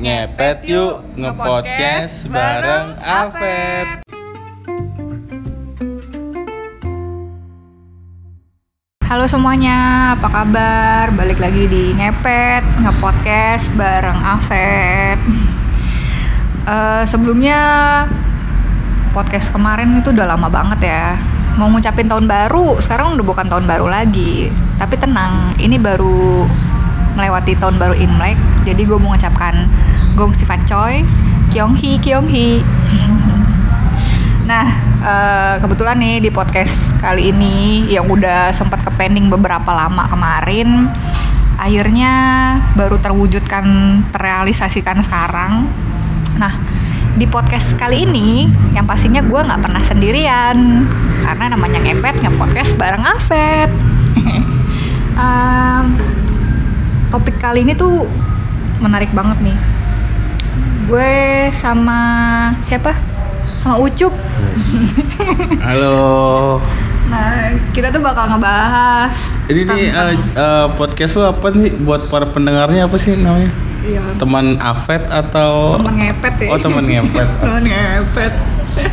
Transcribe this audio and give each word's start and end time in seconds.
Ngepet 0.00 0.64
yuk 0.64 1.04
ngepodcast 1.12 2.32
bareng 2.32 2.96
Avet. 3.04 4.00
Halo 9.04 9.28
semuanya, 9.28 9.76
apa 10.16 10.24
kabar? 10.32 11.12
Balik 11.12 11.36
lagi 11.36 11.68
di 11.68 11.92
Ngepet, 11.92 12.64
ngepodcast 12.80 13.76
bareng 13.76 14.16
Avet. 14.24 15.20
Eh, 16.64 17.02
sebelumnya 17.04 17.60
podcast 19.12 19.52
kemarin 19.52 20.00
itu 20.00 20.16
udah 20.16 20.32
lama 20.32 20.48
banget 20.48 20.80
ya. 20.88 21.20
Mau 21.60 21.68
ngucapin 21.68 22.08
tahun 22.08 22.24
baru, 22.24 22.80
sekarang 22.80 23.20
udah 23.20 23.26
bukan 23.36 23.52
tahun 23.52 23.68
baru 23.68 23.92
lagi. 23.92 24.48
Tapi 24.80 24.96
tenang, 24.96 25.52
ini 25.60 25.76
baru 25.76 26.48
melewati 27.20 27.52
tahun 27.60 27.76
baru 27.76 27.94
Imlek. 28.00 28.40
Jadi 28.64 28.88
gue 28.88 28.96
mau 28.96 29.12
ngucapkan 29.12 29.68
Gong 30.14 30.32
Sifat 30.34 30.66
Choi, 30.66 31.02
Kyong 31.50 31.74
Hee, 31.78 31.98
Kyong 31.98 32.28
Hee. 32.30 32.62
Nah, 34.50 34.66
eh, 34.98 35.54
kebetulan 35.62 35.96
nih 35.98 36.16
di 36.18 36.30
podcast 36.34 36.94
kali 36.98 37.30
ini 37.30 37.86
yang 37.86 38.10
udah 38.10 38.50
sempat 38.50 38.82
ke 38.82 38.90
pending 38.98 39.30
beberapa 39.30 39.70
lama 39.70 40.10
kemarin, 40.10 40.90
akhirnya 41.54 42.12
baru 42.74 42.98
terwujudkan, 42.98 43.66
terrealisasikan 44.10 45.02
sekarang. 45.06 45.70
Nah, 46.34 46.58
di 47.14 47.26
podcast 47.30 47.76
kali 47.78 48.08
ini, 48.08 48.50
yang 48.74 48.88
pastinya 48.88 49.22
gue 49.22 49.40
nggak 49.40 49.60
pernah 49.62 49.82
sendirian, 49.86 50.88
karena 51.22 51.52
namanya 51.52 51.78
ngepet 51.84 52.22
nge-podcast 52.24 52.74
bareng 52.74 53.04
Avet. 53.06 53.70
Em, 55.20 55.84
topik 57.12 57.36
kali 57.36 57.60
ini 57.60 57.76
tuh 57.76 58.08
menarik 58.80 59.12
banget 59.12 59.36
nih. 59.44 59.69
Gue 60.90 61.46
sama 61.54 62.02
siapa? 62.66 62.90
Sama 63.62 63.78
Ucup. 63.78 64.10
Halo. 65.70 66.58
Nah, 67.06 67.54
kita 67.70 67.94
tuh 67.94 68.02
bakal 68.02 68.26
ngebahas 68.30 69.14
Ini 69.46 69.70
nih 69.70 69.86
eh, 69.86 70.14
eh, 70.18 70.66
podcast 70.74 71.14
lu 71.14 71.30
apa 71.30 71.46
nih 71.54 71.78
buat 71.86 72.10
para 72.10 72.26
pendengarnya 72.34 72.90
apa 72.90 72.98
sih 72.98 73.14
namanya? 73.14 73.54
Iya, 73.86 74.02
Teman 74.18 74.58
Avet 74.58 75.06
atau 75.06 75.78
temen 75.78 75.94
ngepet 75.94 76.34
ya. 76.42 76.48
Oh, 76.50 76.58
teman 76.58 76.82
ngepet. 76.82 77.28
temen 77.46 77.64
ngepet. 77.70 78.34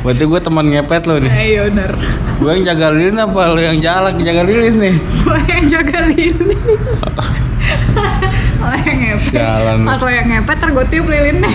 Berarti 0.01 0.23
gue 0.25 0.39
teman 0.41 0.65
ngepet 0.71 1.03
lo 1.05 1.15
nih. 1.21 1.31
Ayo 1.31 1.61
bener. 1.69 1.91
Gue 2.37 2.49
yang 2.53 2.63
jaga 2.65 2.87
lilin 2.93 3.17
apa 3.17 3.41
lo 3.49 3.59
yang 3.61 3.77
jalak 3.81 4.15
jaga 4.21 4.43
lilin 4.45 4.75
nih? 4.77 4.95
Lo 5.25 5.37
yang 5.45 5.65
jaga 5.69 5.99
lilin. 6.09 6.59
lo 8.61 8.75
yang 8.85 8.97
ngepet. 8.97 9.31
Sialan. 9.31 9.77
Pas 9.85 9.99
lo 10.01 10.09
yang 10.09 10.27
ngepet, 10.27 10.57
ntar 10.57 10.69
gue 10.73 10.85
tiup 10.89 11.07
lilinnya. 11.07 11.53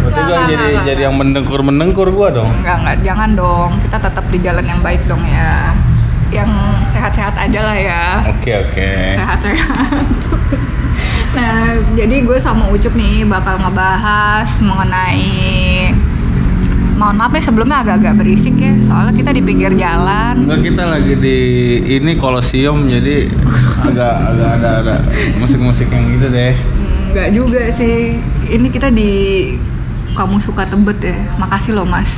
Berarti 0.00 0.20
gue 0.26 0.38
jadi 0.50 0.64
nggak, 0.64 0.84
jadi 0.90 1.00
yang 1.06 1.16
mendengkur 1.16 1.60
mendengkur 1.62 2.08
gue 2.10 2.28
dong. 2.34 2.50
Enggak, 2.62 2.76
enggak. 2.82 2.96
Jangan 3.06 3.30
dong. 3.36 3.70
Kita 3.86 3.96
tetap 4.00 4.24
di 4.28 4.38
jalan 4.42 4.64
yang 4.66 4.80
baik 4.82 5.02
dong 5.06 5.22
ya. 5.28 5.74
Yang 6.30 6.50
sehat-sehat 6.94 7.34
aja 7.34 7.60
lah 7.66 7.78
ya. 7.78 8.04
Oke 8.30 8.50
oke. 8.54 8.90
sehat-sehat. 9.18 10.04
nah, 11.36 11.74
jadi 11.98 12.16
gue 12.22 12.38
sama 12.38 12.70
Ucup 12.70 12.94
nih 12.94 13.26
bakal 13.26 13.58
ngebahas 13.58 14.50
mengenai 14.62 15.90
mohon 17.00 17.16
maaf 17.16 17.32
nih 17.32 17.40
sebelumnya 17.40 17.80
agak-agak 17.80 18.12
berisik 18.20 18.60
ya 18.60 18.76
soalnya 18.84 19.16
kita 19.16 19.32
di 19.32 19.40
pinggir 19.40 19.72
jalan. 19.72 20.44
Enggak 20.44 20.68
kita 20.68 20.84
lagi 20.84 21.16
di 21.16 21.38
ini 21.96 22.12
kolosium 22.20 22.84
jadi 22.92 23.24
agak 23.88 24.14
agak 24.36 24.50
ada 24.60 24.70
ada 24.84 24.94
musik-musik 25.40 25.88
yang 25.88 26.12
gitu 26.20 26.28
deh. 26.28 26.52
nggak 27.16 27.28
juga 27.32 27.62
sih. 27.72 28.20
Ini 28.52 28.68
kita 28.68 28.92
di 28.92 29.10
kamu 30.12 30.36
suka 30.44 30.68
tebet 30.68 31.00
ya. 31.00 31.16
Makasih 31.40 31.72
loh 31.72 31.88
mas. 31.88 32.12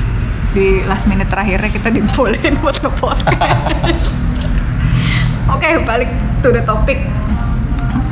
Di 0.51 0.83
last 0.91 1.07
minute 1.07 1.31
terakhirnya 1.31 1.71
kita 1.71 1.89
dibolehin 1.95 2.59
buat 2.59 2.75
nge-podcast. 2.83 4.11
Oke 5.47 5.79
balik 5.87 6.11
to 6.43 6.51
the 6.51 6.63
topic. 6.67 6.99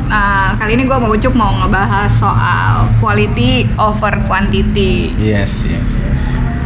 Nah, 0.06 0.58
kali 0.58 0.74
ini 0.74 0.90
gue 0.90 0.98
mau 0.98 1.10
Ucup 1.10 1.34
mau 1.34 1.50
ngebahas 1.54 2.10
soal 2.14 2.90
quality 3.02 3.66
over 3.74 4.14
quantity. 4.30 5.14
Yes 5.18 5.50
yes. 5.66 5.99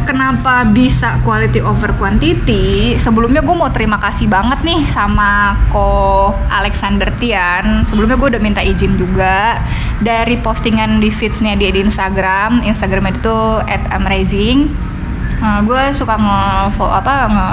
Kenapa 0.05 0.63
bisa 0.69 1.17
quality 1.25 1.59
over 1.59 1.91
quantity? 1.97 2.95
Sebelumnya 3.01 3.41
gue 3.41 3.55
mau 3.57 3.67
terima 3.73 3.97
kasih 3.97 4.29
banget 4.29 4.61
nih 4.61 4.85
sama 4.85 5.57
ko 5.73 6.31
Alexander 6.47 7.09
Tian. 7.17 7.83
Sebelumnya 7.89 8.15
gue 8.15 8.37
udah 8.37 8.41
minta 8.41 8.61
izin 8.61 8.95
juga 8.95 9.59
dari 9.99 10.37
postingan 10.39 11.01
di 11.01 11.09
feedsnya 11.09 11.57
dia 11.57 11.73
di 11.73 11.81
Instagram. 11.81 12.63
Instagramnya 12.63 13.17
itu 13.17 13.37
at 13.65 13.83
amazing 13.91 14.71
Nah, 15.45 15.59
gue 15.61 15.83
suka 15.91 16.15
nge 16.15 16.73
apa 16.79 17.13
nge 17.27 17.49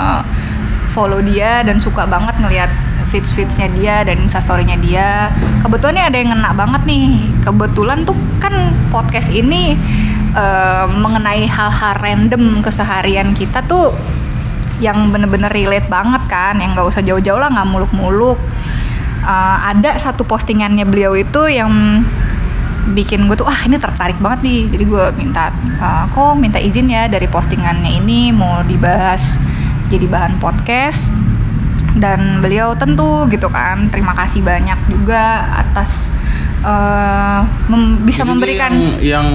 follow 0.97 1.21
dia 1.25 1.65
dan 1.67 1.81
suka 1.83 2.07
banget 2.07 2.37
ngelihat 2.39 2.71
feeds 3.11 3.37
feedsnya 3.37 3.69
dia 3.77 4.01
dan 4.07 4.17
instastorynya 4.23 4.81
dia. 4.81 5.29
Kebetulan 5.61 6.09
ada 6.09 6.17
yang 6.17 6.33
ngena 6.33 6.57
banget 6.57 6.83
nih. 6.89 7.29
Kebetulan 7.45 8.09
tuh 8.09 8.17
kan 8.41 8.73
podcast 8.89 9.29
ini 9.29 9.77
eh, 10.37 10.87
mengenai 10.89 11.45
hal-hal 11.47 11.95
random 12.01 12.61
keseharian 12.65 13.33
kita 13.37 13.65
tuh 13.65 13.93
yang 14.83 15.15
bener-bener 15.15 15.47
relate 15.55 15.87
banget 15.87 16.27
kan 16.27 16.59
yang 16.59 16.75
nggak 16.75 16.91
usah 16.91 17.03
jauh-jauh 17.07 17.39
lah 17.39 17.51
nggak 17.53 17.69
muluk-muluk. 17.71 18.39
Eh, 19.23 19.57
ada 19.71 19.95
satu 20.01 20.27
postingannya 20.27 20.83
beliau 20.89 21.15
itu 21.15 21.47
yang 21.47 22.03
bikin 22.83 23.31
gue 23.31 23.39
tuh 23.39 23.47
ah 23.47 23.61
ini 23.63 23.79
tertarik 23.79 24.19
banget 24.19 24.41
nih. 24.43 24.61
Jadi 24.75 24.85
gue 24.91 25.05
minta 25.15 25.55
"Eh, 25.55 26.05
kok 26.11 26.35
minta 26.35 26.59
izin 26.59 26.91
ya 26.91 27.07
dari 27.07 27.31
postingannya 27.31 28.03
ini 28.03 28.35
mau 28.35 28.67
dibahas 28.67 29.39
jadi 29.87 30.07
bahan 30.11 30.43
podcast. 30.43 31.15
Dan 31.93 32.41
beliau 32.41 32.73
tentu 32.73 33.29
gitu 33.29 33.53
kan 33.53 33.93
terima 33.93 34.17
kasih 34.17 34.41
banyak 34.41 34.81
juga 34.89 35.45
atas 35.61 36.09
eh, 36.63 37.41
mem- 37.69 38.07
bisa 38.07 38.23
Jadi 38.23 38.31
memberikan 38.31 38.73
yang, 38.73 39.03
yang 39.03 39.29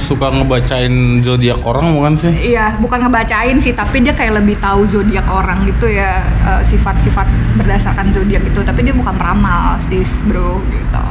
suka 0.00 0.32
ngebacain 0.32 1.20
zodiak 1.20 1.60
orang 1.62 1.92
bukan 1.92 2.12
sih? 2.16 2.32
Iya, 2.32 2.80
bukan 2.80 3.06
ngebacain 3.06 3.60
sih, 3.60 3.76
tapi 3.76 4.00
dia 4.00 4.16
kayak 4.16 4.40
lebih 4.40 4.56
tahu 4.58 4.88
zodiak 4.88 5.28
orang 5.28 5.68
gitu 5.68 5.86
ya, 5.86 6.24
eh, 6.24 6.62
sifat-sifat 6.64 7.28
berdasarkan 7.60 8.16
zodiak 8.16 8.42
itu. 8.42 8.60
Tapi 8.64 8.80
dia 8.82 8.94
bukan 8.96 9.14
peramal, 9.14 9.76
sis, 9.84 10.08
bro, 10.24 10.58
gitu. 10.72 11.04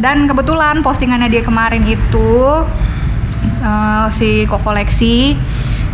Dan 0.00 0.24
kebetulan 0.24 0.80
postingannya 0.82 1.28
dia 1.28 1.42
kemarin 1.44 1.84
itu 1.86 2.30
eh, 3.60 4.06
si 4.16 4.44
kokoleksi 4.48 5.36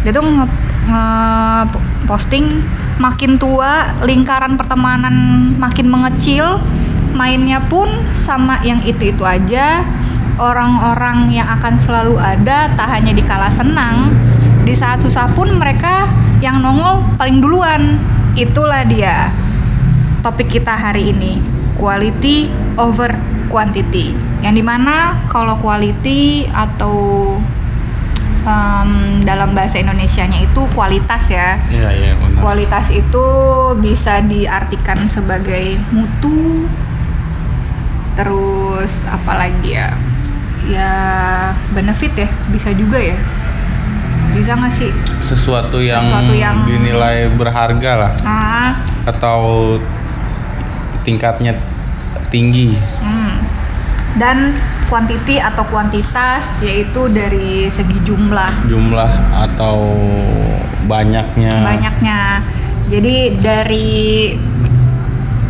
dia 0.06 0.14
tuh 0.14 0.22
nge, 0.22 0.46
nge- 0.86 1.66
posting 2.06 2.46
makin 3.02 3.34
tua 3.36 3.98
lingkaran 4.06 4.54
pertemanan 4.54 5.14
makin 5.58 5.90
mengecil 5.90 6.62
mainnya 7.16 7.58
pun 7.64 7.88
sama 8.12 8.60
yang 8.60 8.84
itu-itu 8.84 9.24
aja. 9.24 9.82
Orang-orang 10.36 11.32
yang 11.32 11.48
akan 11.48 11.80
selalu 11.80 12.20
ada 12.20 12.68
tak 12.76 12.92
hanya 12.92 13.16
di 13.16 13.24
kala 13.24 13.48
senang 13.48 14.12
di 14.68 14.76
saat 14.76 15.00
susah 15.00 15.32
pun 15.32 15.56
mereka 15.56 16.04
yang 16.44 16.60
nongol 16.60 17.00
paling 17.16 17.40
duluan. 17.40 17.96
Itulah 18.36 18.84
dia 18.84 19.32
topik 20.20 20.60
kita 20.60 20.76
hari 20.76 21.16
ini. 21.16 21.40
Quality 21.80 22.52
over 22.76 23.16
quantity. 23.48 24.12
Yang 24.44 24.60
di 24.60 24.64
mana 24.64 25.16
kalau 25.32 25.56
quality 25.56 26.44
atau 26.52 26.96
em, 28.44 29.24
dalam 29.24 29.56
bahasa 29.56 29.80
Indonesianya 29.80 30.44
itu 30.44 30.60
kualitas 30.76 31.32
ya. 31.32 31.56
Iya 31.72 31.90
iya 31.96 32.12
benar. 32.12 32.40
kualitas 32.44 32.92
itu 32.92 33.26
bisa 33.80 34.20
diartikan 34.20 35.08
sebagai 35.08 35.80
mutu 35.88 36.68
terus 38.16 39.04
apalagi 39.06 39.76
ya 39.76 39.92
ya 40.66 40.92
benefit 41.70 42.16
ya 42.16 42.28
bisa 42.48 42.72
juga 42.72 42.98
ya 42.98 43.14
bisa 44.32 44.52
nggak 44.52 44.74
sih 44.74 44.90
Sesuatu 45.22 45.78
yang, 45.78 46.02
Sesuatu 46.02 46.34
yang- 46.34 46.64
dinilai 46.64 47.28
berharga 47.32 47.92
lah 47.96 48.12
ah 48.22 48.70
atau 49.06 49.76
tingkatnya 51.02 51.54
tinggi. 52.26 52.74
Hmm. 52.98 53.38
Dan 54.18 54.50
quantity 54.90 55.38
atau 55.38 55.62
kuantitas 55.70 56.58
yaitu 56.58 57.06
dari 57.06 57.70
segi 57.70 58.02
jumlah 58.02 58.66
Jumlah 58.66 59.12
atau 59.46 59.94
banyaknya. 60.86 61.62
banyaknya. 61.62 62.42
Jadi 62.86 63.38
dari 63.38 63.86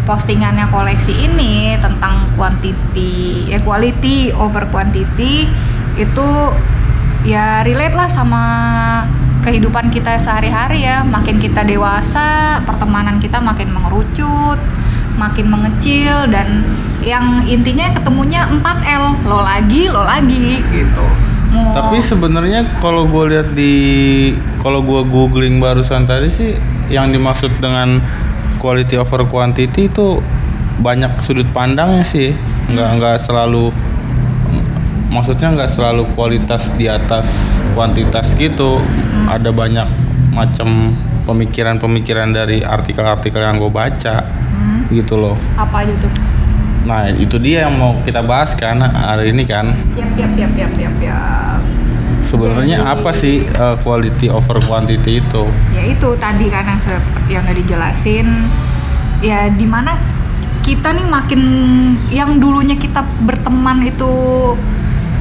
postingannya 0.07 0.71
koleksi 0.71 1.13
ini 1.13 1.75
tentang 1.83 2.31
quantity, 2.39 3.51
ya 3.51 3.59
quality 3.61 4.31
over 4.33 4.65
quantity 4.71 5.51
itu 5.99 6.29
ya 7.27 7.67
relate 7.67 7.99
lah 7.99 8.07
sama 8.07 8.43
kehidupan 9.43 9.91
kita 9.91 10.17
sehari-hari 10.23 10.87
ya. 10.87 11.03
Makin 11.03 11.43
kita 11.43 11.67
dewasa, 11.67 12.63
pertemanan 12.63 13.19
kita 13.19 13.43
makin 13.43 13.75
mengerucut, 13.75 14.63
makin 15.19 15.51
mengecil 15.51 16.31
dan 16.31 16.63
yang 17.01 17.43
intinya 17.49 17.91
ketemunya 17.93 18.45
4L 18.47 19.27
lo 19.27 19.41
lagi 19.41 19.89
lo 19.89 20.03
lagi 20.05 20.61
gitu 20.75 21.07
mau 21.55 21.73
Tapi 21.73 22.03
sebenarnya 22.03 22.67
kalau 22.83 23.09
gue 23.09 23.25
lihat 23.33 23.49
di 23.57 23.75
kalau 24.61 24.85
gue 24.85 25.03
googling 25.09 25.63
barusan 25.63 26.05
tadi 26.05 26.29
sih 26.29 26.53
yang 26.93 27.11
dimaksud 27.11 27.51
dengan 27.63 28.03
quality 28.57 28.97
over 28.97 29.25
quantity 29.25 29.87
itu 29.87 30.21
banyak 30.79 31.21
sudut 31.21 31.49
pandangnya 31.51 32.03
sih. 32.03 32.33
Nggak 32.67 32.89
nggak 32.97 33.17
selalu 33.19 33.71
maksudnya 35.09 35.55
nggak 35.55 35.71
selalu 35.71 36.03
kualitas 36.13 36.69
di 36.75 36.87
atas 36.87 37.57
kuantitas 37.73 38.35
gitu. 38.35 38.81
Ada 39.27 39.51
banyak 39.51 39.89
macam 40.31 40.93
pemikiran-pemikiran 41.25 42.31
dari 42.31 42.63
artikel-artikel 42.63 43.41
yang 43.41 43.59
gue 43.59 43.73
baca 43.73 44.23
Hmm, 44.47 44.89
gitu 44.89 45.17
loh. 45.17 45.37
apa 45.59 45.85
aja 45.85 45.93
tuh 45.99 46.13
Nah 46.87 47.11
itu 47.11 47.35
dia 47.37 47.67
yang 47.67 47.75
mau 47.75 47.99
kita 48.01 48.23
bahas 48.23 48.55
kan 48.55 48.79
hari 48.79 49.35
ini 49.35 49.43
kan. 49.43 49.75
yap 49.99 50.07
yap 50.15 50.33
yap 50.39 50.53
yap 50.55 50.73
yap 50.79 50.95
yap 51.03 51.56
Sebenarnya 52.39 52.79
Jadi- 52.79 52.93
apa 52.93 53.11
sih 53.13 53.37
uh, 53.49 53.77
quality 53.77 54.27
over 54.29 54.61
quantity 54.61 55.19
itu? 55.19 55.43
ya 55.71 55.83
itu 55.85 56.09
tadi 56.17 56.47
kan 56.47 56.65
yang 56.65 56.79
seperti 56.79 57.31
yang 57.31 57.43
udah 57.43 57.57
dijelasin 57.57 58.27
ya 59.19 59.49
di 59.49 59.65
mana 59.65 59.97
kita 60.61 60.91
nih 60.91 61.07
makin 61.07 61.43
yang 62.09 62.37
dulunya 62.37 62.75
kita 62.75 62.99
berteman 63.21 63.81
itu 63.83 64.11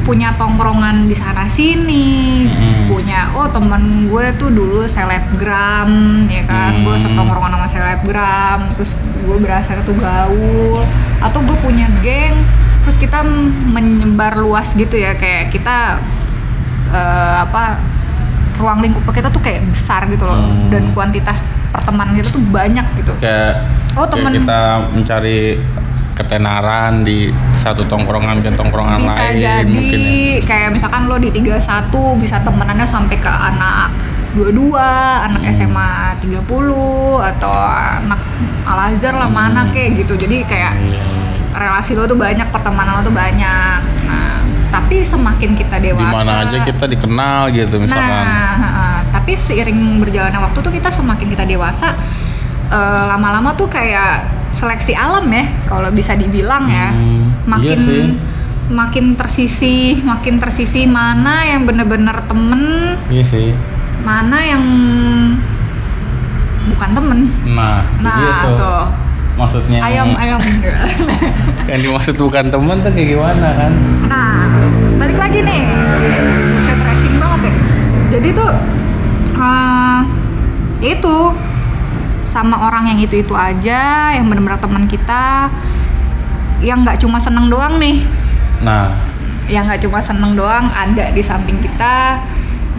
punya 0.02 0.34
tongkrongan 0.36 1.06
di 1.06 1.14
sana 1.14 1.46
sini 1.48 2.46
Mm-mm. 2.46 2.86
punya 2.88 3.34
oh 3.34 3.48
temen 3.48 3.82
gue 4.06 4.26
tuh 4.36 4.50
dulu 4.50 4.86
selebgram 4.86 5.90
ya 6.28 6.46
kan 6.46 6.78
gue 6.78 6.94
Hmm. 6.94 7.04
setongkrongan 7.04 7.52
sama 7.52 7.68
selebgram 7.68 8.60
terus 8.74 8.94
gue 9.20 9.38
berasa 9.40 9.82
tuh 9.82 9.96
gaul 9.96 10.86
atau 11.20 11.40
gue 11.42 11.58
punya 11.60 11.90
geng 12.00 12.38
terus 12.82 12.98
kita 12.98 13.26
menyebar 13.66 14.38
luas 14.38 14.74
gitu 14.74 14.94
ya 14.94 15.14
kayak 15.14 15.50
kita 15.50 15.98
eh, 16.88 17.36
apa 17.40 17.80
ruang 18.56 18.80
lingkup 18.80 19.04
kita 19.08 19.28
tuh 19.28 19.40
kayak 19.40 19.68
besar 19.68 20.06
gitu 20.06 20.24
loh 20.24 20.36
Hmm. 20.36 20.70
dan 20.70 20.84
kuantitas 20.92 21.44
pertemanan 21.70 22.16
kita 22.16 22.30
tuh 22.32 22.44
banyak 22.46 22.86
gitu 22.96 23.12
Kayak, 23.18 23.68
Oh, 23.94 24.04
kayak 24.04 24.12
temen. 24.16 24.32
kita 24.38 24.62
mencari 24.92 25.40
ketenaran 26.16 27.04
di 27.04 27.28
satu 27.54 27.84
tongkrongan 27.84 28.40
ke 28.40 28.48
tongkrongan 28.50 29.04
bisa 29.04 29.20
lain 29.20 29.36
jadi 29.36 29.68
mungkin 29.68 30.00
ya. 30.00 30.40
kayak 30.42 30.70
misalkan 30.72 31.02
lo 31.06 31.18
di 31.18 31.28
31 31.28 31.92
bisa 32.16 32.40
temenannya 32.40 32.88
sampai 32.88 33.18
ke 33.18 33.28
anak 33.28 33.92
22, 34.32 34.80
anak 35.22 35.42
Hmm. 35.42 35.52
SMA 35.54 35.92
30 36.20 36.76
atau 37.22 37.52
anak 37.52 38.20
Al 38.64 38.80
Azhar 38.90 39.12
lah 39.14 39.28
mana 39.28 39.64
Hmm. 39.64 39.72
kayak 39.72 39.96
gitu. 39.98 40.16
Jadi 40.18 40.44
kayak 40.44 40.76
Iya. 40.76 41.04
relasi 41.54 41.96
lo 41.96 42.04
tuh 42.04 42.16
banyak, 42.18 42.44
pertemanan 42.50 43.00
lo 43.00 43.02
tuh 43.02 43.16
banyak. 43.16 43.80
Nah, 44.06 44.36
tapi 44.76 45.00
semakin 45.00 45.56
kita 45.56 45.80
Di 45.80 45.88
dewasa 45.88 46.12
mana 46.12 46.44
aja 46.44 46.58
kita 46.62 46.84
dikenal 46.86 47.48
gitu 47.50 47.80
misalkan. 47.80 48.26
Nah, 48.28 49.00
tapi 49.08 49.32
seiring 49.34 49.80
berjalannya 49.98 50.36
waktu 50.42 50.60
tuh 50.60 50.70
kita 50.70 50.92
semakin 50.92 51.32
kita 51.32 51.48
dewasa 51.48 51.96
eh, 52.68 53.04
lama-lama 53.08 53.56
tuh 53.56 53.72
kayak 53.72 54.28
seleksi 54.52 54.92
alam 54.92 55.24
ya 55.28 55.48
kalau 55.66 55.88
bisa 55.90 56.12
dibilang 56.14 56.68
ya. 56.68 56.92
Hmm, 56.92 57.24
Makin 57.48 57.72
iya 57.72 57.88
sih. 57.88 58.04
makin 58.66 59.06
tersisi, 59.14 59.78
makin 60.02 60.42
tersisi 60.42 60.84
mana 60.84 61.46
yang 61.46 61.64
bener-bener 61.64 62.18
temen, 62.26 62.98
Iya 63.08 63.24
sih. 63.24 63.54
mana 64.02 64.42
yang 64.42 64.64
bukan 66.68 66.90
temen. 66.92 67.20
Nah, 67.48 67.86
Nah, 68.02 68.16
begitu. 68.18 68.50
tuh. 68.58 68.84
Maksudnya 69.36 69.80
Ayam 69.84 70.16
ayam. 70.16 70.40
yang 71.70 71.80
dimaksud 71.84 72.16
bukan 72.16 72.48
teman 72.48 72.80
tuh 72.80 72.90
kayak 72.90 73.10
gimana 73.12 73.48
kan? 73.54 73.72
Nah, 74.08 74.48
balik 75.16 75.32
lagi 75.32 75.40
nih. 75.48 75.64
Buset 76.60 76.80
racing 76.84 77.16
banget 77.24 77.42
ya. 77.48 77.54
Jadi 78.20 78.28
tuh 78.36 78.52
eh 79.40 80.00
itu 80.84 81.16
sama 82.28 82.68
orang 82.68 82.92
yang 82.92 83.00
itu-itu 83.00 83.32
aja, 83.32 84.12
yang 84.12 84.28
benar-benar 84.28 84.60
teman 84.60 84.84
kita 84.92 85.48
yang 86.60 86.84
nggak 86.84 87.00
cuma 87.00 87.16
seneng 87.16 87.48
doang 87.48 87.80
nih. 87.80 88.04
Nah, 88.60 88.92
Yang 89.48 89.64
nggak 89.72 89.82
cuma 89.88 90.00
seneng 90.04 90.34
doang 90.36 90.68
ada 90.74 91.16
di 91.16 91.24
samping 91.24 91.64
kita. 91.64 92.20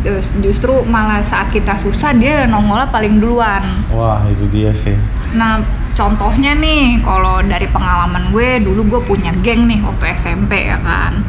Terus 0.04 0.28
justru 0.44 0.84
malah 0.84 1.24
saat 1.24 1.48
kita 1.48 1.72
susah 1.80 2.12
dia 2.12 2.44
nongolnya 2.44 2.92
paling 2.92 3.16
duluan. 3.16 3.64
wah 3.88 4.20
itu 4.28 4.44
dia 4.52 4.70
sih. 4.76 4.94
Nah, 5.32 5.64
contohnya 5.96 6.52
nih, 6.54 7.00
kalau 7.02 7.42
dari 7.42 7.66
pengalaman 7.66 8.30
gue, 8.30 8.62
dulu 8.62 8.86
gue 8.86 9.00
punya 9.02 9.32
geng 9.42 9.66
nih 9.66 9.82
waktu 9.82 10.14
SMP 10.14 10.68
ya 10.68 10.78
kan. 10.84 11.24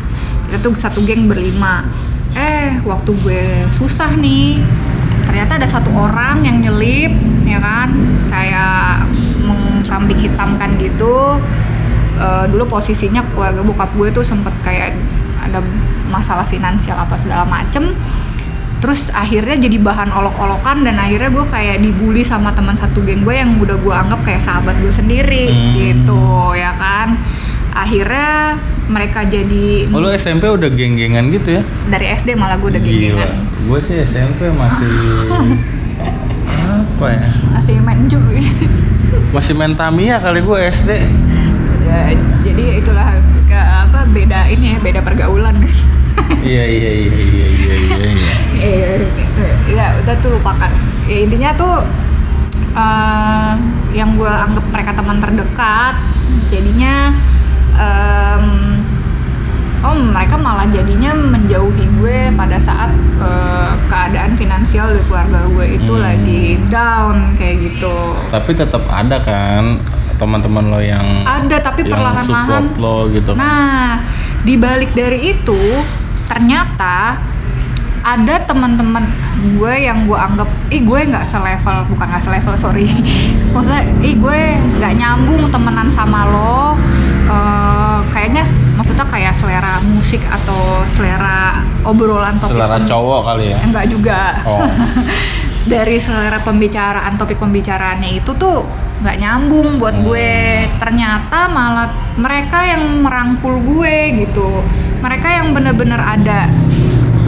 Kita 0.47 0.57
tuh 0.63 0.73
satu 0.75 1.03
geng 1.03 1.27
berlima. 1.27 1.83
Eh, 2.31 2.79
waktu 2.83 3.11
gue 3.19 3.43
susah 3.73 4.15
nih, 4.15 4.61
ternyata 5.25 5.57
ada 5.59 5.67
satu 5.67 5.89
orang 5.91 6.45
yang 6.45 6.61
nyelip, 6.61 7.11
ya 7.43 7.59
kan, 7.59 7.89
kayak 8.29 9.07
mengkambing 9.43 10.19
hitamkan 10.21 10.75
gitu. 10.77 11.39
Eh, 12.17 12.45
dulu 12.49 12.79
posisinya 12.79 13.21
keluarga 13.33 13.61
bokap 13.61 13.93
gue 13.93 14.09
tuh 14.09 14.25
sempet 14.25 14.49
kayak 14.65 14.97
ada 15.37 15.61
masalah 16.09 16.43
finansial 16.49 16.97
apa 16.97 17.13
segala 17.13 17.45
macem 17.45 17.93
terus 18.77 19.09
akhirnya 19.09 19.57
jadi 19.57 19.81
bahan 19.81 20.13
olok-olokan 20.13 20.85
dan 20.85 21.01
akhirnya 21.01 21.33
gue 21.33 21.45
kayak 21.49 21.81
dibully 21.81 22.21
sama 22.21 22.53
teman 22.53 22.77
satu 22.77 23.01
geng 23.01 23.25
gue 23.25 23.33
yang 23.33 23.57
udah 23.57 23.73
gue 23.73 23.89
anggap 23.89 24.21
kayak 24.21 24.37
sahabat 24.37 24.77
gue 24.77 24.93
sendiri 24.93 25.49
Hmm. 25.49 25.73
gitu 25.73 26.25
ya 26.53 26.77
kan 26.77 27.17
akhirnya 27.73 28.57
mereka 28.87 29.23
jadi 29.23 29.87
Oh, 29.89 29.99
lu 29.99 30.09
SMP 30.09 30.47
udah 30.47 30.67
geng-gengan 30.67 31.27
gitu 31.29 31.59
ya? 31.59 31.63
dari 31.87 32.07
SD 32.09 32.33
malah 32.33 32.55
gue 32.55 32.69
udah 32.69 32.81
geng-gengan 32.81 33.31
Gue 33.63 33.79
sih 33.81 33.99
SMP 34.01 34.47
masih 34.49 34.87
apa 36.67 37.05
ya? 37.07 37.27
masih 37.51 37.75
main 37.79 38.01
cuy 38.05 38.39
Masih 39.29 39.53
main 39.53 39.73
Tamiya 39.73 40.17
kali 40.17 40.39
gue 40.39 40.57
SD. 40.65 40.91
Ya, 41.83 42.11
jadi 42.41 42.63
itulah 42.77 43.15
ke 43.45 43.55
apa 43.55 44.03
beda 44.07 44.47
ini 44.47 44.75
ya 44.75 44.77
beda 44.77 44.99
pergaulan 44.99 45.55
iya 46.41 46.63
iya 46.63 46.91
iya 46.91 47.13
iya 47.13 47.47
iya 47.47 47.75
iya. 47.77 48.07
iya. 48.09 48.33
eh 48.57 48.99
ya 49.69 49.85
udah 49.97 50.15
tuh 50.17 50.35
lupakan 50.35 50.67
ya 51.05 51.23
intinya 51.23 51.55
tuh 51.55 51.75
eh, 52.73 53.53
yang 53.93 54.13
gue 54.13 54.27
anggap 54.27 54.65
mereka 54.67 54.91
teman 54.93 55.17
terdekat 55.17 55.95
jadinya 56.47 57.15
em, 57.73 58.45
oh 59.87 59.95
mereka 59.95 60.35
malah 60.35 60.67
jadinya 60.67 61.15
menjauhi 61.15 61.87
gue 61.97 62.17
pada 62.35 62.59
saat 62.59 62.91
eh, 63.17 63.71
keadaan 63.87 64.35
finansial 64.35 64.91
di 64.91 65.01
keluarga 65.07 65.47
gue 65.47 65.79
itu 65.79 65.93
Hmm. 65.95 66.03
lagi 66.03 66.43
down 66.67 67.15
kayak 67.39 67.55
gitu 67.71 67.95
Tapi 68.27 68.51
tetap 68.51 68.83
ada 68.91 69.17
kan 69.23 69.79
teman-teman 70.17 70.67
lo 70.67 70.81
yang 70.81 71.23
ada 71.23 71.61
tapi 71.61 71.85
perlahan-lahan 71.85 72.73
lo 72.75 73.05
gitu. 73.13 73.37
Nah, 73.37 74.01
di 74.41 74.57
balik 74.57 74.97
dari 74.97 75.29
itu 75.29 75.61
ternyata 76.25 77.21
ada 78.01 78.35
teman-teman 78.41 79.03
gue 79.53 79.73
yang 79.77 80.09
gue 80.09 80.15
anggap, 80.17 80.49
ih 80.71 80.81
gue 80.81 80.99
nggak 81.05 81.27
selevel, 81.27 81.85
bukan 81.91 82.07
nggak 82.07 82.23
selevel, 82.23 82.55
sorry. 82.55 82.87
Maksudnya, 83.53 83.83
ih 84.01 84.15
gue 84.17 84.39
nggak 84.79 84.93
nyambung 84.95 85.53
temenan 85.53 85.91
sama 85.91 86.25
lo. 86.25 86.73
Eh, 87.97 88.05
kayaknya 88.13 88.43
maksudnya 88.77 89.05
kayak 89.09 89.33
selera 89.33 89.81
musik 89.81 90.21
atau 90.29 90.85
selera 90.93 91.65
obrolan 91.81 92.37
topik 92.37 92.53
Selera 92.53 92.77
cowok 92.85 93.19
kali 93.25 93.45
ya. 93.53 93.57
Enggak 93.65 93.85
juga. 93.89 94.19
Oh. 94.45 94.61
Dari 95.73 95.97
selera 95.99 96.39
pembicaraan 96.39 97.17
topik 97.17 97.41
pembicaraannya 97.41 98.21
itu 98.23 98.31
tuh 98.37 98.63
nggak 99.01 99.17
nyambung 99.17 99.81
buat 99.81 99.97
Hmm. 99.97 100.05
gue. 100.05 100.31
Ternyata 100.77 101.49
malah 101.49 101.89
mereka 102.15 102.63
yang 102.63 103.03
merangkul 103.03 103.57
gue 103.65 104.25
gitu. 104.25 104.61
Mereka 105.01 105.27
yang 105.27 105.47
bener-bener 105.53 105.99
ada. 105.99 106.47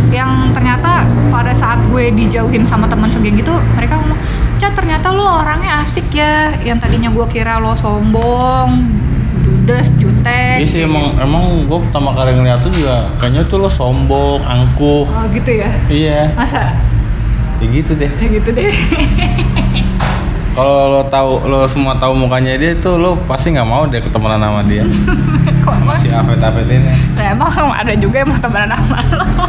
Yang 0.10 0.32
ternyata 0.58 1.06
pada 1.30 1.54
saat 1.54 1.78
gue 1.94 2.10
dijauhin 2.10 2.66
sama 2.66 2.90
teman 2.90 3.14
segeng 3.14 3.38
gitu, 3.38 3.54
mereka 3.78 4.02
ngomong, 4.02 4.18
Ca 4.58 4.74
ternyata 4.74 5.14
lo 5.14 5.40
orangnya 5.40 5.86
asik 5.86 6.10
ya. 6.12 6.50
Yang 6.66 6.82
tadinya 6.82 7.10
gue 7.14 7.26
kira 7.30 7.62
lo 7.62 7.78
sombong, 7.78 8.90
judes, 9.70 9.90
jutek. 10.02 10.66
Iya 10.66 10.66
sih 10.66 10.82
emang 10.82 11.14
emang 11.22 11.70
gue 11.70 11.80
pertama 11.86 12.10
kali 12.18 12.34
ngeliat 12.34 12.58
tuh 12.66 12.74
juga 12.74 13.06
kayaknya 13.22 13.46
tuh 13.46 13.62
lo 13.62 13.70
sombong, 13.70 14.42
angkuh. 14.42 15.06
Oh 15.06 15.26
gitu 15.30 15.62
ya? 15.62 15.70
Iya, 15.86 16.34
Masa? 16.34 16.74
ya 17.62 17.66
gitu 17.70 17.94
deh. 17.94 18.10
Ya 18.10 18.28
gitu 18.34 18.50
deh. 18.50 18.66
Kalau 20.58 20.90
lo 20.90 21.06
tahu 21.06 21.46
lo 21.46 21.70
semua 21.70 21.94
tahu 22.02 22.18
mukanya 22.18 22.58
dia 22.58 22.74
tuh 22.82 22.98
lo 22.98 23.14
pasti 23.30 23.54
nggak 23.54 23.70
mau 23.70 23.86
deh 23.86 24.02
ketemuan 24.02 24.42
sama 24.42 24.66
dia. 24.66 24.82
Kok? 25.64 26.02
Si 26.02 26.10
Afet 26.10 26.42
Afet 26.42 26.66
ini. 26.66 27.14
Nah, 27.14 27.26
emang 27.38 27.70
ada 27.70 27.94
juga 27.94 28.26
yang 28.26 28.34
mau 28.34 28.42
temenan 28.42 28.74
sama 28.74 29.06
lo. 29.14 29.26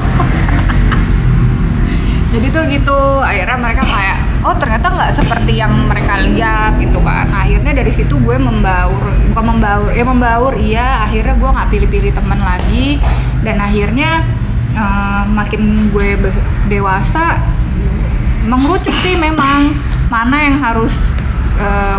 Jadi 2.37 2.47
tuh 2.53 2.63
gitu, 2.69 2.99
akhirnya 3.25 3.59
mereka 3.59 3.83
kayak 3.83 4.30
oh 4.41 4.55
ternyata 4.57 4.89
nggak 4.89 5.13
seperti 5.13 5.61
yang 5.61 5.73
mereka 5.85 6.17
lihat 6.21 6.81
gitu 6.81 7.01
kan. 7.05 7.29
Akhirnya 7.29 7.73
dari 7.77 7.93
situ 7.93 8.17
gue 8.21 8.37
membaur 8.41 9.13
bukan 9.33 9.45
membaur 9.57 9.91
ya 9.93 10.05
membaur 10.05 10.53
iya. 10.57 11.05
Akhirnya 11.05 11.37
gue 11.37 11.51
nggak 11.51 11.69
pilih-pilih 11.69 12.13
teman 12.17 12.41
lagi. 12.41 12.97
Dan 13.45 13.61
akhirnya 13.61 14.25
eh, 14.73 15.23
makin 15.29 15.93
gue 15.93 16.17
dewasa 16.73 17.41
mengerucut 18.49 18.97
sih 19.05 19.21
memang 19.21 19.77
mana 20.09 20.37
yang 20.43 20.57
harus 20.59 21.13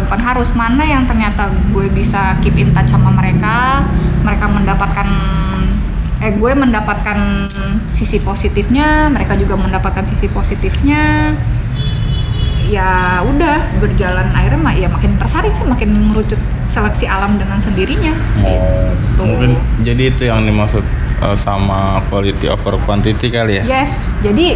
bukan 0.10 0.22
harus 0.26 0.50
mana 0.58 0.82
yang 0.82 1.06
ternyata 1.06 1.54
gue 1.70 1.86
bisa 1.94 2.34
keep 2.42 2.58
in 2.58 2.74
touch 2.74 2.90
sama 2.90 3.14
mereka. 3.14 3.86
Mereka 4.26 4.50
mendapatkan 4.50 5.06
eh 6.22 6.34
gue 6.38 6.52
mendapatkan 6.54 7.50
sisi 7.90 8.22
positifnya 8.22 9.10
mereka 9.10 9.34
juga 9.38 9.58
mendapatkan 9.58 10.06
sisi 10.06 10.30
positifnya 10.30 11.34
ya 12.72 13.20
udah 13.20 13.84
berjalan 13.84 14.32
akhirnya 14.32 14.62
mak 14.64 14.76
ya 14.80 14.88
makin 14.88 15.20
tersaring 15.20 15.52
sih 15.52 15.68
makin 15.68 15.92
merucut 16.08 16.40
seleksi 16.72 17.04
alam 17.04 17.36
dengan 17.36 17.60
sendirinya 17.60 18.16
sih. 18.40 18.56
Tuh. 19.20 19.28
Mungkin 19.28 19.60
jadi 19.84 20.04
itu 20.16 20.24
yang 20.32 20.48
dimaksud 20.48 20.84
eh, 21.20 21.36
sama 21.36 22.00
quality 22.08 22.48
over 22.48 22.80
quantity 22.88 23.28
kali 23.28 23.60
ya. 23.60 23.64
Yes, 23.68 24.16
jadi 24.24 24.56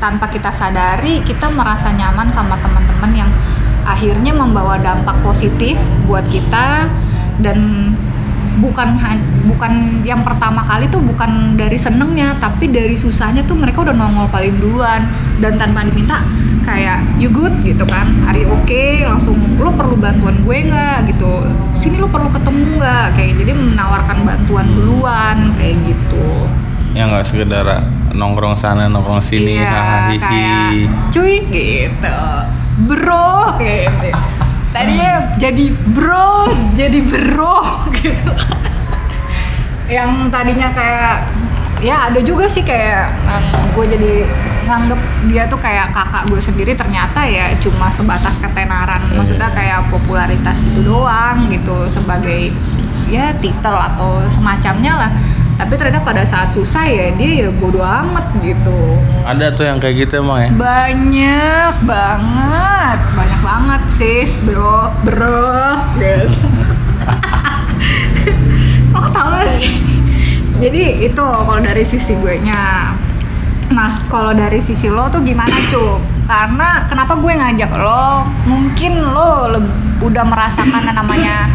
tanpa 0.00 0.32
kita 0.32 0.48
sadari 0.50 1.20
kita 1.28 1.52
merasa 1.52 1.92
nyaman 1.92 2.32
sama 2.32 2.56
teman-teman 2.58 3.12
yang 3.12 3.30
akhirnya 3.84 4.32
membawa 4.32 4.80
dampak 4.80 5.14
positif 5.20 5.76
buat 6.08 6.24
kita 6.32 6.88
dan 7.44 7.58
bukan 8.60 8.98
bukan 9.48 10.02
yang 10.04 10.20
pertama 10.20 10.66
kali 10.66 10.90
tuh 10.90 11.00
bukan 11.00 11.56
dari 11.56 11.78
senengnya 11.78 12.36
tapi 12.36 12.68
dari 12.68 12.98
susahnya 12.98 13.46
tuh 13.48 13.56
mereka 13.56 13.86
udah 13.86 13.94
nongol 13.96 14.28
paling 14.28 14.58
duluan. 14.58 15.00
Dan 15.40 15.58
tanpa 15.58 15.82
diminta 15.82 16.22
kayak 16.62 17.02
you 17.18 17.30
good? 17.32 17.50
gitu 17.62 17.82
kan. 17.86 18.06
Hari 18.26 18.46
oke 18.46 18.84
langsung 19.08 19.38
lo 19.58 19.72
perlu 19.74 19.96
bantuan 19.98 20.38
gue 20.42 20.58
nggak? 20.68 21.14
gitu. 21.14 21.46
Sini 21.78 21.98
lo 21.98 22.06
perlu 22.10 22.28
ketemu 22.30 22.78
nggak? 22.78 23.06
Kayak 23.18 23.32
jadi 23.42 23.52
menawarkan 23.56 24.18
bantuan 24.22 24.66
duluan 24.70 25.54
kayak 25.58 25.76
gitu. 25.86 26.46
Ya 26.92 27.08
nggak 27.08 27.24
sekedar 27.24 27.66
nongkrong 28.12 28.54
sana 28.60 28.86
nongkrong 28.92 29.24
sini 29.24 29.56
Iya, 29.56 29.72
hahaha 29.72 30.12
kayak 30.20 30.68
cuy 31.08 31.34
gitu. 31.48 32.18
Bro 32.88 33.56
kayak 33.56 33.88
gitu 34.04 34.51
tadinya 34.72 35.36
jadi 35.36 35.64
bro 35.92 36.48
jadi 36.72 36.98
bro 37.04 37.60
gitu. 38.00 38.32
Yang 39.86 40.10
tadinya 40.32 40.68
kayak 40.72 41.14
ya 41.82 42.08
ada 42.08 42.20
juga 42.22 42.46
sih 42.46 42.64
kayak 42.64 43.10
gue 43.74 43.84
jadi 43.84 44.12
nganggep 44.62 45.00
dia 45.28 45.42
tuh 45.50 45.58
kayak 45.58 45.90
kakak 45.90 46.22
gue 46.30 46.40
sendiri 46.40 46.72
ternyata 46.72 47.20
ya 47.26 47.52
cuma 47.60 47.92
sebatas 47.92 48.40
ketenaran. 48.40 49.12
Maksudnya 49.12 49.52
Iya. 49.52 49.56
kayak 49.56 49.78
popularitas 49.92 50.56
gitu 50.62 50.80
doang 50.86 51.50
gitu 51.52 51.86
sebagai 51.86 52.54
ya 53.12 53.34
titel 53.44 53.76
atau 53.76 54.24
semacamnya 54.32 54.96
lah 54.96 55.10
tapi 55.60 55.74
ternyata 55.76 56.00
pada 56.04 56.24
saat 56.24 56.52
susah 56.52 56.84
ya 56.88 57.12
dia 57.16 57.46
ya 57.46 57.48
bodo 57.52 57.80
amat 57.84 58.32
gitu. 58.40 58.98
Ada 59.22 59.52
tuh 59.54 59.64
yang 59.68 59.78
kayak 59.78 60.06
gitu 60.08 60.24
emang 60.24 60.38
ya. 60.46 60.50
banyak 60.54 61.74
banget. 61.86 62.98
Banyak 63.14 63.40
banget 63.40 63.82
sis 63.94 64.32
bro. 64.44 64.90
Bro. 65.04 65.78
Gitu 66.00 66.38
oh 68.96 69.06
tahu 69.10 69.34
sih? 69.58 69.74
Jadi 70.62 71.10
itu 71.10 71.24
kalau 71.24 71.58
dari 71.58 71.82
sisi 71.82 72.14
gue 72.14 72.38
nya 72.42 72.94
nah 73.72 74.04
kalau 74.12 74.36
dari 74.36 74.60
sisi 74.60 74.92
lo 74.92 75.08
tuh 75.08 75.24
gimana 75.24 75.56
cup 75.72 75.96
karena 76.28 76.84
kenapa 76.92 77.16
gue 77.16 77.32
ngajak 77.32 77.72
lo? 77.72 78.28
Mungkin 78.44 79.00
lo 79.00 79.48
udah 80.04 80.24
merasakan 80.28 80.92
namanya 80.92 81.48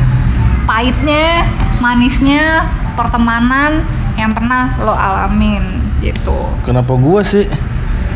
pahitnya 0.65 1.45
manisnya 1.77 2.65
pertemanan 2.97 3.85
yang 4.13 4.33
pernah 4.33 4.73
lo 4.77 4.91
alamin 4.91 5.61
gitu 5.99 6.49
Kenapa 6.61 6.93
gua 6.93 7.21
sih? 7.21 7.45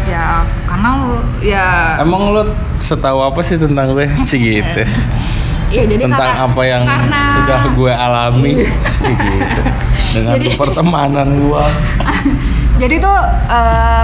ya 0.01 0.41
karena 0.65 0.89
lo- 0.97 1.25
ya 1.39 1.93
Emang 1.95 2.33
lo 2.33 2.41
setahu 2.75 3.21
apa 3.21 3.37
sih 3.39 3.55
tentang 3.55 3.93
gue? 3.93 4.09
Cih 4.27 4.41
gitu. 4.41 4.81
ya 5.69 5.85
jadi 5.85 6.03
tentang 6.03 6.17
karena- 6.33 6.49
apa 6.49 6.61
yang 6.65 6.83
karena 6.83 7.21
sudah 7.37 7.59
gue 7.71 7.93
alami 7.93 8.53
sih 8.91 9.13
gitu. 9.13 9.61
Dengan 10.11 10.35
Jadi- 10.35 10.57
pertemanan 10.57 11.27
gua. 11.39 11.69
jadi 12.81 12.97
tuh 12.97 13.17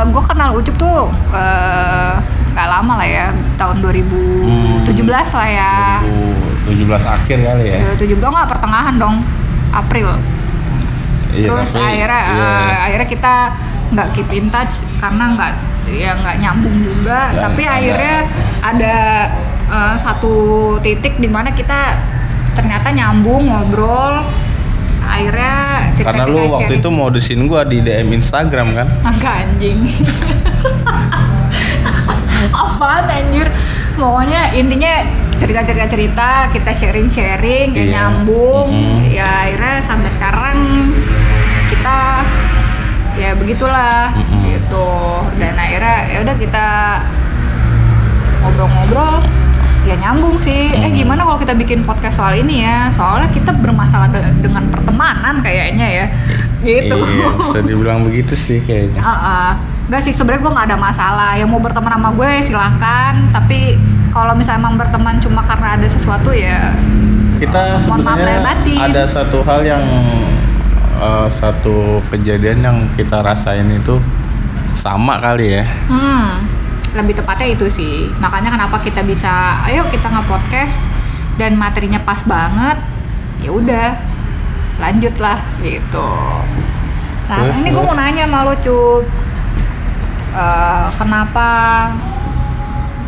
gue 0.08 0.24
kenal 0.24 0.54
Ucup 0.54 0.76
tuh 0.78 1.10
eh, 1.34 2.14
nggak 2.54 2.68
lama 2.72 2.94
lah 2.96 3.08
ya 3.08 3.28
tahun 3.54 3.82
2017 3.82 4.86
lah 5.10 5.48
ya 5.48 5.74
17 6.66 6.78
akhir 6.94 7.38
kali 7.40 7.64
ya. 7.68 7.80
2017 7.96 8.22
nggak 8.22 8.50
pertengahan 8.50 8.96
dong 8.96 9.26
April 9.72 10.14
Iya, 11.38 11.48
terus 11.54 11.70
tapi, 11.70 11.86
akhirnya 11.86 12.22
iya. 12.26 12.50
eh, 12.50 12.76
akhirnya 12.90 13.08
kita 13.08 13.36
nggak 13.88 14.08
keep 14.18 14.30
in 14.34 14.46
touch 14.50 14.74
karena 14.98 15.24
nggak 15.38 15.52
ya 15.88 16.12
nggak 16.20 16.36
nyambung 16.44 16.78
juga 16.84 17.32
Dan 17.32 17.42
tapi 17.46 17.62
ada- 17.64 17.76
akhirnya 17.78 18.18
ada 18.60 18.98
eh, 19.70 19.96
satu 20.02 20.36
titik 20.82 21.22
di 21.22 21.30
mana 21.30 21.54
kita 21.54 21.96
ternyata 22.58 22.90
nyambung 22.90 23.46
ngobrol 23.48 24.26
akhirnya 25.08 25.56
cerita 25.96 26.10
Karena 26.12 26.24
lu 26.28 26.40
waktu 26.52 26.74
itu 26.84 26.90
modusin 26.92 27.48
gua 27.48 27.64
di 27.64 27.80
DM 27.80 28.12
Instagram 28.20 28.68
kan. 28.76 28.88
Angka 29.10 29.32
anjing. 29.48 29.88
Apaan 32.54 33.06
anjir? 33.10 33.48
Pokoknya 33.98 34.54
intinya 34.54 35.02
cerita-cerita 35.38 35.86
cerita, 35.88 36.30
kita 36.50 36.72
sharing-sharing, 36.74 37.72
ya 37.72 37.86
nyambung. 37.94 38.68
Mm-mm. 38.70 39.08
Ya 39.08 39.48
akhirnya 39.48 39.76
sampai 39.82 40.10
sekarang 40.12 40.58
kita 41.70 41.98
ya 43.16 43.32
begitulah 43.34 44.12
Mm-mm. 44.14 44.42
gitu. 44.52 44.90
Dan 45.38 45.54
akhirnya 45.56 45.98
ya 46.10 46.18
udah 46.22 46.36
kita 46.36 46.68
ngobrol-ngobrol 48.42 49.24
ya 49.88 49.96
nyambung 49.96 50.36
sih. 50.44 50.76
Eh 50.76 50.92
Mm. 50.92 50.98
gimana 51.00 51.22
kalau 51.24 51.40
kita 51.40 51.56
bikin 51.56 51.82
podcast 51.82 52.20
soal 52.20 52.36
ini 52.36 52.62
ya? 52.62 52.92
Soalnya 52.92 53.32
kita 53.32 53.56
bermasalah 53.56 54.12
de- 54.12 54.36
dengan 54.44 54.68
pertemanan 54.68 55.40
kayaknya 55.40 55.88
ya. 55.88 56.06
Gitu. 56.60 56.92
Iya, 56.98 57.28
bisa 57.38 57.60
dibilang 57.64 58.04
begitu 58.04 58.34
sih 58.36 58.60
kayaknya. 58.60 59.00
Ah, 59.00 59.14
ah. 59.14 59.50
Nggak 59.88 60.04
sih 60.04 60.12
sebenarnya 60.12 60.44
gue 60.44 60.52
nggak 60.52 60.68
ada 60.68 60.78
masalah 60.78 61.32
yang 61.40 61.48
mau 61.48 61.64
berteman 61.64 61.88
sama 61.88 62.12
gue 62.12 62.32
silahkan 62.44 63.14
tapi 63.32 63.80
kalau 64.18 64.34
misalnya 64.34 64.66
emang 64.66 64.76
berteman 64.82 65.22
cuma 65.22 65.46
karena 65.46 65.78
ada 65.78 65.88
sesuatu 65.88 66.34
ya 66.34 66.74
Kita 67.38 67.78
sebenarnya 67.78 68.42
ada 68.82 69.04
satu 69.06 69.46
hal 69.46 69.62
yang 69.62 69.86
eh, 70.98 71.28
satu 71.30 72.02
kejadian 72.10 72.66
yang 72.66 72.78
kita 72.98 73.22
rasain 73.22 73.70
itu 73.70 74.02
sama 74.74 75.22
kali 75.22 75.62
ya. 75.62 75.66
hmm 75.86 76.58
lebih 76.98 77.14
tepatnya 77.14 77.54
itu 77.54 77.70
sih. 77.70 78.10
Makanya 78.18 78.58
kenapa 78.58 78.82
kita 78.82 79.06
bisa 79.06 79.62
ayo 79.70 79.86
kita 79.94 80.10
nge-podcast 80.10 80.82
dan 81.38 81.54
materinya 81.54 82.02
pas 82.02 82.26
banget 82.26 82.82
ya 83.46 83.54
udah 83.54 84.02
lanjut 84.82 85.14
lah 85.22 85.38
gitu. 85.62 86.10
Nah 87.30 87.38
Terus, 87.54 87.62
ini 87.62 87.70
gue 87.70 87.84
mau 87.86 87.94
nanya 87.94 88.26
sama 88.26 88.50
lo 88.50 88.56
cup 88.58 89.06
Eh, 90.38 90.88
kenapa 91.02 91.50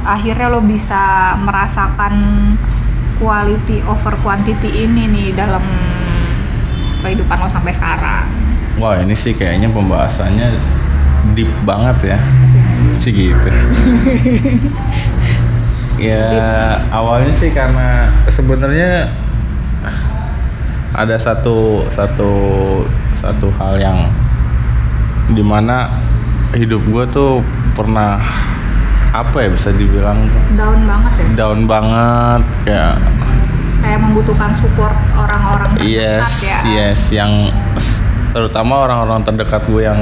akhirnya 0.06 0.48
lo 0.52 0.64
bisa 0.64 1.36
merasakan 1.44 2.14
quality 3.20 3.84
over 3.88 4.16
quantity 4.24 4.88
ini 4.88 5.12
nih 5.12 5.28
dalam 5.36 5.64
kehidupan 7.04 7.40
lo 7.40 7.50
sampai 7.52 7.74
sekarang 7.76 8.28
Wah 8.80 8.96
ini 8.96 9.12
sih 9.12 9.36
kayaknya 9.36 9.68
pembahasannya 9.76 10.56
deep 11.36 11.52
banget 11.68 12.16
ya. 12.16 12.20
Sih 12.96 13.12
gitu. 13.12 13.44
ya 16.00 16.32
awalnya 16.96 17.36
sih 17.36 17.52
karena 17.52 18.08
sebenarnya 18.32 19.12
ada 20.96 21.20
satu 21.20 21.84
satu 21.92 22.32
satu 23.20 23.52
hal 23.60 23.84
yang 23.84 24.08
di 25.36 25.44
mana 25.44 25.92
hidup 26.56 26.80
gue 26.88 27.04
tuh 27.12 27.44
pernah 27.76 28.16
apa 29.10 29.38
ya 29.42 29.50
bisa 29.50 29.70
dibilang 29.74 30.30
down 30.54 30.86
banget 30.86 31.14
ya? 31.18 31.28
Down 31.34 31.60
banget 31.66 32.44
kayak 32.66 32.96
kayak 33.80 34.00
membutuhkan 34.06 34.52
support 34.60 34.94
orang-orang 35.18 35.72
terdekat 35.80 36.30
yes 36.30 36.36
ya? 36.46 36.60
yes 36.70 37.02
yang 37.10 37.50
terutama 38.36 38.86
orang-orang 38.86 39.26
terdekat 39.26 39.66
gue 39.66 39.82
yang 39.82 40.02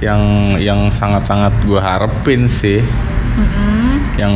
yang 0.00 0.22
yang 0.60 0.80
sangat-sangat 0.92 1.52
gue 1.64 1.80
harapin 1.80 2.48
sih. 2.48 2.80
Mm-mm. 3.34 3.98
yang 4.14 4.30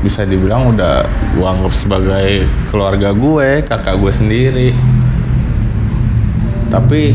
bisa 0.00 0.24
dibilang 0.24 0.72
udah 0.72 1.04
gue 1.36 1.44
anggap 1.44 1.74
sebagai 1.76 2.48
keluarga 2.72 3.12
gue 3.12 3.62
kakak 3.66 3.94
gue 4.00 4.12
sendiri. 4.14 4.70
Tapi 6.72 7.14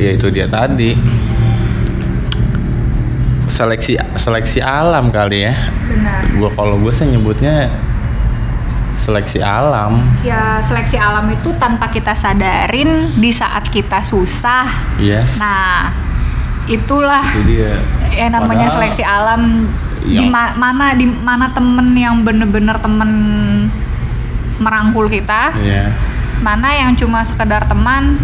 ya 0.00 0.10
itu 0.16 0.32
dia 0.32 0.48
tadi 0.48 0.96
seleksi 3.52 4.00
seleksi 4.16 4.64
alam 4.64 5.12
kali 5.12 5.44
ya. 5.44 5.52
Benar. 5.84 6.22
Gua 6.40 6.48
kalau 6.56 6.80
gue 6.80 6.88
sih 6.88 7.04
nyebutnya 7.04 7.68
seleksi 8.96 9.44
alam. 9.44 10.00
Ya 10.24 10.64
seleksi 10.64 10.96
alam 10.96 11.28
itu 11.28 11.52
tanpa 11.60 11.92
kita 11.92 12.16
sadarin 12.16 13.12
di 13.14 13.28
saat 13.28 13.68
kita 13.68 14.00
susah. 14.00 14.96
Yes. 14.96 15.36
Nah 15.36 15.92
itulah 16.64 17.20
jadi 17.42 17.54
ya 17.58 17.74
ya 18.08 18.26
namanya 18.30 18.72
padahal 18.72 18.76
seleksi 18.80 19.02
alam. 19.04 19.42
Di 20.02 20.16
yang- 20.18 20.32
ma- 20.32 20.56
mana 20.56 20.96
di 20.96 21.04
mana 21.06 21.52
temen 21.52 21.92
yang 21.92 22.24
bener-bener 22.24 22.74
temen 22.80 23.10
merangkul 24.56 25.06
kita. 25.06 25.52
Ya 25.60 25.92
mana 26.42 26.74
yang 26.74 26.98
cuma 26.98 27.22
sekedar 27.22 27.62
teman 27.70 28.18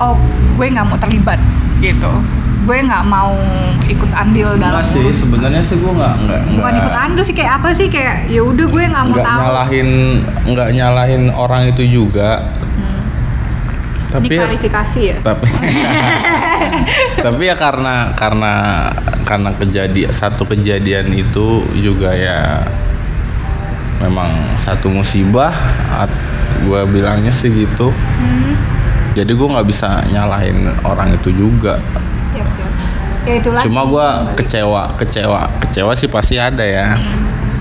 oh 0.00 0.16
gue 0.56 0.64
nggak 0.64 0.86
mau 0.88 0.96
terlibat 0.96 1.36
gitu 1.78 2.08
gue 2.64 2.78
nggak 2.80 3.04
mau 3.04 3.36
ikut 3.84 4.10
andil 4.16 4.56
dalam 4.56 4.80
Enggak 4.80 4.96
sih 4.96 5.06
sebenarnya 5.12 5.62
sih 5.62 5.76
gue 5.76 5.92
nggak 5.92 6.14
nggak 6.24 6.40
bukan 6.56 6.74
ikut 6.80 6.94
andil 6.96 7.22
sih 7.22 7.36
kayak 7.36 7.52
apa 7.60 7.68
sih? 7.76 7.86
Kayak 7.92 8.32
ya 8.32 8.40
udah 8.40 8.66
gue 8.66 8.82
nggak 8.88 9.04
mau 9.04 9.14
nggak 9.14 9.26
tahu. 9.28 9.40
nyalahin 9.44 9.88
nggak 10.48 10.68
nyalahin 10.72 11.22
orang 11.30 11.62
itu 11.68 11.82
juga. 11.84 12.30
Hmm. 12.74 13.00
tapi 14.14 14.30
ini 14.30 14.38
ya, 14.38 14.42
klarifikasi 14.46 15.00
ya? 15.02 15.16
tapi 15.26 15.46
tapi 17.26 17.42
ya 17.50 17.56
karena 17.58 18.14
karena 18.14 18.54
karena 19.26 19.50
kejadian 19.58 20.14
satu 20.14 20.46
kejadian 20.46 21.10
itu 21.10 21.66
juga 21.82 22.14
ya 22.14 22.62
memang 23.98 24.30
satu 24.62 24.86
musibah 24.86 25.50
gue 26.62 26.80
bilangnya 26.94 27.34
sih 27.34 27.50
gitu. 27.50 27.90
Hmm. 27.90 28.54
jadi 29.18 29.28
gue 29.34 29.48
nggak 29.50 29.66
bisa 29.66 30.06
nyalahin 30.08 30.70
orang 30.86 31.18
itu 31.18 31.34
juga 31.34 31.82
Yap. 32.34 32.48
ya 33.24 33.40
cuma 33.40 33.88
gue 33.88 34.08
kecewa 34.36 34.92
kecewa 35.00 35.48
kecewa 35.64 35.92
sih 35.96 36.10
pasti 36.10 36.36
ada 36.36 36.60
ya. 36.60 36.98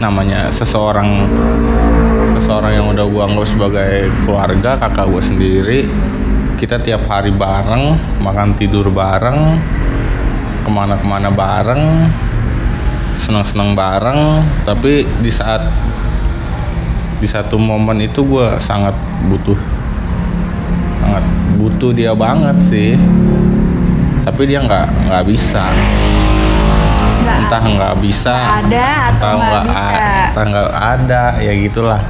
Namanya 0.04 0.52
seseorang 0.52 1.30
seseorang 2.36 2.76
yang 2.76 2.88
udah 2.92 3.06
gue 3.08 3.22
anggap 3.24 3.48
sebagai 3.48 4.12
keluarga 4.28 4.76
kakak 4.76 5.08
gue 5.08 5.24
sendiri. 5.24 5.80
Kita 6.60 6.84
tiap 6.84 7.08
hari 7.08 7.32
bareng 7.32 7.96
makan 8.20 8.60
tidur 8.60 8.92
bareng 8.92 9.56
ke 10.64 10.70
mana-kemana 10.72 11.32
bareng 11.32 12.12
senang-senang 13.16 13.72
bareng. 13.72 14.44
Tapi 14.68 15.08
di 15.24 15.32
saat 15.32 15.64
di 17.24 17.28
satu 17.32 17.56
momen 17.56 18.04
itu 18.04 18.20
gue 18.28 18.60
sangat 18.60 18.92
butuh 19.32 19.56
sangat 21.00 21.24
butuh 21.56 21.96
dia 21.96 22.12
banget 22.12 22.60
sih 22.68 23.00
tapi 24.24 24.42
dia 24.48 24.60
nggak 24.64 24.88
nggak 25.12 25.24
bisa. 25.28 25.64
Nggak 27.24 27.38
entah 27.48 27.64
nggak 27.64 27.96
bisa 28.04 28.36
ada 28.64 28.88
atau 29.16 29.32
nggak 29.40 29.64
bisa. 29.68 29.92
entah 30.28 30.46
nggak 30.48 30.70
ada 30.76 31.24
ya 31.40 31.54
gitulah. 31.56 32.02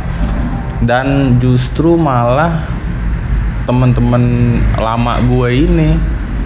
Dan 0.83 1.37
justru 1.39 1.95
malah 1.95 2.69
teman-teman 3.63 4.23
lama 4.75 5.23
gue 5.23 5.49
ini 5.55 5.91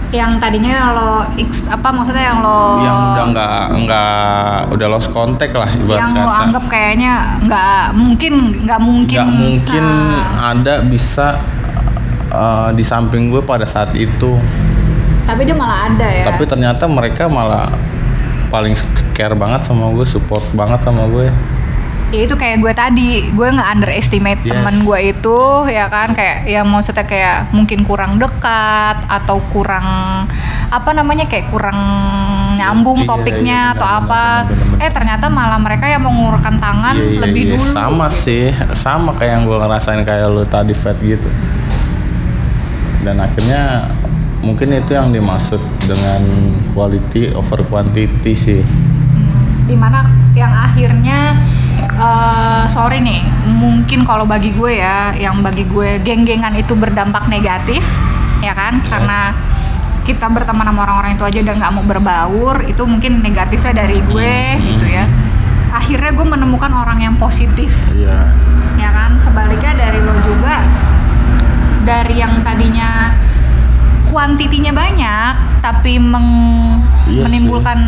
yang 0.08 0.40
tadinya 0.40 0.96
lo 0.96 1.12
x 1.36 1.68
apa 1.68 1.92
maksudnya 1.92 2.32
yang 2.32 2.40
lo 2.40 2.80
yang 2.80 2.96
udah 3.12 3.24
nggak 3.28 3.60
nggak 3.84 4.56
udah 4.72 4.86
lost 4.88 5.12
contact 5.12 5.52
lah 5.52 5.68
ibarat 5.68 6.00
yang 6.00 6.12
lo 6.16 6.24
kata. 6.24 6.40
anggap 6.48 6.64
kayaknya 6.72 7.12
nggak 7.44 7.82
mungkin 7.92 8.34
nggak 8.64 8.80
mungkin. 8.80 9.18
Nggak 9.20 9.28
mungkin 9.36 9.84
Nah, 9.84 10.56
ada 10.56 10.74
bisa 10.80 11.36
uh, 12.32 12.72
di 12.72 12.80
samping 12.80 13.28
gue 13.28 13.44
pada 13.44 13.68
saat 13.68 13.92
itu 14.00 14.40
tapi 15.28 15.44
dia 15.44 15.52
malah 15.52 15.92
ada 15.92 16.08
ya. 16.08 16.24
Tapi 16.24 16.42
ternyata 16.42 16.88
mereka 16.88 17.28
malah 17.28 17.68
paling 18.48 18.72
care 19.12 19.36
banget 19.36 19.60
sama 19.62 19.92
gue 19.92 20.08
support 20.08 20.40
banget 20.56 20.80
sama 20.80 21.04
gue. 21.06 21.28
Ya 22.08 22.24
itu 22.24 22.32
kayak 22.32 22.64
gue 22.64 22.72
tadi 22.72 23.08
gue 23.28 23.48
nggak 23.52 23.68
underestimate 23.68 24.40
Yes. 24.40 24.56
temen 24.56 24.80
gue 24.80 25.12
itu 25.12 25.38
ya 25.68 25.92
kan? 25.92 26.16
Kayak 26.16 26.48
ya 26.48 26.64
maksudnya 26.64 27.04
kayak 27.04 27.52
mungkin 27.52 27.84
kurang 27.84 28.16
dekat 28.16 28.96
atau 29.04 29.44
kurang 29.52 29.84
apa 30.72 30.90
namanya 30.96 31.28
kayak 31.28 31.52
kurang 31.52 31.76
nyambung 32.56 33.04
Iya, 33.04 33.08
topiknya 33.08 33.58
iya, 33.68 33.72
atau 33.76 33.84
benar, 33.84 34.00
apa. 34.00 34.24
benar, 34.48 34.56
benar. 34.72 34.84
eh 34.88 34.90
ternyata 34.96 35.26
malah 35.28 35.60
mereka 35.60 35.84
yang 35.84 36.00
mengulurkan 36.00 36.56
tangan 36.56 36.96
Iya, 36.96 37.04
iya, 37.12 37.20
lebih 37.20 37.42
iya. 37.44 37.52
dulu. 37.60 37.70
Sama 37.76 38.06
sih. 38.08 38.56
Sama 38.72 39.12
kayak 39.12 39.32
yang 39.36 39.42
gue 39.44 39.56
ngerasain 39.60 40.00
kayak 40.00 40.26
lu 40.32 40.48
tadi 40.48 40.72
Fat 40.72 40.96
gitu. 41.04 41.28
Dan 43.04 43.20
akhirnya 43.20 43.92
mungkin 44.38 44.70
itu 44.70 44.94
yang 44.94 45.10
dimaksud 45.10 45.58
dengan 45.82 46.22
quality 46.72 47.34
over 47.34 47.62
quantity 47.66 48.32
sih. 48.34 48.60
Di 49.66 49.76
mana 49.76 50.06
yang 50.32 50.54
akhirnya 50.54 51.34
eh, 51.82 52.64
sorry 52.70 53.02
nih 53.02 53.22
mungkin 53.48 54.06
kalau 54.06 54.24
bagi 54.24 54.54
gue 54.54 54.78
ya 54.78 55.10
yang 55.14 55.42
bagi 55.42 55.66
gue 55.66 55.98
geng-gengan 56.00 56.54
itu 56.54 56.72
berdampak 56.78 57.26
negatif 57.26 57.82
ya 58.38 58.54
kan? 58.54 58.78
Yes. 58.78 58.86
karena 58.86 59.20
kita 60.06 60.24
berteman 60.24 60.64
sama 60.64 60.88
orang-orang 60.88 61.20
itu 61.20 61.24
aja 61.28 61.40
dan 61.44 61.60
nggak 61.60 61.72
mau 61.74 61.84
berbaur 61.84 62.64
itu 62.64 62.80
mungkin 62.88 63.20
negatifnya 63.20 63.84
dari 63.84 64.00
gue 64.00 64.34
Hmm. 64.56 64.64
gitu 64.64 64.86
ya. 64.88 65.04
Akhirnya 65.68 66.16
gue 66.16 66.24
menemukan 66.24 66.72
orang 66.72 66.96
yang 66.96 67.14
positif. 67.20 67.68
Iya. 67.92 68.32
Ya 68.80 68.88
kan? 68.88 69.20
Sebaliknya 69.20 69.76
dari 69.76 70.00
lo 70.00 70.16
juga 70.24 70.64
dari 71.84 72.16
yang 72.16 72.40
tadinya 72.40 73.12
kuantitinya 74.08 74.72
banyak 74.72 75.32
tapi 75.60 75.96
meng- 75.96 76.80
Iya 77.04 77.14
sih. 77.18 77.22
menimbulkan 77.24 77.78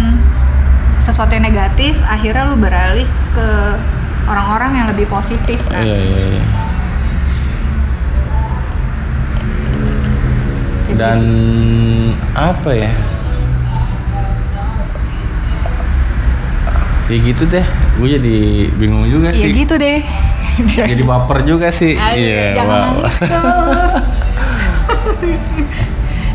sesuatu 0.98 1.30
yang 1.30 1.44
negatif 1.44 1.96
akhirnya 2.04 2.44
lu 2.44 2.56
beralih 2.56 3.04
ke 3.30 3.48
orang-orang 4.24 4.70
yang 4.74 4.86
lebih 4.86 5.06
positif 5.06 5.60
kan 5.66 5.80
iya 5.80 5.96
iya, 5.96 6.20
iya. 6.30 6.42
dan 10.92 11.20
apa 12.32 12.70
ya 12.70 12.92
ya 17.08 17.16
gitu 17.18 17.42
deh 17.44 17.64
gue 17.96 18.08
jadi 18.12 18.36
bingung 18.72 19.02
juga 19.04 19.28
ya 19.28 19.40
sih 19.40 19.50
gitu 19.56 19.74
deh 19.74 19.98
jadi 20.90 21.02
baper 21.02 21.42
juga 21.42 21.68
sih 21.70 21.96
Iya, 21.96 22.54
jangan 22.54 22.78
nangis 22.86 23.16
wah. 23.16 23.28
tuh. 23.34 23.90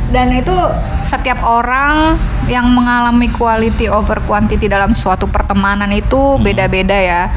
Dan 0.06 0.32
itu 0.32 0.54
setiap 1.02 1.42
orang 1.42 2.16
yang 2.46 2.66
mengalami 2.68 3.28
quality 3.28 3.88
over 3.88 4.22
quantity 4.22 4.66
dalam 4.66 4.94
suatu 4.94 5.26
pertemanan 5.26 5.90
itu 5.90 6.38
Hmm. 6.38 6.42
beda-beda 6.42 6.94
ya. 6.94 7.30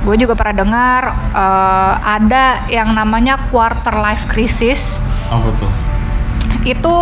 Gue 0.00 0.14
juga 0.14 0.32
pernah 0.32 0.56
dengar 0.56 1.02
eh, 1.30 1.92
ada 1.98 2.44
yang 2.66 2.90
namanya 2.90 3.36
quarter 3.46 3.96
life 3.96 4.24
crisis. 4.26 4.98
apa 5.26 5.50
tuh 5.56 5.72
Itu 6.62 6.94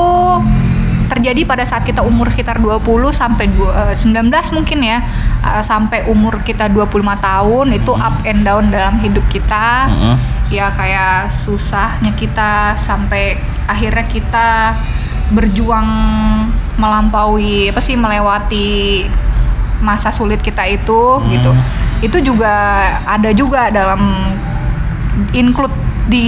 terjadi 1.05 1.45
pada 1.45 1.63
saat 1.63 1.85
kita 1.85 2.01
umur 2.01 2.27
sekitar 2.27 2.57
20 2.57 2.81
sampai 3.13 3.45
dua- 3.47 3.93
eh, 3.93 3.95
19 3.95 4.49
mungkin 4.51 4.81
ya 4.81 4.99
eh, 5.43 5.63
sampai 5.63 6.05
umur 6.07 6.41
kita 6.41 6.67
25 6.67 6.89
tahun 7.15 7.67
itu 7.73 7.93
Hmm. 7.93 8.03
up 8.03 8.17
and 8.25 8.43
down 8.43 8.69
dalam 8.69 8.97
hidup 8.99 9.23
kita 9.29 9.87
Heeh. 9.87 10.17
ya 10.51 10.73
kayak 10.73 11.29
susahnya 11.29 12.13
kita 12.13 12.73
sampai 12.75 13.37
akhirnya 13.67 14.05
kita 14.07 14.49
berjuang 15.35 15.89
melampaui 16.79 17.71
apa 17.71 17.81
sih 17.83 17.99
melewati 17.99 19.05
masa 19.83 20.09
sulit 20.09 20.41
kita 20.41 20.65
itu 20.65 21.19
Hmm. 21.21 21.29
gitu. 21.31 21.51
Itu 22.01 22.17
juga 22.23 22.55
ada 23.05 23.31
juga 23.35 23.69
dalam 23.69 24.01
include 25.33 25.75
di 26.09 26.27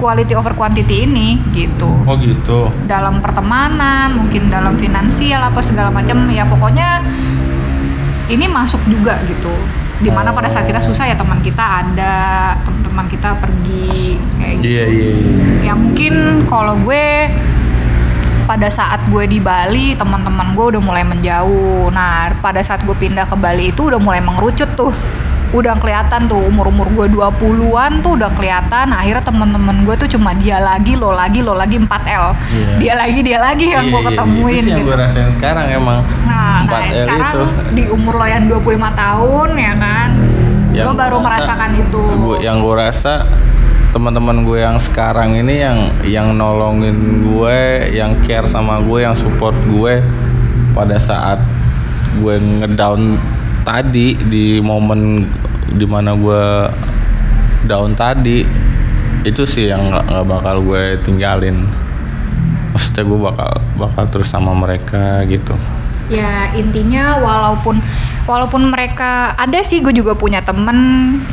quality 0.00 0.32
over 0.32 0.56
quantity 0.56 1.04
ini 1.04 1.36
gitu. 1.52 1.88
Oh 2.08 2.16
gitu. 2.16 2.72
Dalam 2.88 3.20
pertemanan 3.20 4.16
mungkin 4.16 4.48
dalam 4.48 4.80
finansial 4.80 5.44
apa 5.44 5.60
segala 5.60 5.92
macam 5.92 6.24
ya 6.32 6.48
pokoknya 6.48 7.04
ini 8.32 8.48
masuk 8.48 8.80
juga 8.88 9.20
gitu. 9.28 9.52
Di 10.00 10.08
mana 10.08 10.32
pada 10.32 10.48
saat 10.48 10.64
kita 10.64 10.80
susah 10.80 11.04
ya 11.04 11.16
teman 11.18 11.44
kita 11.44 11.60
ada 11.84 12.14
teman-teman 13.00 13.16
kita 13.16 13.30
pergi 13.40 13.96
kayak 14.36 14.54
gitu. 14.60 14.68
iya 14.68 14.84
iya. 14.84 15.08
Iya. 15.08 15.44
ya 15.64 15.72
mungkin 15.72 16.14
kalau 16.44 16.74
gue 16.78 17.32
pada 18.44 18.68
saat 18.68 19.00
gue 19.08 19.24
di 19.26 19.38
Bali 19.40 19.94
teman-teman 19.94 20.52
gue 20.52 20.76
udah 20.76 20.82
mulai 20.82 21.06
menjauh. 21.06 21.88
Nah 21.88 22.34
pada 22.42 22.60
saat 22.60 22.82
gue 22.82 22.92
pindah 22.92 23.24
ke 23.24 23.36
Bali 23.36 23.70
itu 23.70 23.88
udah 23.88 23.96
mulai 23.96 24.18
mengerucut 24.18 24.68
tuh. 24.74 24.90
Udah 25.50 25.74
kelihatan 25.78 26.26
tuh 26.26 26.38
umur-umur 26.46 26.86
gue 26.92 27.06
20-an 27.10 28.02
tuh 28.02 28.14
udah 28.14 28.30
kelihatan. 28.34 28.90
Akhirnya 28.90 29.22
teman-teman 29.22 29.82
gue 29.82 29.94
tuh 29.96 30.08
cuma 30.10 30.34
dia 30.34 30.58
lagi 30.58 30.94
lo 30.94 31.10
lagi 31.10 31.40
lo 31.40 31.54
lagi 31.54 31.78
4L 31.78 32.26
Iya. 32.50 32.74
dia 32.78 32.94
lagi 32.94 33.20
dia 33.22 33.38
lagi 33.38 33.66
yang 33.66 33.86
Iya, 33.86 33.92
gue 33.94 34.00
iya, 34.02 34.08
ketemuin 34.12 34.50
itu 34.52 34.58
sih 34.60 34.70
yang 34.70 34.78
gitu. 34.78 34.90
gue 34.90 34.96
rasain 34.98 35.30
sekarang 35.30 35.66
emang 35.70 36.00
Nah, 36.22 36.66
nah 36.66 36.82
4L 36.82 37.02
sekarang 37.06 37.30
itu. 37.30 37.42
di 37.70 37.84
umur 37.86 38.14
lo 38.18 38.26
yang 38.26 38.44
25 38.46 38.66
tahun 38.94 39.48
ya 39.54 39.74
kan, 39.74 40.08
Yang 40.80 40.88
lo 40.88 40.94
baru 40.96 41.16
gua 41.16 41.28
rasa- 41.28 41.36
merasakan 41.52 41.70
itu. 41.76 42.00
gue 42.00 42.36
yang 42.40 42.56
gue 42.60 42.74
rasa 42.74 43.14
teman-teman 43.90 44.46
gue 44.46 44.58
yang 44.62 44.78
sekarang 44.78 45.34
ini 45.34 45.54
yang 45.60 45.78
yang 46.06 46.28
nolongin 46.32 47.26
gue 47.26 47.58
yang 47.90 48.14
care 48.22 48.46
sama 48.46 48.78
gue 48.80 49.02
yang 49.02 49.18
support 49.18 49.54
gue 49.66 49.98
pada 50.70 50.94
saat 50.96 51.42
gue 52.22 52.34
ngedown 52.38 53.18
tadi 53.66 54.14
di 54.14 54.62
momen 54.62 55.26
di 55.74 55.86
mana 55.90 56.14
gue 56.14 56.42
down 57.66 57.92
tadi 57.92 58.46
itu 59.26 59.42
sih 59.42 59.68
yang 59.68 59.84
nggak 59.84 60.22
bakal 60.24 60.62
gue 60.62 60.96
tinggalin 61.02 61.66
maksudnya 62.70 63.02
gue 63.04 63.18
bakal 63.20 63.52
bakal 63.74 64.04
terus 64.06 64.30
sama 64.30 64.54
mereka 64.54 65.26
gitu 65.26 65.58
ya 66.10 66.50
intinya 66.58 67.22
walaupun 67.22 67.78
walaupun 68.26 68.74
mereka 68.74 69.32
ada 69.38 69.62
sih 69.62 69.78
gue 69.78 69.94
juga 69.94 70.18
punya 70.18 70.42
temen 70.42 70.76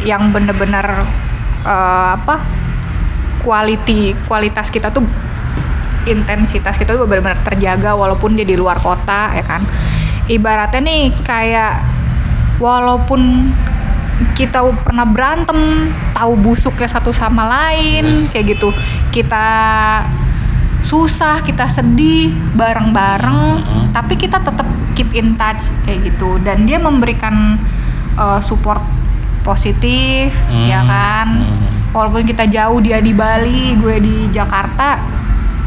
yang 0.06 0.30
bener-bener 0.30 1.04
eh, 1.66 2.10
apa 2.14 2.46
quality 3.42 4.14
kualitas 4.30 4.70
kita 4.70 4.94
tuh 4.94 5.04
intensitas 6.08 6.80
kita 6.80 6.96
tuh 6.96 7.04
benar-benar 7.04 7.44
terjaga 7.44 7.94
walaupun 7.94 8.34
dia 8.34 8.48
di 8.48 8.56
luar 8.56 8.80
kota 8.80 9.36
ya 9.36 9.44
kan. 9.44 9.62
Ibaratnya 10.28 10.82
nih 10.84 11.04
kayak 11.24 11.74
walaupun 12.60 13.52
kita 14.34 14.66
pernah 14.82 15.06
berantem 15.06 15.94
tahu 16.18 16.34
busuknya 16.42 16.90
satu 16.90 17.14
sama 17.14 17.46
lain 17.46 18.26
kayak 18.34 18.58
gitu 18.58 18.74
kita 19.14 19.46
susah 20.88 21.44
kita 21.44 21.68
sedih 21.68 22.32
bareng-bareng 22.56 23.40
Mhm. 23.60 23.84
tapi 23.92 24.16
kita 24.16 24.40
tetap 24.40 24.64
keep 24.96 25.12
in 25.12 25.36
touch 25.36 25.68
kayak 25.84 26.08
gitu 26.08 26.40
dan 26.40 26.64
dia 26.64 26.80
memberikan 26.80 27.60
uh, 28.16 28.40
support 28.40 28.80
positif 29.44 30.32
ya 30.64 30.80
Hmm. 30.80 30.88
kan 30.88 31.28
Hmm. 31.40 31.92
walaupun 31.92 32.24
kita 32.24 32.48
jauh 32.48 32.80
dia 32.80 33.00
di 33.00 33.12
Bali 33.12 33.76
gue 33.76 33.96
di 33.98 34.16
Jakarta 34.30 35.00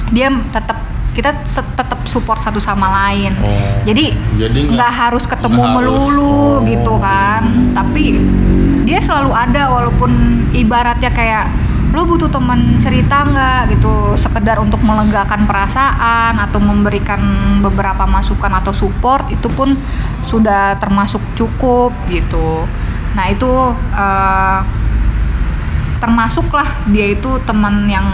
dia 0.09 0.27
tetap 0.49 0.79
kita 1.11 1.37
tetap 1.45 2.01
support 2.05 2.39
satu 2.39 2.57
sama 2.57 2.89
lain 3.05 3.35
Oh. 3.37 3.51
jadi 3.83 4.17
nggak- 4.39 4.95
harus 4.97 5.25
ketemu 5.25 5.59
nggak 5.59 5.69
harus. 5.71 5.85
melulu 5.85 6.33
Oh. 6.55 6.55
gitu 6.63 6.93
kan 6.97 7.43
tapi 7.73 8.17
dia 8.83 8.99
selalu 8.99 9.31
ada 9.31 9.69
walaupun 9.69 10.11
ibaratnya 10.53 11.11
kayak 11.11 11.45
lo 11.91 12.07
butuh 12.07 12.31
teman 12.31 12.79
cerita 12.79 13.27
nggak? 13.27 13.75
Gitu. 13.75 14.15
Sekedar 14.15 14.63
untuk 14.63 14.79
melegakan 14.83 15.45
perasaan 15.45 16.39
atau 16.39 16.63
memberikan 16.63 17.19
beberapa 17.61 18.07
masukan 18.07 18.53
atau 18.63 18.71
support 18.71 19.27
itu 19.35 19.51
pun 19.51 19.75
sudah 20.23 20.79
termasuk 20.79 21.21
cukup 21.35 21.91
gitu. 22.07 22.65
Nah 23.19 23.27
itu 23.27 23.51
eh, 23.75 24.61
termasuklah 26.01 26.67
dia 26.89 27.13
itu 27.13 27.31
teman 27.45 27.85
yang 27.91 28.07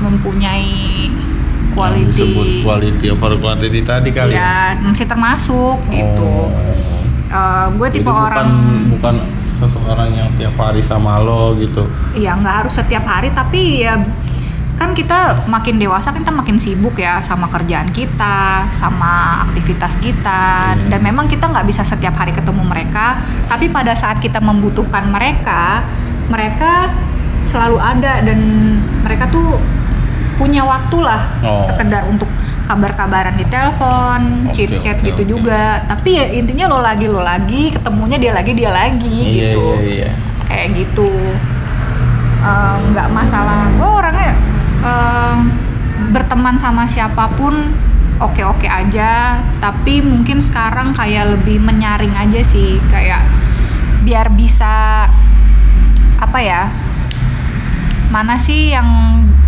mempunyai 0.00 0.66
Yang 1.06 1.72
quality. 1.74 2.06
disebut 2.10 2.46
quality 2.66 3.06
over 3.14 3.32
quantity 3.38 3.80
tadi 3.82 4.10
kali 4.10 4.34
ya 4.34 4.74
ya? 4.74 4.82
masih 4.82 5.06
termasuk 5.06 5.78
gitu. 5.90 6.50
Oh. 6.50 6.50
Eh, 7.34 7.66
gue 7.78 7.88
Jadi 7.90 7.98
tipe 8.02 8.10
bukan 8.10 8.24
orang 8.30 8.50
bukan 8.94 9.14
seseorang 9.54 10.10
yang 10.12 10.28
tiap 10.34 10.54
hari 10.56 10.80
sama 10.80 11.18
lo 11.18 11.54
gitu 11.54 11.86
ya 12.14 12.34
nggak 12.34 12.66
harus 12.66 12.74
setiap 12.74 13.04
hari 13.04 13.30
tapi 13.30 13.82
ya 13.82 13.94
kan 14.74 14.90
kita 14.90 15.46
makin 15.46 15.78
dewasa 15.78 16.10
kan 16.10 16.20
kita 16.20 16.34
makin 16.34 16.58
sibuk 16.58 16.98
ya 16.98 17.22
sama 17.22 17.46
kerjaan 17.46 17.86
kita 17.88 18.66
sama 18.74 19.46
aktivitas 19.46 19.94
kita 19.96 20.74
Iya. 20.74 20.90
dan 20.90 21.00
memang 21.00 21.30
kita 21.30 21.46
nggak 21.46 21.62
bisa 21.64 21.86
setiap 21.86 22.12
hari 22.12 22.34
ketemu 22.34 22.66
mereka 22.66 23.22
tapi 23.46 23.70
pada 23.70 23.94
saat 23.94 24.18
kita 24.18 24.42
membutuhkan 24.42 25.06
mereka 25.06 25.86
mereka 26.26 26.90
selalu 27.46 27.78
ada 27.78 28.18
dan 28.20 28.38
mereka 29.00 29.30
tuh 29.30 29.62
punya 30.34 30.66
waktu 30.66 30.98
lah 30.98 31.30
Oh. 31.38 31.62
sekedar 31.62 32.10
untuk 32.10 32.26
kabar-kabaran 32.64 33.36
di 33.36 33.44
telepon, 33.48 34.48
Oke, 34.48 34.56
chit-chat 34.56 34.98
oke, 35.00 35.06
gitu 35.12 35.22
oke. 35.22 35.30
juga. 35.30 35.84
Tapi 35.84 36.10
ya 36.16 36.26
intinya 36.32 36.72
lo 36.72 36.78
lagi 36.80 37.06
lo 37.06 37.20
lagi, 37.20 37.72
ketemunya 37.76 38.16
dia 38.16 38.32
lagi 38.32 38.52
dia 38.56 38.70
lagi 38.72 39.20
iya 39.30 39.52
gitu. 39.52 39.66
iya 39.80 39.80
iya. 39.84 40.10
Kayak 40.48 40.68
gitu. 40.76 41.10
Eh, 42.44 42.76
nggak 42.92 43.08
masalah. 43.12 43.68
Gue 43.76 43.88
orangnya 43.88 44.32
eh, 44.84 45.36
berteman 46.12 46.56
sama 46.56 46.84
siapa 46.88 47.28
pun 47.36 47.52
oke-oke 48.20 48.68
aja. 48.68 49.40
Tapi 49.60 50.00
mungkin 50.00 50.40
sekarang 50.40 50.96
kayak 50.96 51.36
lebih 51.36 51.60
menyaring 51.60 52.12
aja 52.16 52.40
sih. 52.44 52.80
Kayak 52.88 53.24
biar 54.04 54.28
bisa 54.32 55.08
apa 56.20 56.38
ya 56.40 56.68
mana 58.12 58.38
sih 58.38 58.70
yang 58.70 58.86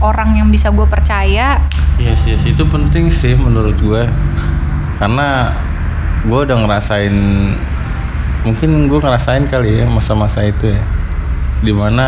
orang 0.03 0.35
yang 0.35 0.49
bisa 0.51 0.75
gue 0.75 0.85
percaya 0.91 1.61
Yes, 1.97 2.21
yes, 2.29 2.45
itu 2.45 2.61
penting 2.69 3.09
sih 3.09 3.33
menurut 3.35 3.77
gue 3.81 4.05
karena 4.97 5.53
gue 6.25 6.39
udah 6.45 6.57
ngerasain 6.65 7.15
mungkin 8.45 8.71
gue 8.87 8.99
ngerasain 9.01 9.49
kali 9.49 9.81
ya 9.81 9.87
masa-masa 9.89 10.45
itu 10.45 10.71
ya 10.71 10.83
di 11.61 11.73
mana 11.73 12.07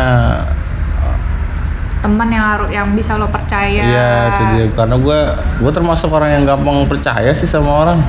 teman 1.99 2.31
yang 2.31 2.45
haru- 2.45 2.71
yang 2.71 2.87
bisa 2.95 3.19
lo 3.19 3.27
percaya 3.27 3.67
Iya 3.83 4.09
itu 4.31 4.43
dia 4.55 4.65
karena 4.71 4.95
gue 4.95 5.19
gue 5.59 5.71
termasuk 5.73 6.07
orang 6.09 6.31
yang 6.39 6.43
gampang 6.47 6.87
percaya 6.87 7.33
sih 7.35 7.49
sama 7.49 7.83
orang 7.83 7.99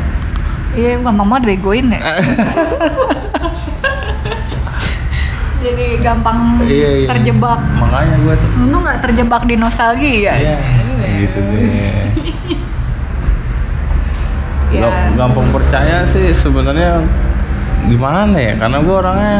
Iya, 0.70 1.02
gampang 1.02 1.26
banget 1.26 1.58
begoin 1.58 1.90
ya. 1.90 1.98
Jadi 5.60 6.00
gampang 6.00 6.62
iya, 6.64 7.04
iya. 7.04 7.08
terjebak. 7.10 7.58
makanya 7.74 8.16
gue 8.22 8.34
Untung 8.54 8.80
nggak 8.80 9.02
terjebak 9.02 9.42
di 9.44 9.58
nostalgia. 9.58 10.32
Iya, 10.32 10.56
gitu 11.20 11.38
deh. 11.38 11.68
Ya. 14.70 14.86
Gam- 14.86 15.18
Gampang 15.18 15.50
percaya 15.50 16.06
sih 16.06 16.30
sebenarnya 16.30 17.02
gimana 17.90 18.38
ya? 18.38 18.54
Karena 18.54 18.78
gue 18.78 18.94
orangnya 18.94 19.38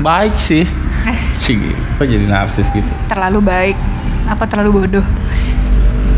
baik 0.00 0.36
sih. 0.36 0.68
Es, 1.08 1.40
Cih, 1.40 1.72
kok 1.96 2.04
jadi 2.04 2.28
narsis 2.28 2.68
gitu? 2.68 2.92
terlalu 3.08 3.40
baik. 3.40 3.76
Apa 4.28 4.44
terlalu 4.44 4.84
bodoh? 4.84 5.06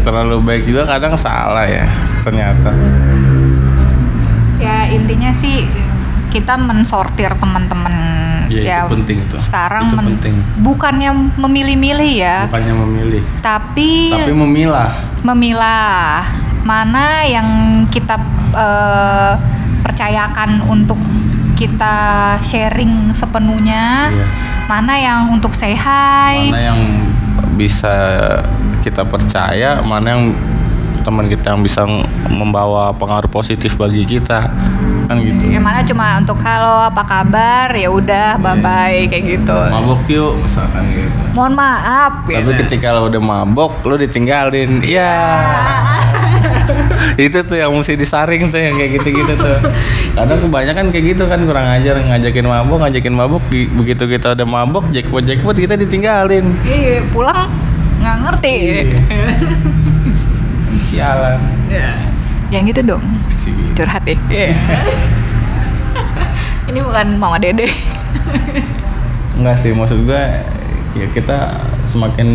Terlalu 0.02 0.42
baik 0.42 0.66
juga 0.66 0.82
kadang 0.82 1.14
salah 1.14 1.62
ya 1.62 1.86
ternyata. 2.26 2.74
Ya 4.58 4.90
intinya 4.90 5.30
sih 5.30 5.70
kita 6.34 6.58
mensortir 6.58 7.30
teman-teman 7.38 7.94
Iya, 8.54 8.60
ya 8.62 8.78
itu 8.80 8.92
penting 8.92 9.18
tuh. 9.26 9.40
sekarang 9.40 9.82
Itu 9.86 9.96
penting. 9.96 10.34
bukannya 10.58 11.10
memilih-milih 11.36 12.12
ya 12.14 12.36
Bukannya 12.46 12.74
memilih, 12.78 13.22
tapi, 13.40 14.10
tapi 14.10 14.32
memilah. 14.32 14.90
memilah 15.22 16.28
mana 16.62 17.24
yang 17.24 17.48
kita 17.88 18.20
eh, 18.52 19.32
percayakan 19.82 20.62
untuk 20.64 21.00
kita 21.54 21.94
sharing 22.40 23.10
sepenuhnya 23.12 24.10
Iya. 24.10 24.26
mana 24.66 24.94
yang 24.94 25.20
untuk 25.30 25.52
say 25.52 25.72
hi 25.72 26.48
Mana 26.48 26.60
yang 26.64 26.80
bisa 27.52 27.92
kita 28.80 29.02
percaya, 29.02 29.78
mana 29.80 30.06
yang 30.10 30.24
teman 31.00 31.26
kita 31.26 31.50
yang 31.50 31.60
bisa 31.60 31.82
membawa 32.28 32.90
pengaruh 32.92 33.26
positif 33.28 33.74
bagi 33.74 34.06
kita 34.08 34.50
kan 35.12 35.20
gitu. 35.20 35.44
yang 35.46 35.60
mana 35.60 35.80
cuma 35.82 36.16
untuk 36.16 36.38
halo 36.38 36.82
apa 36.82 37.02
kabar 37.02 37.68
ya 37.70 37.88
udah 37.88 38.36
bye 38.36 38.56
bye 38.56 39.04
kayak 39.06 39.24
gitu 39.30 39.52
Mabok 39.68 40.00
yuk 40.06 40.32
misalkan 40.38 40.88
gitu. 40.90 41.12
mohon 41.32 41.52
maaf 41.52 42.24
Tapi 42.24 42.32
gitu. 42.34 42.50
ketika 42.58 42.90
lo 42.90 43.06
udah 43.06 43.20
mabok, 43.20 43.72
lo 43.82 43.94
ditinggalin. 43.94 44.80
Iya. 44.80 45.12
itu 47.24 47.38
tuh 47.40 47.56
yang 47.56 47.68
mesti 47.70 47.92
disaring 47.94 48.48
tuh 48.48 48.56
yang 48.56 48.74
kayak 48.74 48.96
gitu-gitu 48.96 49.32
tuh. 49.34 49.58
Kadang 50.16 50.40
kebanyakan 50.40 50.88
kayak 50.88 51.04
gitu 51.10 51.24
kan 51.24 51.40
kurang 51.42 51.66
ajar 51.70 51.96
ngajakin 51.98 52.46
mabok, 52.46 52.78
ngajakin 52.80 53.14
mabok. 53.14 53.42
Gi- 53.48 53.68
Begitu 53.70 54.04
kita 54.06 54.32
udah 54.32 54.46
mabok, 54.46 54.84
jackpot 54.90 55.24
jackpot 55.24 55.56
kita 55.56 55.74
ditinggalin. 55.74 56.52
Iya, 56.62 57.00
pulang 57.08 57.48
nggak 57.98 58.16
ngerti 58.20 58.54
Iya. 58.54 58.82
Sialan. 60.88 61.40
yang 62.52 62.68
gitu 62.68 62.84
dong 62.86 63.00
curhat 63.74 64.04
ya? 64.06 64.16
Ini 66.70 66.78
bukan 66.78 67.18
mama 67.18 67.42
dede. 67.42 67.66
Enggak 69.36 69.56
sih, 69.60 69.74
maksud 69.74 70.06
gue 70.06 70.22
ya 70.92 71.06
kita 71.10 71.58
semakin 71.90 72.28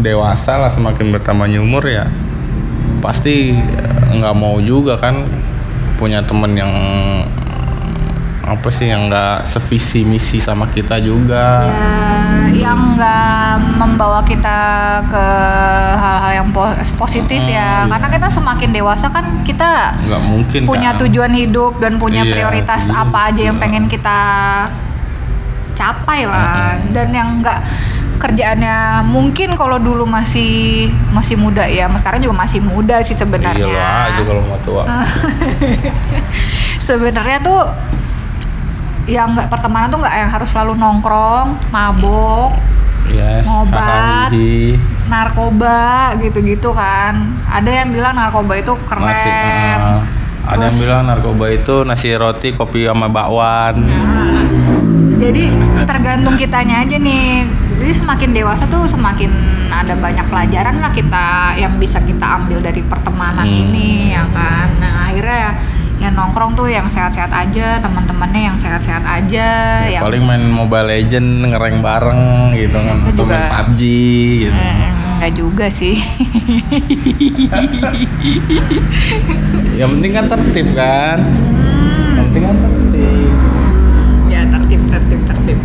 dewasa 0.00 0.56
lah, 0.56 0.70
semakin 0.70 1.12
bertambahnya 1.12 1.60
umur 1.60 1.84
ya 1.84 2.08
pasti 3.04 3.52
nggak 4.16 4.32
mau 4.32 4.56
juga 4.64 4.96
kan 4.96 5.28
punya 6.00 6.24
temen 6.24 6.56
yang 6.56 6.72
apa 8.46 8.68
sih 8.68 8.86
yang 8.86 9.06
nggak 9.06 9.44
sevisi 9.44 10.02
misi 10.02 10.38
sama 10.38 10.68
kita 10.68 10.96
juga. 10.98 11.64
ya 11.64 11.92
yang 12.54 12.94
nggak 12.94 13.50
membawa 13.74 14.22
kita 14.22 14.58
ke 15.04 15.26
hal-hal 15.96 16.32
yang 16.34 16.48
po- 16.50 16.70
positif 16.96 17.40
Hmm, 17.40 17.50
ya 17.50 17.58
iya. 17.82 17.90
karena 17.90 18.08
kita 18.08 18.28
semakin 18.28 18.70
dewasa 18.70 19.06
kan 19.08 19.42
kita 19.42 19.96
nggak 20.00 20.22
mungkin 20.22 20.60
punya 20.64 20.90
kan. 20.92 21.00
tujuan 21.02 21.32
hidup 21.32 21.76
dan 21.76 21.96
punya 21.96 22.22
Iya, 22.22 22.32
prioritas 22.32 22.86
iya, 22.86 23.02
apa 23.02 23.18
aja 23.28 23.42
yang 23.42 23.56
iya. 23.56 23.62
pengen 23.62 23.84
kita 23.86 24.18
capai 25.74 26.20
lah 26.24 26.78
Mm-mm. 26.78 26.92
dan 26.92 27.08
yang 27.10 27.28
nggak 27.40 27.58
kerjaannya 28.14 28.76
mungkin 29.04 29.52
kalau 29.52 29.76
dulu 29.76 30.06
masih 30.06 30.86
masih 31.10 31.34
muda 31.34 31.66
ya, 31.66 31.90
sekarang 31.92 32.22
juga 32.22 32.38
masih 32.38 32.62
muda 32.62 33.02
sih 33.02 33.12
Iya 33.12 33.20
sebenarnya. 33.20 33.66
lo 33.66 33.74
aja 33.76 34.22
kalau 34.22 34.42
mau 34.42 34.58
tua. 34.62 34.82
sebenarnya 36.80 37.38
tuh 37.40 37.60
yang 39.04 39.32
nggak 39.32 39.48
pertemanan 39.48 39.88
tuh 39.88 40.00
nggak 40.00 40.16
yang 40.16 40.30
harus 40.30 40.48
selalu 40.48 40.72
nongkrong, 40.74 41.60
mabok, 41.68 42.56
Yes. 43.06 43.44
ngobat. 43.44 44.32
narkoba 45.04 46.16
gitu-gitu 46.18 46.72
kan. 46.72 47.36
Ada 47.44 47.84
yang 47.84 47.92
bilang 47.92 48.16
narkoba 48.16 48.56
itu 48.56 48.72
keren. 48.88 49.04
Nasi, 49.04 49.28
uh, 49.28 50.00
ada 50.48 50.64
yang 50.64 50.72
Terus- 50.72 50.80
bilang 50.80 51.02
narkoba 51.04 51.46
itu 51.52 51.74
nasi 51.84 52.08
roti, 52.16 52.56
kopi 52.56 52.88
sama 52.88 53.06
bakwan. 53.06 53.76
Jadi 55.14 55.44
tergantung 55.84 56.34
kitanya 56.34 56.80
aja 56.80 56.96
nih. 56.96 57.44
Jadi 57.78 57.92
semakin 57.94 58.30
dewasa 58.32 58.64
tuh 58.64 58.88
semakin 58.88 59.30
ada 59.68 59.92
banyak 59.92 60.24
pelajaran 60.24 60.80
lah 60.80 60.88
kita 60.90 61.26
yang 61.54 61.76
bisa 61.76 62.00
kita 62.00 62.40
ambil 62.40 62.60
dari 62.60 62.80
pertemanan 62.80 63.44
Hmm. 63.44 63.60
ini 63.68 64.12
ya 64.12 64.24
kan. 64.26 64.68
Nah 64.80 65.12
akhirnya 65.12 65.48
ya 66.04 66.12
nongkrong 66.12 66.52
tuh 66.52 66.68
yang 66.68 66.84
sehat-sehat 66.84 67.32
aja, 67.32 67.80
teman-temannya 67.80 68.52
yang 68.52 68.56
sehat-sehat 68.60 69.00
aja. 69.08 69.48
yang 69.88 70.04
Paling 70.04 70.20
main 70.20 70.44
Mobile 70.52 70.84
Legend 70.92 71.48
ngereng 71.48 71.80
bareng 71.80 72.52
gitu 72.52 72.76
kan, 72.76 72.96
atau 73.08 73.24
main 73.24 73.40
juga. 73.40 73.48
PUBG 73.64 73.82
gitu. 74.44 74.52
Eh, 74.52 74.92
enggak 75.16 75.32
juga 75.32 75.66
sih. 75.72 75.96
Yang 79.80 79.88
penting 79.96 80.12
kan 80.12 80.24
tertib 80.28 80.68
kan. 80.76 81.18
Hmm. 81.24 82.14
Yang 82.20 82.24
penting 82.28 82.42
kan 82.44 82.56
tertib. 82.60 83.32
ya 84.24 84.40
tertib 84.50 84.80
tertib 84.90 85.20
tertib 85.30 85.58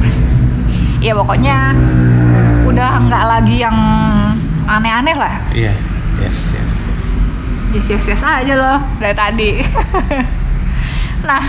ya 1.06 1.14
pokoknya 1.18 1.74
udah 2.70 2.90
nggak 3.08 3.24
lagi 3.26 3.56
yang 3.66 3.78
aneh-aneh 4.70 5.16
lah 5.18 5.42
Iya. 5.50 5.74
Yes, 6.20 6.36
yes, 6.52 6.59
yes 7.74 8.06
yes 8.08 8.24
aja 8.24 8.54
loh 8.58 8.80
dari 8.98 9.16
tadi. 9.16 9.52
Nah 11.20 11.44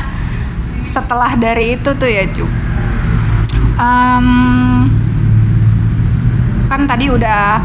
setelah 0.82 1.38
dari 1.38 1.78
itu 1.78 1.94
tuh 1.94 2.10
ya 2.10 2.26
cu 2.34 2.42
Em, 3.80 4.28
kan 6.68 6.84
tadi 6.84 7.08
udah 7.08 7.62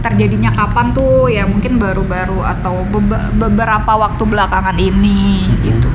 terjadinya 0.00 0.48
kapan 0.54 0.96
tuh? 0.96 1.28
Ya 1.28 1.44
mungkin 1.44 1.76
baru-baru 1.76 2.40
atau 2.40 2.86
bebe- 2.88 3.36
beberapa 3.36 4.00
waktu 4.00 4.22
belakangan 4.24 4.78
ini 4.80 5.44
gitu. 5.60 5.92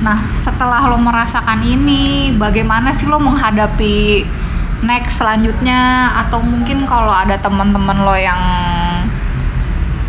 Nah, 0.00 0.24
setelah 0.32 0.88
lo 0.88 0.96
merasakan 0.96 1.60
ini, 1.66 2.32
bagaimana 2.36 2.96
sih 2.96 3.04
lo 3.04 3.20
menghadapi 3.20 4.24
next 4.88 5.20
selanjutnya? 5.20 6.16
Atau 6.24 6.40
mungkin 6.40 6.88
kalau 6.88 7.12
ada 7.12 7.36
teman-teman 7.36 8.04
lo 8.04 8.16
yang 8.16 8.40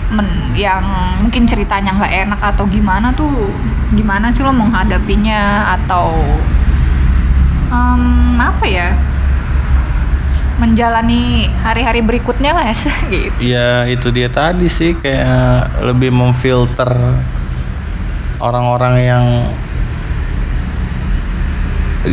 men- 0.09 0.55
yang 0.55 0.83
mungkin 1.19 1.43
ceritanya 1.43 1.93
nggak 1.93 2.13
enak 2.27 2.41
atau 2.41 2.65
gimana 2.65 3.11
tuh 3.11 3.51
gimana 3.91 4.31
sih 4.31 4.43
lo 4.43 4.51
menghadapinya? 4.51 5.73
Atau 5.75 6.11
em, 7.67 8.03
apa 8.37 8.65
ya? 8.65 8.89
Menjalani 10.57 11.53
hari-hari 11.61 12.01
berikutnya 12.01 12.49
lah 12.51 12.65
gitu. 13.13 13.29
Ya 13.37 13.85
itu 13.85 14.09
dia 14.09 14.25
tadi 14.27 14.65
sih 14.65 14.97
kayak 14.97 15.83
lebih 15.85 16.09
memfilter 16.09 16.89
orang-orang 18.37 18.95
yang 19.01 19.25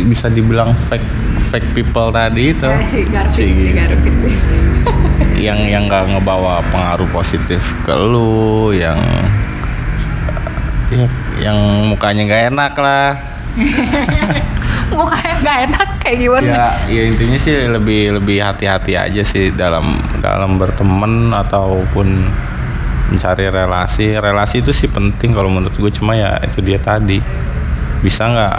bisa 0.05 0.27
dibilang 0.27 0.75
fake 0.75 1.07
fake 1.49 1.69
people 1.73 2.11
tadi 2.11 2.51
itu. 2.51 2.67
Ya, 2.67 2.81
si 2.83 2.99
Garpin, 3.07 3.31
Si 3.31 3.43
si 3.47 3.49
gitu. 3.49 3.95
Yang 5.35 5.59
yang 5.67 5.83
nggak 5.91 6.15
ngebawa 6.15 6.63
pengaruh 6.71 7.09
positif 7.11 7.61
ke 7.83 7.93
lu 7.93 8.71
yang 8.71 8.97
ya 10.93 11.07
yang 11.41 11.57
mukanya 11.91 12.21
nggak 12.25 12.43
enak 12.55 12.73
lah. 12.79 13.09
Mukanya 14.95 15.33
nggak 15.41 15.59
enak 15.71 15.89
kayak 16.03 16.17
gimana? 16.21 16.45
Ya 16.45 16.65
ya 16.87 17.01
intinya 17.07 17.37
sih 17.39 17.55
lebih 17.67 18.19
lebih 18.21 18.37
hati-hati 18.43 18.93
aja 18.95 19.23
sih 19.25 19.51
dalam 19.51 19.99
dalam 20.19 20.59
berteman 20.59 21.31
ataupun 21.33 22.07
mencari 23.11 23.47
relasi. 23.49 24.15
Relasi 24.15 24.61
itu 24.63 24.71
sih 24.71 24.87
penting 24.91 25.33
kalau 25.33 25.49
menurut 25.51 25.75
gue 25.75 25.91
cuma 25.91 26.15
ya 26.15 26.39
itu 26.43 26.59
dia 26.61 26.79
tadi. 26.79 27.19
Bisa 28.03 28.27
nggak 28.29 28.55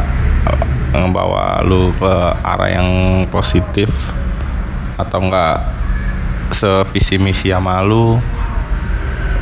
eh, 0.50 0.66
ngebawa 0.96 1.62
lu 1.62 1.92
ke 1.96 2.12
arah 2.42 2.70
yang 2.72 2.90
positif 3.28 3.88
atau 4.96 5.20
enggak 5.20 5.60
sevisi 6.52 7.16
misi 7.18 7.50
sama 7.50 7.82
lu 7.82 8.18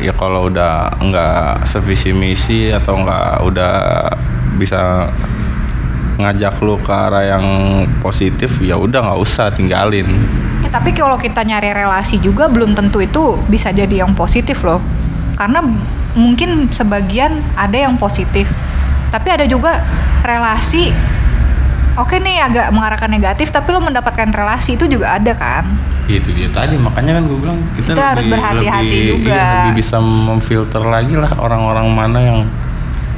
ya 0.01 0.12
kalau 0.17 0.49
udah 0.53 1.01
enggak 1.01 1.64
sevisi 1.69 2.12
misi 2.12 2.73
atau 2.73 3.01
enggak 3.01 3.40
udah 3.45 3.75
bisa 4.57 5.09
ngajak 6.14 6.55
lu 6.62 6.79
ke 6.79 6.93
arah 6.95 7.25
yang 7.27 7.47
positif 7.99 8.62
ya 8.62 8.79
udah 8.79 9.03
nggak 9.03 9.21
usah 9.21 9.51
tinggalin 9.51 10.07
Ya, 10.64 10.73
tapi 10.73 10.97
kalau 10.97 11.21
kita 11.21 11.45
nyari 11.45 11.77
relasi 11.77 12.17
juga 12.17 12.49
belum 12.49 12.73
tentu 12.73 13.05
itu 13.05 13.37
bisa 13.53 13.69
jadi 13.69 14.01
yang 14.01 14.17
positif 14.17 14.64
loh. 14.64 14.81
Karena 15.37 15.61
mungkin 16.17 16.73
sebagian 16.73 17.45
ada 17.53 17.77
yang 17.77 18.01
positif. 18.01 18.49
Tapi 19.12 19.29
ada 19.29 19.45
juga 19.45 19.85
relasi 20.25 20.88
Oke 21.95 22.19
nih 22.19 22.43
agak 22.43 22.75
mengarahkan 22.75 23.07
negatif 23.07 23.49
tapi 23.49 23.71
lo 23.71 23.79
mendapatkan 23.79 24.27
relasi 24.27 24.75
itu 24.75 24.85
juga 24.85 25.15
ada 25.15 25.31
kan. 25.31 25.63
Itu 26.05 26.35
dia 26.35 26.51
tadi 26.51 26.75
makanya 26.75 27.17
kan 27.17 27.25
gue 27.25 27.39
bilang 27.39 27.59
kita, 27.75 27.95
Kita 27.95 28.05
harus 28.13 28.27
berhati-hati 28.27 28.83
lebih- 28.91 29.11
juga. 29.15 29.31
iya, 29.31 29.47
lebih 29.63 29.73
bisa 29.79 29.97
memfilter 29.99 30.83
lagi 30.83 31.15
lah 31.15 31.33
orang-orang 31.35 31.87
mana 31.89 32.19
yang 32.21 32.41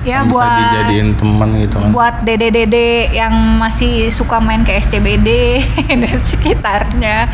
Ya 0.07 0.23
bisa 0.23 0.31
buat 0.31 0.55
dijadiin 0.55 1.19
teman 1.19 1.51
gitu 1.59 1.83
kan 1.83 1.91
buat 1.91 2.15
dede-dede 2.23 3.11
yang 3.11 3.35
masih 3.59 4.07
suka 4.07 4.39
main 4.39 4.63
ke 4.63 4.71
SCBD 4.77 5.59
dan 6.07 6.23
sekitarnya 6.23 7.27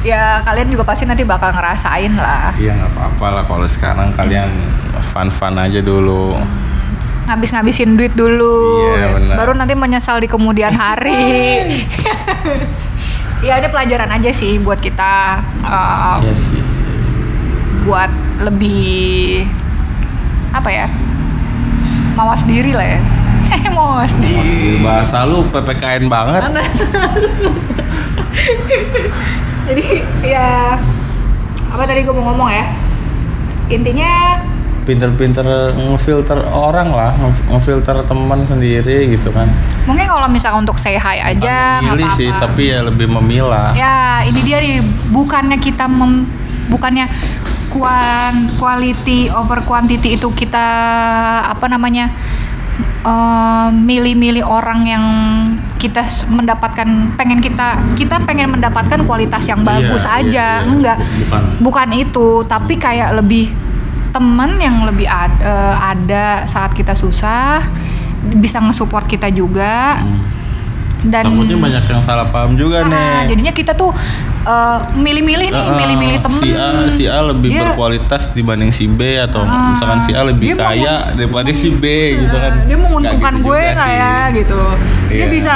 ya 0.00 0.40
kalian 0.40 0.72
juga 0.72 0.88
pasti 0.88 1.04
nanti 1.04 1.20
bakal 1.20 1.52
ngerasain 1.52 2.16
lah 2.16 2.56
iya 2.56 2.72
nggak 2.72 2.96
apa-apa 2.96 3.26
lah 3.28 3.44
kalau 3.44 3.68
sekarang 3.68 4.08
kalian 4.14 4.48
fun-fun 5.04 5.52
aja 5.58 5.84
dulu 5.84 6.40
ngabis-ngabisin 7.24 7.96
duit 7.96 8.12
dulu. 8.12 8.92
Iya, 8.94 9.06
benar. 9.16 9.34
baru 9.40 9.52
nanti 9.56 9.74
menyesal 9.76 10.20
di 10.20 10.28
kemudian 10.28 10.76
hari. 10.76 11.24
Ya 13.44 13.60
ini 13.60 13.68
pelajaran 13.68 14.08
aja 14.08 14.32
sih 14.32 14.56
buat 14.56 14.80
kita 14.80 15.36
uh, 15.60 16.16
yes 16.24 16.56
yes 16.56 16.74
yes. 16.80 17.06
buat 17.84 18.08
lebih 18.40 19.44
apa 20.48 20.72
ya 20.72 20.88
mawas 22.16 22.40
diri 22.48 22.72
lah 22.72 22.88
ya. 22.88 23.00
Mawas 23.76 24.16
diri. 24.16 24.80
bahasa 24.80 25.28
lu 25.28 25.44
ppkn 25.52 26.08
banget. 26.08 26.40
Jadi 29.68 29.86
ya 30.24 30.80
apa 31.68 31.84
tadi 31.84 32.00
gue 32.00 32.14
mau 32.16 32.32
ngomong 32.32 32.48
ya? 32.48 32.64
Intinya 33.68 34.40
pinter-pinter 34.84 35.44
ngefilter 35.74 36.38
orang 36.46 36.88
lah 36.88 37.12
nge- 37.12 37.44
ngefilter 37.48 38.04
teman 38.04 38.44
sendiri 38.44 39.10
gitu 39.10 39.28
kan. 39.28 39.48
Mungkin 39.84 40.04
kalau 40.04 40.28
misalkan 40.28 40.62
untuk 40.62 40.76
say 40.76 40.94
hi 40.94 41.18
aja 41.26 41.80
Bukan 41.80 41.90
memilih 41.90 42.08
sih 42.12 42.28
tapi 42.30 42.68
ya 42.68 42.80
lebih 42.80 43.08
memilah. 43.10 43.72
Ya 43.72 43.96
ini 44.22 44.40
dia 44.40 44.58
nih 44.58 44.80
bukannya 45.08 45.56
kita 45.56 45.84
mem, 45.84 46.28
bukannya 46.66 47.08
kuan 47.68 48.34
quality 48.54 49.28
over 49.28 49.58
quantity 49.60 50.14
itu 50.14 50.30
kita 50.30 50.66
apa 51.44 51.66
namanya 51.66 52.06
eh, 53.02 53.68
milih-milih 53.70 54.40
orang 54.42 54.80
yang 54.84 55.04
kita 55.76 56.00
mendapatkan 56.26 56.86
pengen 57.12 57.38
kita 57.38 57.76
kita 57.92 58.16
pengen 58.22 58.48
mendapatkan 58.50 59.02
kualitas 59.02 59.44
yang 59.44 59.60
bagus 59.60 60.00
Iya, 60.02 60.16
aja 60.16 60.24
iya, 60.24 60.48
iya. 60.56 60.64
enggak. 60.64 60.98
Bukan. 61.20 61.42
Bukan 61.60 61.88
itu 61.94 62.28
tapi 62.44 62.74
kayak 62.74 63.12
lebih 63.14 63.52
temen 64.14 64.56
yang 64.56 64.86
lebih 64.86 65.04
ad- 65.04 65.42
eh, 65.42 65.74
ada 65.76 66.24
saat 66.44 66.70
kita 66.70 66.94
susah 66.94 67.66
bisa 68.32 68.56
nge-support 68.58 69.04
kita 69.04 69.26
juga 69.28 69.98
Hmm. 69.98 70.22
dan 71.04 71.26
takutnya 71.26 71.58
banyak 71.58 71.84
yang 71.84 72.00
salah 72.00 72.24
paham 72.24 72.54
juga 72.54 72.80
Ah, 72.80 72.88
nih 72.88 73.28
jadinya 73.28 73.52
kita 73.52 73.74
tuh 73.74 73.90
eh, 74.44 74.78
milih-milih 74.94 75.48
nih, 75.50 75.66
Ah, 75.66 75.74
milih-milih 75.74 76.18
temen. 76.20 76.38
si 76.38 76.48
A 76.52 76.68
si 76.88 77.04
A 77.06 77.20
lebih 77.22 77.50
Dia- 77.50 77.64
berkualitas 77.66 78.30
dibanding 78.30 78.70
si 78.70 78.86
B 78.86 79.00
atau 79.18 79.42
Ah, 79.42 79.72
misalkan 79.72 80.00
si 80.00 80.12
A 80.12 80.22
lebih 80.22 80.54
kaya 80.54 81.10
daripada 81.12 81.50
si 81.50 81.72
B 81.72 81.84
gitu 82.18 82.32
kan 82.34 82.62
dia 82.62 82.76
menguntungkan 82.76 83.34
gitu 83.34 83.44
gue 83.44 83.60
nggak 83.72 83.90
ya 83.90 84.16
gitu. 84.32 84.60
Dia 85.10 85.16
Iya. 85.18 85.26
bisa 85.26 85.54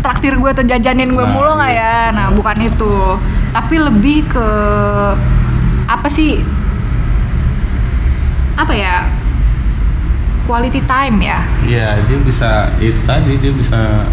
traktir 0.00 0.34
gue 0.34 0.50
atau 0.50 0.62
jajanin 0.62 1.10
gue 1.10 1.20
Nah, 1.20 1.30
mulu 1.30 1.52
nggak 1.52 1.72
iya. 1.72 1.92
ya? 2.06 2.14
Nah, 2.14 2.26
bukan 2.30 2.56
itu. 2.62 2.94
Tapi 3.50 3.74
lebih 3.76 4.24
ke 4.26 4.48
apa 5.86 6.08
sih? 6.08 6.40
Apa 8.54 8.72
ya? 8.72 9.08
Quality 10.42 10.82
time 10.82 11.16
ya. 11.22 11.38
Iya, 11.62 11.88
dia 12.02 12.18
bisa 12.18 12.50
itu 12.76 12.98
tadi 13.02 13.38
dia 13.38 13.52
bisa 13.52 14.04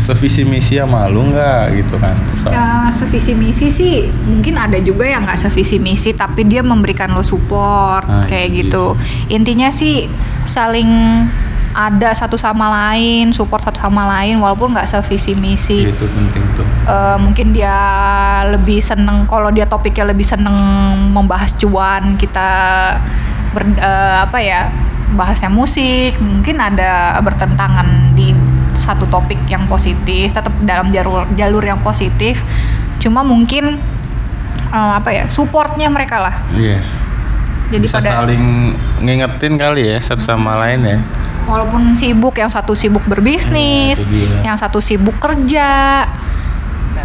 sevisi 0.00 0.42
misi 0.42 0.80
sama 0.80 1.06
lu 1.06 1.28
nggak 1.28 1.76
gitu 1.76 2.00
kan 2.00 2.16
Misal- 2.32 2.50
Ya 2.50 2.66
sevisi 2.88 3.36
misi 3.36 3.68
sih 3.68 3.94
mungkin 4.24 4.56
ada 4.56 4.80
juga 4.80 5.04
yang 5.04 5.28
nggak 5.28 5.36
sevisi 5.38 5.76
misi 5.76 6.16
tapi 6.16 6.48
dia 6.48 6.64
memberikan 6.64 7.12
lo 7.12 7.20
support 7.20 8.08
Ah, 8.08 8.24
kayak 8.24 8.48
iya. 8.48 8.58
gitu. 8.64 8.96
Intinya 9.28 9.68
sih 9.68 10.08
saling 10.48 10.88
ada 11.70 12.10
satu 12.10 12.34
sama 12.34 12.66
lain, 12.66 13.30
support 13.30 13.62
satu 13.62 13.78
sama 13.78 14.02
lain 14.18 14.42
walaupun 14.42 14.74
nggak 14.74 14.90
sevisi 14.90 15.38
misi. 15.38 15.86
itu 15.86 16.06
penting 16.06 16.44
tuh. 16.58 16.66
Eh, 16.66 17.16
mungkin 17.22 17.54
dia 17.54 17.78
lebih 18.50 18.82
seneng 18.82 19.26
kalau 19.30 19.54
dia 19.54 19.70
topiknya 19.70 20.10
lebih 20.10 20.26
seneng 20.26 20.54
membahas 21.14 21.54
cuan 21.54 22.18
kita 22.18 22.50
ber, 23.54 23.62
eh, 23.78 24.16
apa 24.26 24.38
ya 24.42 24.70
bahasnya 25.14 25.50
musik 25.50 26.14
mungkin 26.22 26.62
ada 26.62 27.18
bertentangan 27.18 28.14
di 28.14 28.30
satu 28.78 29.10
topik 29.10 29.38
yang 29.50 29.66
positif 29.66 30.30
tetap 30.30 30.54
dalam 30.66 30.90
jalur 30.90 31.26
jalur 31.38 31.62
yang 31.62 31.78
positif. 31.86 32.42
Cuma 32.98 33.22
mungkin 33.22 33.78
eh, 34.74 34.92
apa 34.98 35.10
ya 35.14 35.24
supportnya 35.30 35.86
mereka 35.86 36.18
lah. 36.18 36.34
Iya 36.50 36.99
jadi 37.70 37.84
bisa 37.86 37.96
pada 38.02 38.10
saling 38.22 38.74
ngingetin 39.00 39.54
kali 39.56 39.82
ya 39.94 39.98
satu 40.02 40.22
sama 40.22 40.58
lain 40.60 40.80
ya. 40.84 40.98
Walaupun 41.46 41.96
sibuk 41.98 42.36
yang 42.38 42.50
satu 42.52 42.76
sibuk 42.76 43.02
berbisnis 43.08 44.04
Iya, 44.06 44.10
dia. 44.10 44.38
yang 44.52 44.56
satu 44.60 44.78
sibuk 44.78 45.16
kerja 45.18 46.04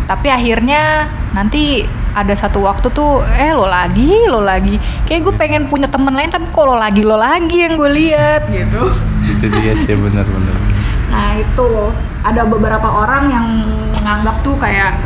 tapi 0.06 0.30
akhirnya 0.30 1.10
nanti 1.34 1.82
ada 2.13 2.32
satu 2.38 2.62
waktu 2.62 2.93
tuh 2.93 3.25
eh 3.41 3.54
lo 3.54 3.65
lagi 3.65 4.25
lo 4.30 4.41
lagi. 4.41 4.78
Kayak 5.06 5.21
gue 5.30 5.34
pengen 5.38 5.63
punya 5.69 5.89
temen 5.89 6.13
lain 6.13 6.30
tapi 6.30 6.45
kok 6.49 6.65
lo 6.65 6.78
lagi 6.78 7.01
lo 7.01 7.17
lagi 7.17 7.65
yang 7.65 7.78
gue 7.78 7.89
lihat 7.89 8.49
gitu. 8.49 8.91
Itu 9.39 9.45
dia 9.62 9.73
sih 9.73 9.95
bener-bener 9.97 10.75
nah 11.06 11.38
itu 11.38 11.95
ada 12.25 12.43
beberapa 12.43 12.89
orang 12.89 13.32
yang 13.32 13.47
menganggap 13.95 14.41
tuh 14.43 14.58
kayak 14.60 14.97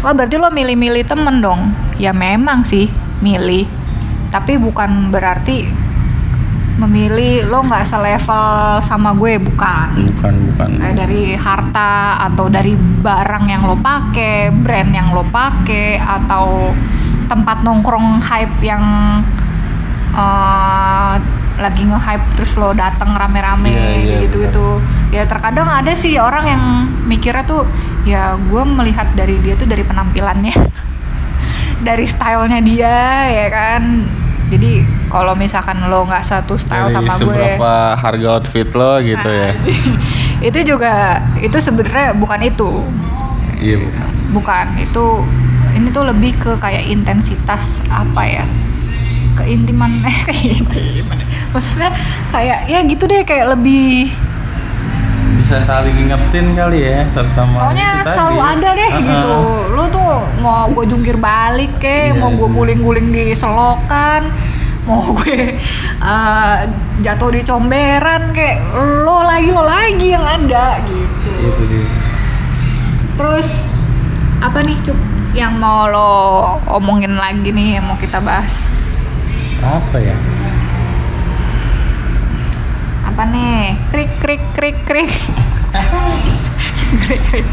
wah 0.00 0.16
berarti 0.16 0.40
lo 0.40 0.48
milih-milih 0.48 1.04
temen 1.04 1.44
dong? 1.44 1.76
Ya 2.00 2.16
memang 2.16 2.64
sih 2.64 2.88
milih 3.20 3.68
tapi 4.30 4.56
bukan 4.56 5.10
berarti 5.10 5.66
memilih 6.80 7.44
lo 7.52 7.60
nggak 7.60 7.84
selevel 7.84 8.80
sama 8.80 9.12
gue 9.12 9.36
bukan 9.36 10.00
bukan 10.16 10.34
bukan 10.48 10.68
kayak 10.80 10.96
dari 10.96 11.36
harta 11.36 12.16
atau 12.30 12.48
dari 12.48 12.72
barang 12.78 13.44
yang 13.52 13.68
lo 13.68 13.76
pakai, 13.76 14.48
brand 14.48 14.88
yang 14.88 15.12
lo 15.12 15.28
pakai 15.28 16.00
atau 16.00 16.72
tempat 17.28 17.62
nongkrong 17.62 18.24
hype 18.24 18.58
yang 18.64 18.84
eh, 20.16 21.14
lagi 21.60 21.84
nge-hype 21.84 22.40
terus 22.40 22.56
lo 22.56 22.72
datang 22.72 23.12
rame-rame 23.12 23.68
Iya, 23.68 23.88
iya, 24.00 24.16
gitu 24.24 24.40
gitu. 24.48 24.66
Ya 25.12 25.28
terkadang 25.28 25.68
ada 25.68 25.92
sih 25.92 26.16
orang 26.16 26.44
yang 26.48 26.62
mikirnya 27.04 27.44
tuh 27.44 27.68
ya 28.08 28.40
gue 28.40 28.62
melihat 28.64 29.12
dari 29.12 29.36
dia 29.44 29.52
tuh 29.60 29.68
dari 29.68 29.84
penampilannya, 29.84 30.56
dari 31.86 32.08
stylenya 32.08 32.60
dia 32.64 32.96
ya 33.28 33.46
kan. 33.52 33.82
Jadi 34.50 34.82
kalau 35.06 35.38
misalkan 35.38 35.78
lo 35.86 36.02
nggak 36.02 36.26
satu 36.26 36.58
style 36.58 36.90
Dari 36.90 36.96
sama 36.98 37.14
gue, 37.16 37.22
seberapa 37.22 37.72
harga 37.94 38.28
outfit 38.34 38.68
lo 38.74 38.98
gitu 38.98 39.30
ya? 39.30 39.50
Itu 40.48 40.58
juga 40.64 41.22
itu 41.38 41.54
sebenarnya 41.60 42.16
bukan 42.18 42.40
itu. 42.42 42.70
Iya. 43.60 43.78
Bukan 43.78 44.08
bukan 44.30 44.66
itu 44.78 45.06
ini 45.76 45.88
tuh 45.90 46.04
lebih 46.06 46.32
ke 46.40 46.56
kayak 46.58 46.88
intensitas 46.88 47.78
apa 47.92 48.22
ya? 48.26 48.44
Keintiman 49.38 50.02
eh 50.10 50.18
keintiman. 50.26 51.18
maksudnya 51.54 51.94
kayak 52.34 52.66
ya 52.66 52.82
gitu 52.84 53.06
deh 53.06 53.22
kayak 53.22 53.54
lebih 53.54 54.10
bisa 55.50 55.66
saling 55.66 55.98
ngingetin 55.98 56.54
kali 56.54 56.78
ya 56.86 57.02
satu 57.10 57.26
sama 57.34 57.58
pokoknya 57.58 58.06
selalu 58.06 58.38
ada 58.38 58.68
deh 58.70 58.86
Ah, 58.94 59.02
gitu 59.02 59.34
ah. 59.34 59.74
lu 59.74 59.84
tuh 59.90 60.12
mau 60.38 60.70
gue 60.70 60.86
jungkir 60.86 61.18
balik 61.18 61.74
ke 61.82 62.14
Iya, 62.14 62.22
mau 62.22 62.30
gue 62.30 62.46
iya. 62.46 62.54
guling-guling 62.54 63.10
di 63.10 63.34
selokan 63.34 64.30
mau 64.86 65.10
gue 65.10 65.58
eh, 65.98 66.56
jatuh 67.02 67.34
di 67.34 67.42
comberan 67.42 68.30
kayak 68.30 68.62
lo 69.02 69.26
lagi 69.26 69.50
lo 69.50 69.66
lagi 69.66 70.14
yang 70.14 70.22
ada 70.22 70.78
gitu 70.86 71.30
itu 71.34 71.62
dia 71.66 71.86
Terus 73.18 73.74
apa 74.38 74.62
nih 74.62 74.78
Cuk 74.86 74.98
yang 75.34 75.58
mau 75.58 75.90
lo 75.90 76.10
omongin 76.70 77.18
lagi 77.18 77.50
nih 77.50 77.82
yang 77.82 77.90
mau 77.90 77.98
kita 77.98 78.22
bahas? 78.22 78.62
apa 79.60 79.98
ya 79.98 80.14
Apa 83.20 83.36
nih? 83.36 83.76
Krik 83.92 84.12
krik 84.16 84.42
krik 84.56 84.78
krik. 84.88 85.12
krik 87.04 87.20
krik. 87.28 87.46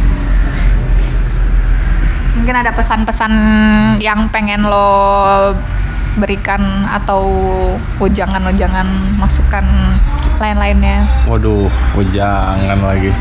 Mungkin 2.39 2.55
ada 2.55 2.71
pesan-pesan 2.71 3.33
yang 3.99 4.31
pengen 4.31 4.63
lo 4.63 5.51
berikan 6.23 6.87
atau 6.87 7.27
ujangan-ujangan 7.99 9.19
masukan 9.19 9.67
lain-lainnya. 10.39 11.03
waduh 11.27 11.67
oh 11.67 12.05
jangan 12.15 12.79
lagi 12.87 13.11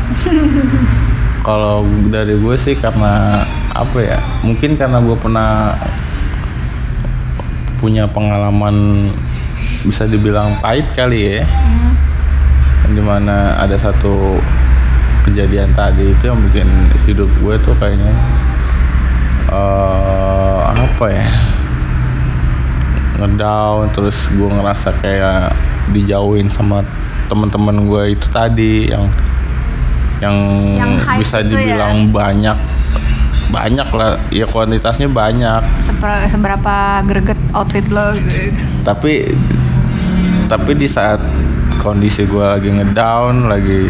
kalau 1.47 1.83
dari 2.07 2.39
gue 2.39 2.55
sih 2.55 2.79
karena 2.79 3.43
apa 3.75 3.97
ya 3.99 4.19
mungkin 4.39 4.79
karena 4.79 5.03
gue 5.03 5.17
pernah 5.19 5.75
punya 7.83 8.07
pengalaman 8.07 9.11
bisa 9.83 10.07
dibilang 10.07 10.57
pahit 10.63 10.87
kali 10.95 11.43
ya 11.43 11.45
Hmm. 11.45 11.86
Di 12.87 13.01
mana 13.03 13.59
ada 13.59 13.75
satu 13.75 14.39
kejadian 15.27 15.75
tadi 15.75 16.15
itu 16.15 16.23
yang 16.23 16.39
bikin 16.49 16.69
hidup 17.03 17.27
gue 17.43 17.55
tuh 17.59 17.75
kayaknya 17.75 18.13
eh 19.47 20.59
apa 20.67 21.05
ya 21.11 21.27
ngedown 23.17 23.89
terus 23.91 24.29
gue 24.29 24.47
ngerasa 24.47 24.93
kayak 25.01 25.51
dijauhin 25.91 26.47
sama 26.47 26.83
teman-teman 27.27 27.87
gue 27.87 28.03
itu 28.15 28.27
tadi 28.29 28.91
yang 28.91 29.07
yang, 30.17 30.37
Yang 30.73 30.91
bisa 31.21 31.45
itu 31.45 31.53
ya? 31.53 31.77
dibilang 31.77 32.09
banyak 32.09 32.57
banyak 33.47 33.89
lah 33.95 34.19
ya 34.33 34.45
kuantitasnya 34.49 35.07
banyak 35.07 35.61
Seper- 35.87 36.27
seberapa 36.27 36.75
greget 37.07 37.39
outfit 37.55 37.85
lo 37.87 38.11
gitu. 38.19 38.51
tapi 38.83 39.31
tapi 40.47 40.71
di 40.75 40.87
saat 40.87 41.19
kondisi 41.79 42.27
gue 42.27 42.43
lagi 42.43 42.69
ngedown 42.73 43.47
lagi 43.47 43.89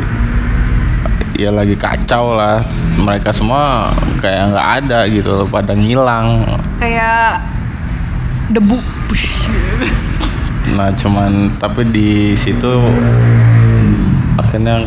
ya 1.38 1.54
lagi 1.54 1.78
kacau 1.78 2.34
lah. 2.34 2.66
Mereka 2.98 3.30
semua 3.30 3.94
kayak 4.20 4.54
nggak 4.54 4.68
ada 4.84 5.00
gitu 5.08 5.46
pada 5.48 5.78
ngilang. 5.78 6.44
Kayak 6.82 7.46
debu. 8.52 8.82
Nah 10.74 10.92
cuman 10.98 11.56
tapi 11.62 11.88
di 11.88 12.34
situ 12.34 12.68
akhirnya 14.36 14.84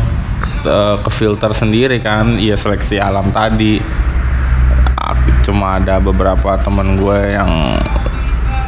eh, 0.67 0.95
ke 0.99 1.09
filter 1.09 1.51
sendiri 1.55 2.03
kan. 2.03 2.35
Ya 2.37 2.59
seleksi 2.59 2.99
alam 2.99 3.31
tadi. 3.31 3.79
Cuma 5.41 5.81
ada 5.81 5.97
beberapa 5.97 6.55
teman 6.61 6.95
gue 7.01 7.17
yang 7.33 7.49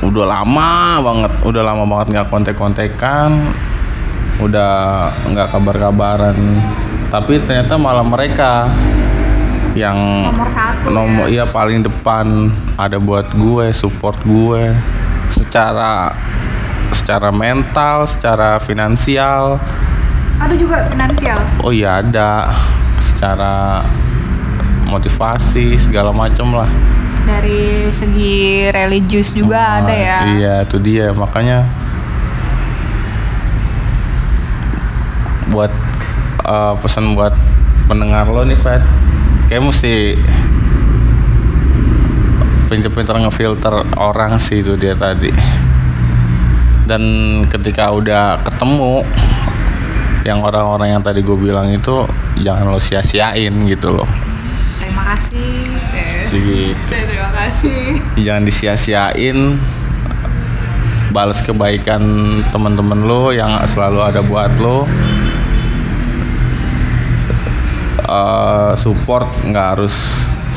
udah 0.03 0.25
lama 0.27 0.99
banget 0.99 1.31
udah 1.47 1.63
lama 1.63 1.83
banget 1.87 2.07
nggak 2.11 2.27
kontek-kontekan 2.27 3.55
udah 4.53 4.75
nggak 5.25 5.47
kabar-kabaran 5.49 6.37
tapi 7.09 7.41
ternyata 7.41 7.73
malah 7.73 8.05
mereka 8.05 8.69
yang 9.73 9.97
Nomor 10.29 10.45
satu 10.45 10.93
nomor 10.93 11.25
ya. 11.25 11.41
iya 11.41 11.45
paling 11.49 11.81
depan 11.81 12.47
ada 12.77 13.01
buat 13.01 13.33
gue 13.33 13.73
support 13.73 14.13
gue 14.21 14.69
secara 15.33 16.13
secara 16.93 17.33
mental 17.33 18.05
secara 18.05 18.61
finansial 18.61 19.57
Ada 20.37 20.53
juga 20.53 20.85
finansial. 20.85 21.41
oh 21.59 21.73
iya 21.73 21.97
ada 21.97 22.53
secara 23.01 23.81
motivasi 24.85 25.73
segala 25.75 26.13
macem 26.13 26.53
lah 26.53 26.69
Dari 27.23 27.89
segi 27.89 28.69
religius 28.69 29.33
juga 29.33 29.81
Nah, 29.81 29.89
ada 29.89 29.95
ya. 29.95 30.17
iya 30.29 30.53
itu 30.61 30.77
dia 30.77 31.09
makanya 31.09 31.65
buat 35.53 35.69
eh, 36.43 36.73
pesan 36.81 37.13
buat 37.13 37.37
pendengar 37.85 38.25
lo 38.27 38.41
nih 38.43 38.57
Fat. 38.57 38.81
Kayak 39.47 39.69
mesti 39.69 40.17
pinter-pinter 42.73 43.21
ngefilter 43.21 43.85
orang 44.01 44.41
sih 44.41 44.65
itu 44.65 44.73
dia 44.73 44.97
tadi. 44.97 45.29
Dan 46.89 47.03
ketika 47.47 47.93
udah 47.93 48.41
ketemu 48.41 49.05
yang 50.25 50.41
orang-orang 50.41 50.97
yang 50.97 51.03
tadi 51.03 51.19
gue 51.21 51.35
bilang 51.35 51.69
itu 51.69 52.07
jangan 52.41 52.71
lo 52.71 52.79
sia-siain 52.79 53.53
gitu 53.69 53.93
loh. 53.93 54.09
Terima 54.81 55.03
kasih. 55.15 55.51
Sih, 56.23 56.73
Terima 56.89 57.29
kasih. 57.29 58.01
jangan 58.17 58.43
disia-siain. 58.47 59.61
Balas 61.13 61.45
kebaikan 61.45 62.01
teman-teman 62.49 63.05
lo 63.05 63.29
yang 63.29 63.61
selalu 63.69 64.01
ada 64.01 64.25
buat 64.25 64.49
lo 64.57 64.89
eh, 68.03 68.71
support 68.77 69.27
nggak 69.47 69.67
harus 69.77 69.95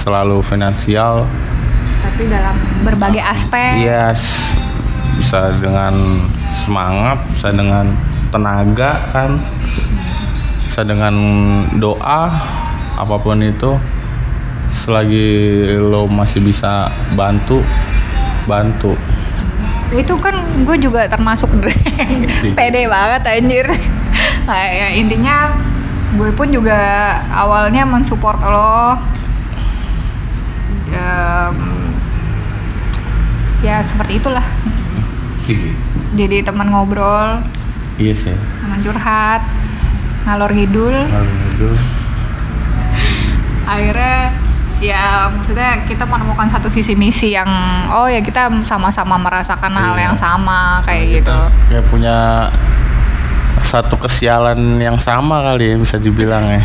selalu 0.01 0.39
finansial. 0.45 1.27
Tapi 2.05 2.31
dalam 2.31 2.57
berbagai 2.87 3.23
aspek. 3.23 3.83
yes. 3.83 4.55
Bisa 5.17 5.51
dengan 5.59 6.23
semangat 6.63 7.19
bisa 7.33 7.49
dengan 7.51 7.91
tenaga 8.31 9.11
kan. 9.11 9.41
Bisa 10.69 10.85
dengan 10.87 11.15
doa 11.81 12.23
apa 12.95 13.17
pun 13.19 13.43
itu. 13.43 13.75
Selagi 14.77 15.65
lo 15.81 16.05
masih 16.07 16.45
bisa 16.45 16.93
bantu 17.17 17.65
bantu. 18.47 18.95
Itu 19.91 20.15
kan 20.23 20.35
gue 20.63 20.77
juga 20.79 21.11
termasuk 21.11 21.51
pede 22.59 22.87
banget 22.87 23.23
anjir. 23.27 23.67
Nah, 24.47 24.63
ya, 24.71 24.95
intinya 24.95 25.51
gue 26.15 26.31
pun 26.31 26.47
juga 26.47 26.79
awalnya 27.29 27.83
mensupport 27.83 28.39
lo. 28.47 28.79
Ya, 30.87 31.51
ya 33.61 33.77
seperti 33.83 34.23
itulah. 34.23 34.47
Jadi 36.17 36.43
teman 36.43 36.71
ngobrol, 36.71 37.43
iya 37.99 38.15
sih 38.15 38.35
teman 38.35 38.81
curhat, 38.81 39.43
ngalor 40.25 40.51
ngidul. 40.51 40.97
Aduh. 40.97 41.77
akhirnya 43.67 44.31
ya 44.79 45.27
maksudnya 45.29 45.83
kita 45.89 46.07
menemukan 46.07 46.47
satu 46.47 46.71
visi 46.71 46.95
misi 46.95 47.33
yang 47.35 47.49
oh 47.91 48.07
ya 48.07 48.21
kita 48.23 48.47
sama-sama 48.63 49.17
merasakan 49.19 49.73
hal 49.73 49.97
Iya. 49.97 50.03
yang 50.07 50.17
sama 50.17 50.85
kayak 50.85 51.21
gitu 51.21 51.39
kayak 51.73 51.85
punya 51.91 52.47
satu 53.65 53.97
kesialan 54.01 54.81
yang 54.81 55.01
sama 55.01 55.41
kali 55.53 55.73
ya 55.73 55.77
bisa 55.81 55.97
dibilang 55.97 56.45
ya. 56.49 56.63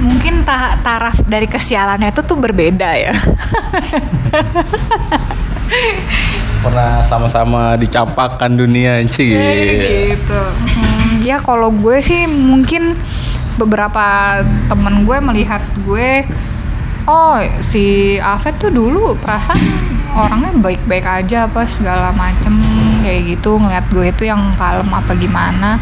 Mungkin 0.00 0.48
ta 0.48 0.80
taraf 0.80 1.20
dari 1.28 1.44
kesialannya 1.44 2.08
itu 2.08 2.22
tuh 2.24 2.36
berbeda 2.40 2.88
ya. 2.96 3.12
Pernah 6.64 7.04
sama-sama 7.08 7.76
dicampakkan 7.76 8.52
dunia 8.56 9.00
cuy 9.08 9.32
gitu. 10.16 10.40
Hmm, 10.40 11.20
ya 11.24 11.40
kalau 11.40 11.72
gue 11.72 12.00
sih 12.00 12.24
mungkin 12.28 12.96
beberapa 13.60 14.40
temen 14.72 15.04
gue 15.04 15.18
melihat 15.20 15.60
gue 15.84 16.24
oh 17.04 17.36
si 17.60 18.16
Afet 18.20 18.56
tuh 18.56 18.72
dulu 18.72 19.12
perasaan 19.20 19.60
orangnya 20.16 20.52
baik-baik 20.58 21.06
aja 21.06 21.44
apa 21.44 21.68
segala 21.68 22.08
macem 22.16 22.56
kayak 23.00 23.36
gitu 23.36 23.56
ngeliat 23.56 23.86
gue 23.90 24.06
itu 24.08 24.22
yang 24.28 24.52
kalem 24.54 24.88
apa 24.92 25.12
gimana. 25.16 25.80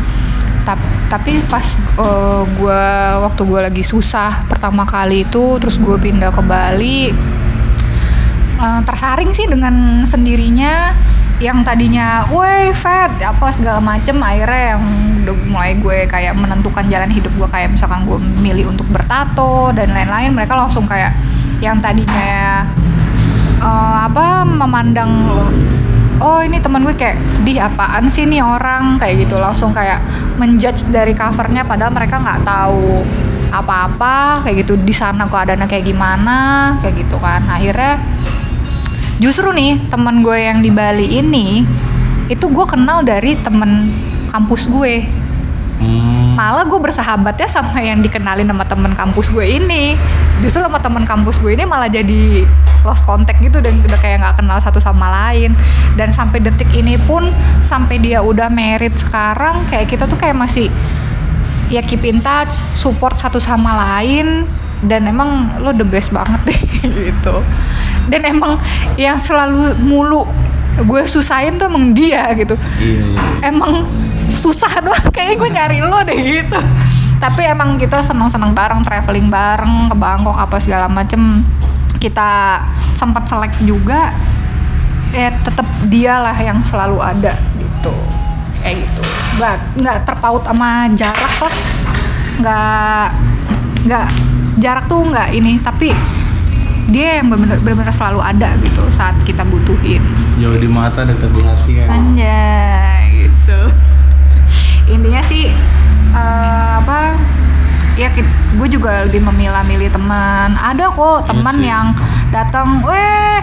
Tap- 0.64 0.96
tapi 1.08 1.40
pas 1.48 1.64
eh, 1.96 2.42
gue 2.44 2.84
waktu 3.24 3.42
gue 3.44 3.60
lagi 3.64 3.84
susah 3.84 4.44
pertama 4.44 4.84
kali 4.84 5.24
itu 5.24 5.56
terus 5.56 5.80
gue 5.80 5.96
pindah 5.96 6.28
ke 6.28 6.42
Bali 6.44 7.08
eh, 8.60 8.80
tersaring 8.84 9.30
sih 9.32 9.48
dengan 9.48 10.04
sendirinya. 10.04 10.92
Yang 11.38 11.70
tadinya, 11.70 12.26
woi 12.34 12.74
fat 12.74 13.14
apa 13.22 13.54
segala 13.54 13.78
macem 13.78 14.18
akhirnya 14.18 14.74
yang 14.74 14.82
udah 15.22 15.34
mulai 15.46 15.78
gue 15.78 15.98
kayak 16.10 16.34
menentukan 16.34 16.82
jalan 16.90 17.06
hidup 17.14 17.30
gue 17.38 17.46
kayak 17.46 17.70
misalkan 17.78 18.02
gue 18.10 18.18
milih 18.18 18.74
untuk 18.74 18.90
bertato 18.90 19.70
dan 19.70 19.94
lain-lain 19.94 20.34
mereka 20.34 20.58
langsung 20.58 20.82
kayak 20.82 21.14
yang 21.62 21.78
tadinya 21.78 22.66
eh, 23.62 23.98
apa 24.10 24.42
memandang 24.42 25.10
oh 26.18 26.42
ini 26.42 26.58
teman 26.58 26.82
gue 26.82 26.94
kayak 26.94 27.16
di 27.46 27.58
apaan 27.58 28.10
sih 28.10 28.26
nih 28.26 28.42
orang? 28.42 28.98
Kayak 28.98 29.26
gitu 29.26 29.36
langsung 29.38 29.70
kayak 29.70 30.02
menjudge 30.38 30.86
dari 30.90 31.14
covernya 31.14 31.66
padahal 31.66 31.94
mereka 31.94 32.18
nggak 32.18 32.40
tahu 32.46 33.02
apa-apa 33.48 34.44
kayak 34.44 34.68
gitu 34.68 34.76
di 34.76 34.92
sana 34.92 35.24
keadaannya 35.24 35.64
kayak 35.64 35.84
gimana 35.86 36.38
kayak 36.84 37.06
gitu 37.06 37.16
kan. 37.18 37.42
Akhirnya 37.48 38.02
justru 39.18 39.50
nih 39.50 39.80
teman 39.88 40.22
gue 40.22 40.36
yang 40.36 40.60
di 40.60 40.70
Bali 40.70 41.18
ini 41.18 41.64
itu 42.28 42.44
gue 42.44 42.66
kenal 42.68 43.00
dari 43.02 43.34
temen 43.40 43.92
kampus 44.28 44.68
gue. 44.68 45.08
Hmm, 45.78 46.34
malah 46.34 46.66
gue 46.66 46.74
bersahabatnya 46.82 47.46
sama 47.46 47.78
yang 47.78 48.02
dikenalin 48.02 48.50
sama 48.50 48.66
temen 48.66 48.92
kampus 48.98 49.30
gue 49.30 49.46
ini. 49.46 49.94
Justru 50.42 50.60
sama 50.60 50.82
temen 50.82 51.06
kampus 51.06 51.40
gue 51.40 51.54
ini 51.54 51.64
malah 51.64 51.88
jadi 51.88 52.44
lost 52.88 53.04
contact 53.04 53.44
gitu 53.44 53.60
dan 53.60 53.76
udah 53.84 54.00
kayak 54.00 54.24
nggak 54.24 54.40
kenal 54.40 54.56
satu 54.56 54.80
sama 54.80 55.12
lain. 55.12 55.52
Dan 56.00 56.08
sampai 56.08 56.40
detik 56.40 56.72
ini 56.72 56.96
pun 57.04 57.28
sampai 57.60 58.00
dia 58.00 58.24
udah 58.24 58.48
merit 58.48 58.96
sekarang 58.96 59.68
kayak 59.68 59.92
kita 59.92 60.08
tuh 60.08 60.16
kayak 60.16 60.34
masih 60.40 60.72
ya 61.68 61.84
keep 61.84 62.00
in 62.08 62.24
touch 62.24 62.56
support 62.72 63.20
satu 63.20 63.36
sama 63.36 63.76
lain. 63.76 64.48
Dan 64.80 65.10
emang 65.10 65.60
lo 65.60 65.74
the 65.76 65.84
best 65.84 66.14
banget 66.14 66.40
deh 66.48 66.60
gitu. 67.12 67.44
Dan 68.08 68.24
emang 68.24 68.56
yang 68.96 69.20
selalu 69.20 69.76
mulu 69.84 70.24
gue 70.78 71.02
susahin 71.10 71.58
tuh 71.58 71.66
emang 71.66 71.90
dia 71.90 72.30
gitu. 72.38 72.54
Iya, 72.78 73.04
iya. 73.12 73.50
emang 73.50 73.82
susah 74.34 74.78
doang 74.84 75.08
kayaknya 75.14 75.34
gue 75.40 75.50
nyari 75.50 75.78
lo 75.82 75.98
deh 76.06 76.18
gitu. 76.18 76.60
Tapi 77.18 77.42
emang 77.50 77.74
kita 77.82 77.98
seneng-seneng 77.98 78.54
bareng 78.54 78.86
traveling 78.86 79.26
bareng 79.26 79.90
ke 79.90 79.96
Bangkok 79.98 80.38
apa 80.38 80.62
segala 80.62 80.86
macem 80.86 81.42
kita 81.98 82.62
sempat 82.94 83.26
selek 83.26 83.54
juga 83.62 84.14
ya 85.10 85.32
tetap 85.42 85.66
dialah 85.86 86.36
yang 86.38 86.62
selalu 86.62 86.98
ada 87.02 87.34
gitu. 87.58 87.94
Kayak 88.62 88.86
gitu. 88.86 89.02
Nggak 89.38 89.56
nggak 89.78 89.98
terpaut 90.06 90.42
sama 90.46 90.90
jarak 90.94 91.34
lah. 91.42 91.54
Nggak 92.38 93.06
nggak 93.86 94.06
jarak 94.58 94.84
tuh 94.90 95.00
nggak 95.06 95.28
ini 95.34 95.62
tapi 95.62 95.94
dia 96.88 97.20
yang 97.20 97.28
benar-benar 97.28 97.92
selalu 97.92 98.24
ada 98.24 98.56
gitu 98.64 98.82
saat 98.90 99.14
kita 99.22 99.44
butuhin. 99.44 100.00
Jauh 100.40 100.56
di 100.56 100.68
mata 100.70 101.04
dekat 101.04 101.30
di 101.36 101.42
hati 101.44 101.70
kan. 101.76 101.88
Anjay 101.92 103.28
gitu. 103.28 103.60
Intinya 104.88 105.22
sih 105.26 105.52
eh, 106.16 106.70
apa 106.80 107.12
ya 107.98 108.08
gue 108.54 108.68
juga 108.70 109.04
lebih 109.10 109.26
memilah-milih 109.26 109.90
teman. 109.90 110.54
Ada 110.54 110.88
kok 110.94 111.26
teman 111.26 111.58
sih. 111.58 111.66
yang 111.66 111.86
datang, 112.30 112.86
"Weh, 112.86 113.42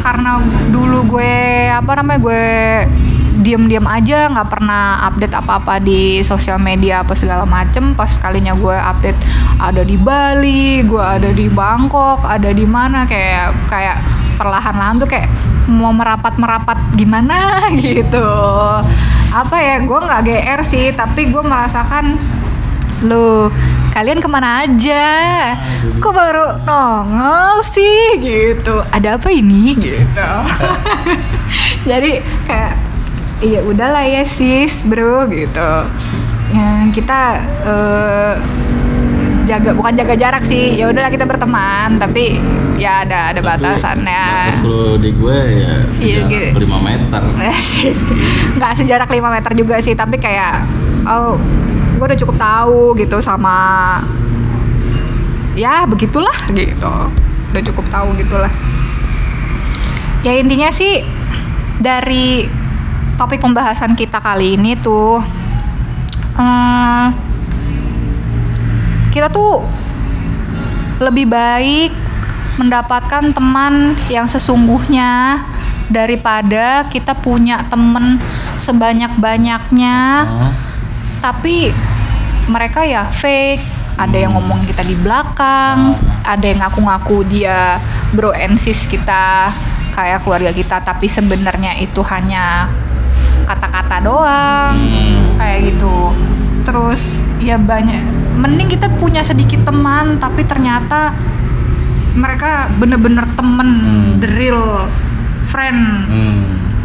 karena 0.00 0.40
dulu 0.72 1.16
gue 1.16 1.68
apa 1.68 2.00
namanya 2.00 2.20
gue 2.24 2.44
diem-diem 3.40 3.86
aja 3.88 4.28
nggak 4.28 4.48
pernah 4.52 5.00
update 5.08 5.32
apa-apa 5.32 5.80
di 5.80 6.20
sosial 6.20 6.60
media 6.60 7.00
apa 7.00 7.16
segala 7.16 7.48
macem 7.48 7.96
pas 7.96 8.10
kalinya 8.20 8.52
gue 8.52 8.76
update 8.76 9.16
ada 9.56 9.80
di 9.80 9.96
Bali 9.96 10.84
gue 10.84 11.00
ada 11.00 11.32
di 11.32 11.48
Bangkok 11.48 12.20
ada 12.26 12.52
di 12.52 12.68
mana 12.68 13.08
kayak 13.08 13.56
kayak 13.72 13.96
perlahan-lahan 14.36 15.00
tuh 15.00 15.08
kayak 15.08 15.28
mau 15.72 15.94
merapat-merapat 15.94 16.76
gimana 16.98 17.64
gitu 17.80 18.28
apa 19.30 19.56
ya 19.56 19.76
gue 19.88 19.98
nggak 20.04 20.20
GR 20.26 20.60
sih 20.66 20.92
tapi 20.92 21.32
gue 21.32 21.42
merasakan 21.44 22.18
lo 23.08 23.48
kalian 23.90 24.22
ke 24.22 24.28
mana 24.30 24.64
aja? 24.64 25.06
Kok 25.98 26.12
baru 26.14 26.46
nongol 26.62 27.60
sih? 27.66 28.16
Gitu. 28.22 28.80
Ada 28.88 29.18
apa 29.18 29.28
ini? 29.34 29.74
Gitu. 29.76 30.30
Jadi 31.90 32.22
kayak 32.46 32.74
iya 33.42 33.60
udahlah 33.66 34.04
ya 34.06 34.22
sis 34.24 34.86
bro 34.86 35.26
gitu. 35.28 35.72
Ya, 36.50 36.70
kita 36.90 37.20
eh, 37.66 38.34
jaga 39.46 39.70
bukan 39.74 39.92
jaga 39.98 40.14
jarak 40.14 40.42
sih. 40.46 40.78
Ya 40.78 40.86
udahlah 40.86 41.10
kita 41.10 41.26
berteman. 41.26 41.98
Tapi 41.98 42.38
ya 42.80 43.04
ada 43.04 43.36
ada 43.36 43.40
batasannya 43.44 44.24
batas 44.56 44.64
lo 44.64 44.96
di 44.96 45.12
gue 45.12 45.36
ya 45.36 45.74
Iya, 46.00 46.24
sejarak 46.24 46.30
gitu. 46.32 46.58
5 46.64 46.88
meter. 46.88 47.22
Nggak 48.56 48.72
sejarak 48.78 49.08
5 49.10 49.34
meter 49.36 49.52
juga 49.58 49.76
sih. 49.82 49.92
Tapi 49.98 50.16
kayak 50.16 50.64
oh 51.10 51.36
gue 52.00 52.08
udah 52.08 52.20
cukup 52.24 52.36
tahu 52.40 52.96
gitu 52.96 53.20
sama 53.20 54.00
ya 55.52 55.84
begitulah 55.84 56.32
gitu. 56.48 56.94
Udah 57.52 57.62
cukup 57.68 57.84
tahu 57.92 58.16
gitulah. 58.16 58.48
Ya 60.24 60.32
intinya 60.40 60.72
sih 60.72 61.04
dari 61.76 62.48
topik 63.20 63.44
pembahasan 63.44 63.92
kita 63.92 64.16
kali 64.16 64.56
ini 64.56 64.80
tuh 64.80 65.20
eh, 66.40 67.06
kita 69.12 69.28
tuh 69.28 69.60
lebih 71.04 71.28
baik 71.28 71.92
mendapatkan 72.56 73.36
teman 73.36 73.92
yang 74.08 74.24
sesungguhnya 74.24 75.44
daripada 75.92 76.88
kita 76.88 77.12
punya 77.12 77.60
temen 77.68 78.16
sebanyak-banyaknya. 78.56 79.98
Hah? 80.24 80.69
Tapi 81.20 81.70
mereka 82.48 82.82
ya 82.82 83.06
fake 83.06 83.60
ada 83.94 84.16
yang 84.16 84.32
ngomong 84.32 84.64
kita 84.64 84.80
di 84.80 84.96
belakang 84.96 85.94
ada 86.24 86.44
yang 86.44 86.64
ngaku-ngaku 86.64 87.22
dia 87.28 87.76
bro 88.10 88.32
and 88.32 88.56
sis 88.56 88.88
kita 88.88 89.52
kayak 89.92 90.24
keluarga 90.24 90.50
kita 90.50 90.80
tapi 90.80 91.06
sebenarnya 91.06 91.76
itu 91.76 92.00
hanya 92.08 92.66
kata-kata 93.44 94.00
doang 94.00 94.74
Hmm. 94.74 95.36
kayak 95.36 95.74
gitu 95.74 96.14
terus 96.64 97.02
ya 97.38 97.56
banyak 97.56 98.00
mending 98.36 98.68
kita 98.68 98.88
punya 98.96 99.20
sedikit 99.20 99.64
teman 99.64 100.16
tapi 100.16 100.44
ternyata 100.44 101.12
mereka 102.12 102.72
bener-bener 102.74 103.26
temen 103.36 103.68
Hmm. 103.70 104.10
the 104.18 104.28
real 104.30 104.86
friend 105.46 105.80
Hmm. 106.08 106.40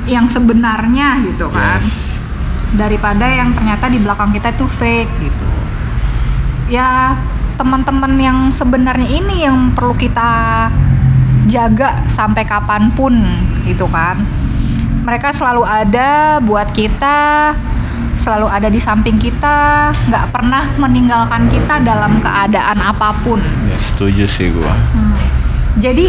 yang 0.06 0.28
sebenarnya 0.28 1.24
gitu 1.24 1.48
kan 1.50 1.80
Yes. 1.80 2.05
Daripada 2.74 3.30
yang 3.30 3.54
ternyata 3.54 3.86
di 3.88 4.02
belakang 4.02 4.34
kita 4.34 4.50
itu 4.50 4.66
fake 4.66 5.12
gitu 5.22 5.48
ya 6.68 7.14
teman-teman 7.56 8.14
yang 8.18 8.40
sebenarnya 8.52 9.06
ini 9.08 9.46
yang 9.46 9.72
perlu 9.72 9.94
kita 9.94 10.68
jaga 11.46 12.04
sampai 12.10 12.44
kapan 12.44 12.90
pun 12.92 13.14
gitu 13.64 13.86
kan 13.88 14.18
mereka 15.06 15.30
selalu 15.30 15.62
ada 15.62 16.42
buat 16.42 16.66
kita 16.74 17.54
selalu 18.18 18.48
ada 18.50 18.68
di 18.68 18.82
samping 18.82 19.22
kita 19.22 19.92
nggak 20.10 20.26
pernah 20.34 20.66
meninggalkan 20.82 21.46
kita 21.48 21.78
dalam 21.86 22.18
keadaan 22.20 22.82
apa 22.82 23.14
pun 23.22 23.38
Ya, 23.70 23.78
setuju 23.78 24.26
sih 24.26 24.50
gua. 24.50 24.74
Hmm. 24.96 25.14
Jadi 25.78 26.08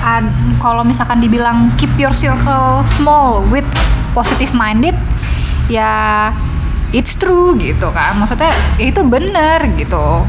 ad- 0.00 0.32
kalau 0.58 0.80
misalkan 0.80 1.20
dibilang 1.20 1.68
keep 1.76 1.92
your 2.00 2.16
circle 2.16 2.80
small 2.96 3.44
with 3.52 3.68
positive 4.16 4.50
minded, 4.56 4.96
ya 5.66 6.30
it's 6.94 7.14
true 7.18 7.54
gitu 7.58 7.90
kan. 7.90 8.16
Maksudnya 8.18 8.52
ya 8.80 8.86
itu 8.90 9.02
bener 9.06 9.58
gitu. 9.76 10.26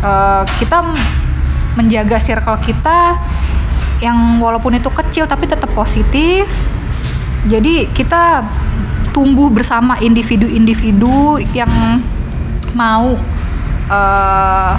Eh, 0.00 0.42
kita 0.58 0.84
menjaga 1.78 2.18
circle 2.18 2.58
kita 2.64 3.16
yang 4.00 4.40
walaupun 4.40 4.74
itu 4.74 4.88
kecil 4.88 5.28
tapi 5.28 5.46
tetap 5.46 5.70
positif. 5.72 6.48
Jadi 7.48 7.88
kita 7.96 8.44
tumbuh 9.10 9.50
bersama 9.50 9.98
individu-individu 9.98 11.40
yang 11.56 11.70
mau 12.74 13.18
eh, 13.90 14.72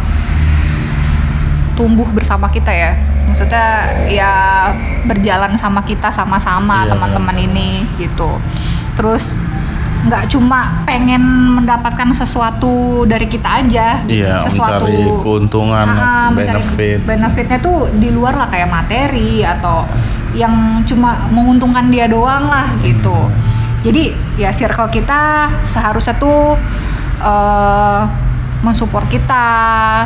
tumbuh 1.76 2.06
bersama 2.14 2.46
kita 2.52 2.70
ya 2.72 2.94
maksudnya 3.26 3.68
ya 4.12 4.34
berjalan 5.08 5.56
sama 5.56 5.82
kita 5.88 6.12
sama-sama 6.12 6.84
Iya. 6.84 6.94
teman-teman 6.94 7.38
ini 7.40 7.88
gitu 7.96 8.28
terus 9.00 9.32
nggak 10.02 10.24
cuma 10.28 10.82
pengen 10.82 11.22
mendapatkan 11.62 12.10
sesuatu 12.12 13.06
dari 13.06 13.26
kita 13.26 13.62
aja 13.62 14.02
gitu. 14.04 14.26
Iya, 14.26 14.50
sesuatu 14.50 14.90
mencari 14.90 15.22
keuntungan, 15.22 15.86
Ah, 15.88 16.28
mencari 16.30 16.58
benefit. 16.58 16.98
benefitnya 17.06 17.58
tuh 17.58 17.86
di 17.94 18.10
luar 18.10 18.34
lah 18.34 18.48
kayak 18.48 18.66
materi 18.66 19.46
atau 19.46 19.86
yang 20.32 20.82
cuma 20.84 21.28
menguntungkan 21.28 21.92
dia 21.92 22.08
doang 22.08 22.48
lah 22.48 22.72
gitu 22.80 23.28
jadi 23.84 24.16
ya 24.38 24.48
circle 24.50 24.88
kita 24.88 25.52
seharusnya 25.68 26.16
tuh 26.16 26.56
eh, 27.20 28.02
mensupport 28.62 29.10
kita 29.10 29.46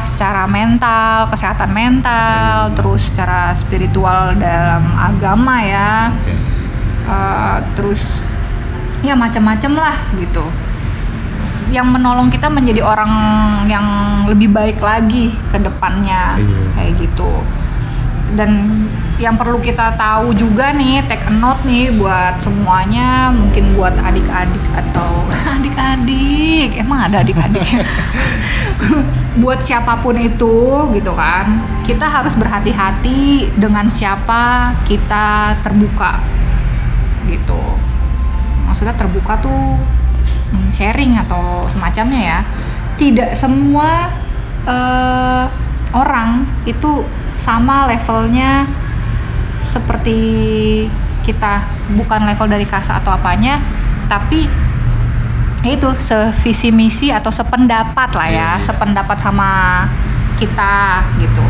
secara 0.08 0.48
mental 0.48 1.30
kesehatan 1.30 1.70
mental 1.70 2.74
terus 2.74 3.12
secara 3.12 3.54
spiritual 3.54 4.34
dalam 4.34 4.82
agama 4.98 5.62
ya 5.62 6.10
Oke. 6.10 6.34
Eh, 7.06 7.58
terus 7.78 8.25
ya 9.02 9.16
macam-macam 9.16 9.72
lah 9.76 9.96
gitu. 10.16 10.46
Yang 11.74 11.88
menolong 11.98 12.30
kita 12.30 12.48
menjadi 12.48 12.86
orang 12.86 13.12
yang 13.66 13.86
lebih 14.30 14.54
baik 14.54 14.78
lagi 14.80 15.34
ke 15.50 15.58
depannya 15.58 16.38
Iya. 16.38 16.60
kayak 16.78 16.92
gitu. 17.02 17.32
Dan 18.36 18.52
yang 19.16 19.40
perlu 19.40 19.64
kita 19.64 19.96
tahu 19.96 20.36
juga 20.36 20.76
nih 20.76 21.00
take 21.08 21.24
a 21.24 21.32
note 21.32 21.64
nih 21.64 21.88
buat 21.96 22.36
semuanya 22.36 23.32
mungkin 23.32 23.72
buat 23.74 23.96
adik-adik 23.96 24.66
atau 24.76 25.24
adik-adik 25.56 26.76
emang 26.76 27.08
ada 27.10 27.24
adik-adik? 27.24 27.64
Buat 29.36 29.60
siapa 29.60 30.00
pun 30.00 30.16
itu 30.16 30.56
gitu 30.96 31.12
kan. 31.12 31.60
Kita 31.84 32.08
harus 32.08 32.36
berhati-hati 32.36 33.52
dengan 33.56 33.88
siapa 33.92 34.72
kita 34.88 35.60
terbuka 35.60 36.20
gitu 37.28 37.75
maksudnya 38.76 38.92
terbuka 39.00 39.40
tuh 39.40 39.80
hmm, 40.52 40.68
sharing 40.76 41.16
atau 41.16 41.64
semacamnya 41.72 42.20
ya. 42.20 42.40
Tidak 43.00 43.32
semua 43.32 44.12
eh, 44.68 45.48
orang 45.96 46.44
itu 46.68 47.08
sama 47.40 47.88
levelnya 47.88 48.68
seperti 49.72 50.20
kita. 51.24 51.64
Bukan 51.96 52.28
level 52.28 52.52
dari 52.52 52.68
kasa 52.68 53.00
atau 53.00 53.16
apanya 53.16 53.64
tapi 54.12 54.44
itu 55.66 55.90
sevisi 55.96 56.70
misi 56.70 57.16
atau 57.16 57.32
sependapat 57.32 58.12
lah 58.12 58.28
ya 58.28 58.36
Iya, 58.36 58.50
iya. 58.60 58.66
sependapat 58.68 59.18
sama 59.24 59.52
kita 60.36 61.00
gitu. 61.24 61.46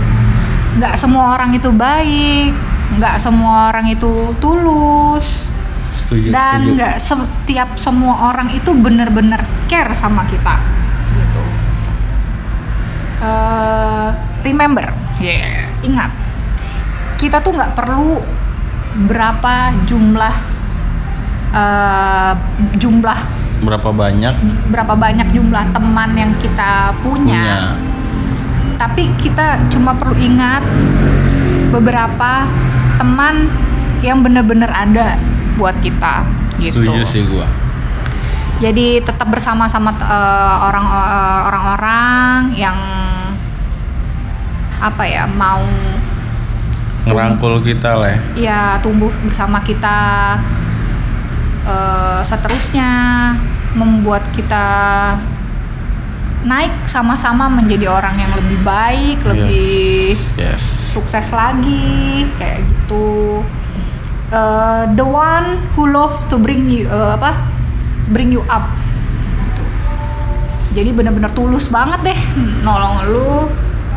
Nggak 0.77 0.93
semua 0.93 1.33
orang 1.33 1.57
itu 1.57 1.73
baik 1.73 2.53
nggak 3.01 3.17
semua 3.17 3.73
orang 3.73 3.89
itu 3.89 4.29
tulus 4.37 5.49
Setuju, 6.05 6.29
dan 6.29 6.77
nggak 6.77 7.01
setiap 7.01 7.81
semua 7.81 8.29
orang 8.29 8.53
itu 8.53 8.69
bener-bener 8.77 9.41
care 9.65 9.89
sama 9.97 10.21
kita 10.29 10.61
gitu. 11.17 11.43
Eh, 13.25 14.09
remember 14.45 14.93
Iya. 15.17 15.71
ingat 15.81 16.11
kita 17.15 17.39
tuh 17.41 17.55
nggak 17.55 17.73
perlu 17.73 18.21
berapa 19.09 19.73
jumlah 19.87 20.35
eh, 21.55 22.33
jumlah 22.77 23.19
berapa 23.65 23.89
banyak? 23.89 24.35
berapa 24.69 24.93
banyak 24.93 25.31
jumlah 25.33 25.63
teman 25.73 26.11
yang 26.13 26.31
kita 26.37 26.93
punya. 27.01 27.41
Punya. 27.41 27.59
Tapi 28.75 29.07
kita 29.17 29.71
cuma 29.71 29.95
perlu 29.95 30.19
ingat 30.19 30.61
beberapa 31.71 32.43
teman 32.99 33.47
yang 34.03 34.19
bener-bener 34.19 34.67
ada 34.67 35.15
buat 35.55 35.75
kita 35.79 36.23
gitu. 36.59 36.83
Setuju 36.83 37.01
sih 37.07 37.23
gua. 37.27 37.47
Jadi 38.63 39.03
tetap 39.03 39.27
bersama 39.27 39.67
sama 39.67 39.91
eh, 39.99 40.55
orang 40.63 40.85
eh, 40.87 41.39
orang-orang 41.51 42.39
yang 42.55 42.77
apa 44.79 45.03
ya 45.07 45.23
mau 45.25 45.63
ngerangkul 47.05 47.61
kita 47.63 47.95
lah 47.95 48.09
ya. 48.11 48.19
ya 48.35 48.61
tumbuh 48.81 49.11
bersama 49.23 49.61
kita 49.61 49.97
eh, 51.67 52.19
seterusnya 52.25 52.91
membuat 53.75 54.23
kita 54.33 54.65
naik 56.45 56.73
sama-sama 56.85 57.49
menjadi 57.49 57.89
orang 57.89 58.15
yang 58.21 58.31
lebih 58.37 58.59
baik 58.61 59.17
lebih 59.25 60.13
yes. 60.37 60.93
sukses 60.93 61.33
lagi 61.33 62.29
kayak 62.37 62.61
gitu 62.61 63.41
Eh, 64.35 64.83
the 64.99 65.05
one 65.05 65.63
who 65.79 65.87
love 65.87 66.11
to 66.27 66.35
bring 66.35 66.67
you 66.67 66.83
eh, 66.91 67.15
apa 67.15 67.31
bring 68.11 68.35
you 68.35 68.43
up 68.51 68.67
Gitu. 69.39 69.63
jadi 70.75 70.91
benar-benar 70.91 71.31
tulus 71.31 71.71
banget 71.71 72.11
deh 72.11 72.19
nolong 72.59 72.99
lu 73.07 73.47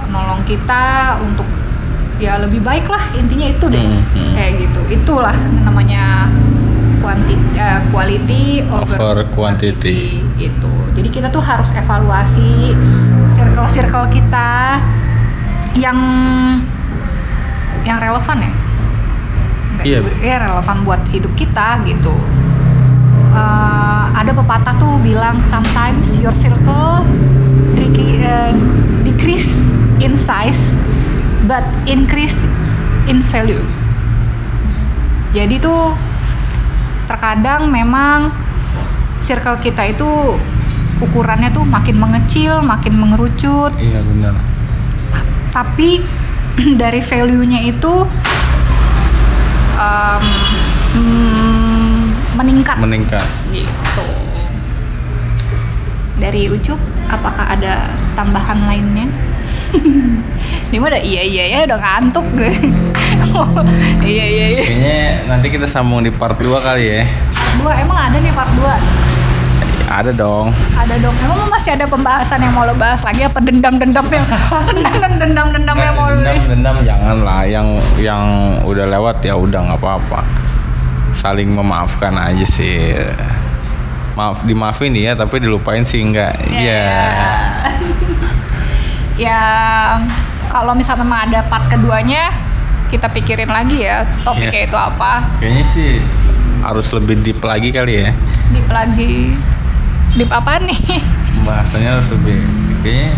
nolong 0.07 0.39
kita 0.47 1.19
untuk 1.19 1.43
ya 2.23 2.39
lebih 2.39 2.63
baik 2.63 2.87
lah 2.87 3.03
intinya 3.19 3.51
itu 3.51 3.67
deh 3.67 3.83
Hmm, 3.83 3.99
hmm. 4.15 4.33
kayak 4.39 4.53
gitu 4.63 4.81
itulah 4.95 5.35
namanya 5.59 6.31
quantity 7.03 7.59
quality 7.91 8.63
over, 8.71 8.95
Over 8.95 9.17
quantity. 9.35 10.23
gitu 10.39 10.71
jadi 10.95 11.09
kita 11.11 11.29
tuh 11.31 11.43
harus 11.43 11.67
evaluasi 11.75 12.79
circle-circle 13.27 14.07
kita 14.15 14.79
yang 15.75 15.99
yang 17.83 17.99
relevan 17.99 18.39
ya 18.39 18.53
Iya. 19.89 20.05
ya 20.21 20.37
relevan 20.45 20.85
buat 20.85 21.01
hidup 21.09 21.33
kita 21.33 21.81
gitu. 21.89 22.13
Eh, 23.33 24.05
ada 24.13 24.31
pepatah 24.37 24.75
tuh 24.77 25.01
bilang 25.01 25.41
sometimes 25.49 26.21
your 26.21 26.37
circle 26.37 27.07
eh, 28.29 28.53
decrease 29.07 29.65
in 30.03 30.13
size 30.19 30.77
but 31.49 31.65
increase 31.89 32.45
in 33.09 33.25
value. 33.33 33.63
Jadi 35.33 35.57
tuh 35.61 35.97
terkadang 37.09 37.73
memang 37.73 38.33
circle 39.25 39.57
kita 39.61 39.89
itu 39.89 40.37
ukurannya 41.01 41.49
tuh 41.55 41.65
makin 41.65 41.97
mengecil 41.97 42.61
makin 42.61 42.99
mengerucut. 43.01 43.73
Iya 43.81 44.05
benar. 44.05 44.35
Tapi 45.55 46.05
dari 46.83 47.01
value-nya 47.01 47.65
itu 47.65 48.05
um, 49.79 50.25
hmm, 50.99 52.03
meningkat. 52.35 52.77
Meningkat. 52.83 53.27
Gitu. 53.55 54.09
Dari 56.19 56.51
Ucup 56.51 56.81
apakah 57.07 57.55
ada 57.55 57.95
tambahan 58.19 58.67
lainnya? 58.67 59.07
Ini 60.69 60.77
mah 60.85 60.93
udah 60.93 61.01
iya 61.01 61.23
iya 61.25 61.45
ya 61.49 61.59
udah 61.65 61.79
ngantuk 61.81 62.27
gue. 62.37 62.53
Iya 64.03 64.25
iya 64.25 64.47
iya. 64.57 64.63
Kayaknya 64.65 64.99
nanti 65.29 65.47
kita 65.53 65.67
sambung 65.69 66.01
di 66.01 66.11
part 66.11 66.35
2 66.41 66.49
kali 66.65 66.85
ya. 66.97 67.05
Part 67.31 67.55
2 67.61 67.85
emang 67.85 67.99
ada 68.09 68.17
nih 68.19 68.33
part 68.33 68.51
2 68.57 69.18
Ada 69.89 70.13
dong. 70.13 70.53
Ada 70.77 71.01
dong. 71.01 71.17
Emang 71.19 71.37
lu 71.41 71.47
masih 71.49 71.73
ada 71.73 71.89
pembahasan 71.89 72.39
yang 72.39 72.53
mau 72.53 72.69
lo 72.69 72.77
bahas 72.77 73.01
lagi? 73.01 73.25
Apa 73.25 73.41
dendam-dendam 73.47 74.05
yang 74.05 74.27
dendam-dendam 75.17 75.77
yang 75.77 75.95
mau 75.97 76.13
lo 76.13 76.21
dendam 76.21 76.45
dendam 76.45 76.77
jangan 76.85 77.17
lah 77.25 77.43
yang 77.43 77.67
yang 77.97 78.23
udah 78.63 78.85
lewat 78.85 79.25
ya 79.25 79.33
udah 79.33 79.61
nggak 79.65 79.81
apa-apa. 79.81 80.21
Saling 81.17 81.49
memaafkan 81.51 82.13
aja 82.15 82.45
sih. 82.45 82.93
Maaf 84.13 84.45
dimaafin 84.45 84.93
ya 84.93 85.15
tapi 85.15 85.39
dilupain 85.39 85.87
sih 85.87 86.03
enggak 86.03 86.37
Iya. 86.45 86.61
ya. 86.61 86.85
Ya 89.19 89.43
kalau 90.47 90.79
misalnya 90.79 91.03
memang 91.03 91.27
ada 91.27 91.43
part 91.43 91.67
keduanya 91.67 92.31
kita 92.87 93.11
pikirin 93.11 93.51
lagi 93.51 93.83
ya 93.83 94.07
topiknya 94.23 94.63
Iya. 94.63 94.69
itu 94.71 94.79
apa. 94.79 95.13
Kayaknya 95.39 95.65
sih 95.67 95.91
harus 96.61 96.87
lebih 96.91 97.19
deep 97.23 97.43
lagi 97.43 97.71
kali 97.71 98.07
ya. 98.07 98.11
Deep 98.51 98.69
lagi 98.71 99.35
deep 100.17 100.31
apa 100.33 100.63
nih? 100.63 100.79
Bahasanya 101.47 101.99
harus 101.99 102.09
lebih 102.15 102.39
kayaknya 102.85 103.13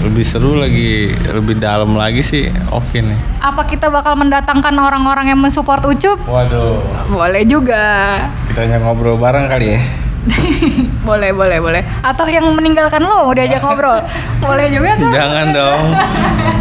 lebih 0.00 0.24
seru 0.24 0.56
lagi 0.56 1.12
lebih 1.28 1.60
dalam 1.60 1.92
lagi 1.92 2.24
sih 2.24 2.48
oke 2.72 2.98
nih. 3.00 3.18
Apa 3.40 3.68
kita 3.68 3.92
bakal 3.92 4.16
mendatangkan 4.16 4.72
orang-orang 4.76 5.32
yang 5.32 5.40
mensupport 5.40 5.82
Ucup? 5.88 6.18
Waduh. 6.24 6.80
Boleh 7.12 7.44
juga. 7.44 8.16
Kita 8.48 8.64
hanya 8.64 8.80
ngobrol 8.80 9.20
bareng 9.20 9.48
kali 9.48 9.76
ya. 9.76 9.80
Boleh 11.08 11.32
boleh 11.32 11.58
boleh. 11.64 11.82
Atau 12.04 12.28
yang 12.28 12.44
meninggalkan 12.52 13.00
lo 13.00 13.24
mau 13.24 13.32
diajak 13.32 13.64
ngobrol? 13.64 14.04
Boleh 14.44 14.68
juga 14.68 14.92
tuh. 15.00 15.08
Jangan 15.08 15.46
dong. 15.48 15.82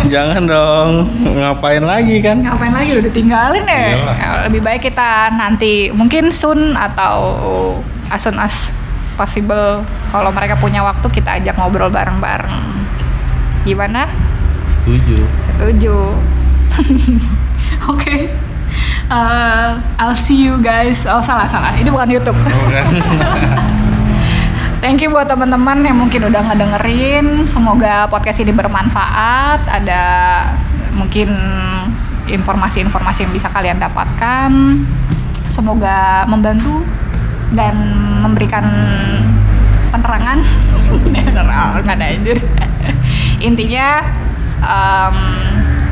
Jangan 0.08 0.42
dong. 0.48 0.90
Ngapain 1.28 1.84
lagi 1.84 2.24
kan? 2.24 2.40
Ngapain 2.40 2.72
lagi? 2.72 2.92
Udah 3.04 3.12
tinggalin 3.12 3.68
ya 3.68 4.00
lebih 4.50 4.66
baik 4.66 4.82
kita 4.90 5.30
nanti 5.38 5.94
mungkin 5.94 6.34
soon 6.34 6.74
atau 6.74 7.20
as 8.10 8.24
soon 8.24 8.40
as 8.42 8.74
possible. 9.20 9.84
Kalau 10.16 10.32
mereka 10.32 10.56
punya 10.56 10.80
waktu 10.80 11.04
kita 11.12 11.44
ajak 11.44 11.60
ngobrol 11.60 11.92
bareng-bareng. 11.92 12.64
Gimana? 13.68 14.08
Setuju. 14.72 15.28
Setuju. 15.52 15.98
Oke. 17.92 18.32
Uh, 19.12 19.76
I'll 20.00 20.16
see 20.16 20.48
you 20.48 20.56
guys. 20.64 21.04
Oh 21.04 21.20
salah 21.20 21.50
salah. 21.52 21.76
Ini 21.76 21.92
bukan 21.92 22.08
YouTube. 22.08 22.40
Bukan. 22.40 22.86
Thank 24.80 25.04
you 25.04 25.12
buat 25.12 25.28
teman-teman 25.28 25.84
yang 25.84 26.00
mungkin 26.00 26.32
udah 26.32 26.40
ngedengerin. 26.40 27.52
Semoga 27.52 28.08
podcast 28.08 28.40
ini 28.40 28.56
bermanfaat. 28.56 29.68
Ada 29.68 30.04
mungkin 30.96 31.36
informasi-informasi 32.32 33.28
yang 33.28 33.34
bisa 33.36 33.52
kalian 33.52 33.76
dapatkan. 33.76 34.52
Semoga 35.52 36.24
membantu 36.32 36.86
dan 37.52 37.76
memberikan 38.20 38.66
penerangan. 39.90 40.40
Penerangan 41.30 41.98
anjir. 41.98 42.38
Intinya 43.48 44.06
em, 44.60 45.16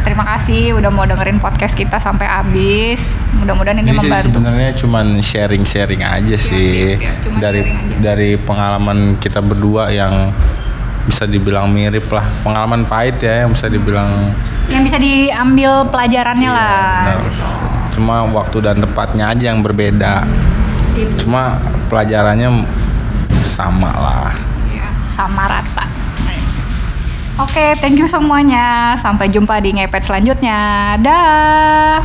terima 0.01 0.23
kasih 0.27 0.73
udah 0.73 0.87
mau 0.87 1.03
dengerin 1.03 1.37
podcast 1.37 1.73
kita 1.73 1.97
sampai 1.97 2.25
habis. 2.25 3.17
Mudah-mudahan 3.33 3.79
ini 3.79 3.91
membantu. 3.91 4.33
sebenarnya 4.33 4.69
cuman 4.75 5.05
sharing-sharing 5.19 6.01
aja 6.01 6.35
sih 6.35 6.95
iya, 6.95 7.13
cuma 7.21 7.37
dari 7.39 7.61
sharing 7.61 7.77
aja. 7.87 7.97
dari 8.01 8.29
pengalaman 8.35 8.97
kita 9.17 9.39
berdua 9.39 9.89
yang 9.89 10.33
bisa 11.05 11.23
dibilang 11.23 11.69
mirip 11.69 12.03
lah 12.09 12.25
pengalaman 12.41 12.83
pahit 12.83 13.15
ya 13.17 13.45
yang 13.45 13.53
bisa 13.53 13.67
dibilang 13.67 14.09
Yang 14.67 14.81
bisa 14.83 14.97
diambil 14.99 15.71
pelajarannya 15.87 16.49
Iya, 16.49 16.57
lah. 16.59 16.99
benar. 16.99 17.19
gitu. 17.23 17.45
cuma 17.95 18.15
waktu 18.27 18.57
dan 18.59 18.75
tempatnya 18.77 19.25
aja 19.27 19.45
yang 19.47 19.61
berbeda 19.61 20.27
Itu. 20.97 21.29
cuma 21.29 21.61
pelajarannya 21.93 22.65
sama 23.45 23.93
lah 23.93 24.33
Ya, 24.73 24.87
sama 25.13 25.45
rata. 25.45 25.85
Oke, 27.37 27.77
thank 27.77 28.01
you 28.01 28.09
semuanya. 28.09 28.97
Sampai 28.97 29.29
jumpa 29.29 29.61
di 29.61 29.77
ngepet 29.77 30.01
selanjutnya. 30.01 30.97
Dah. 30.97 32.01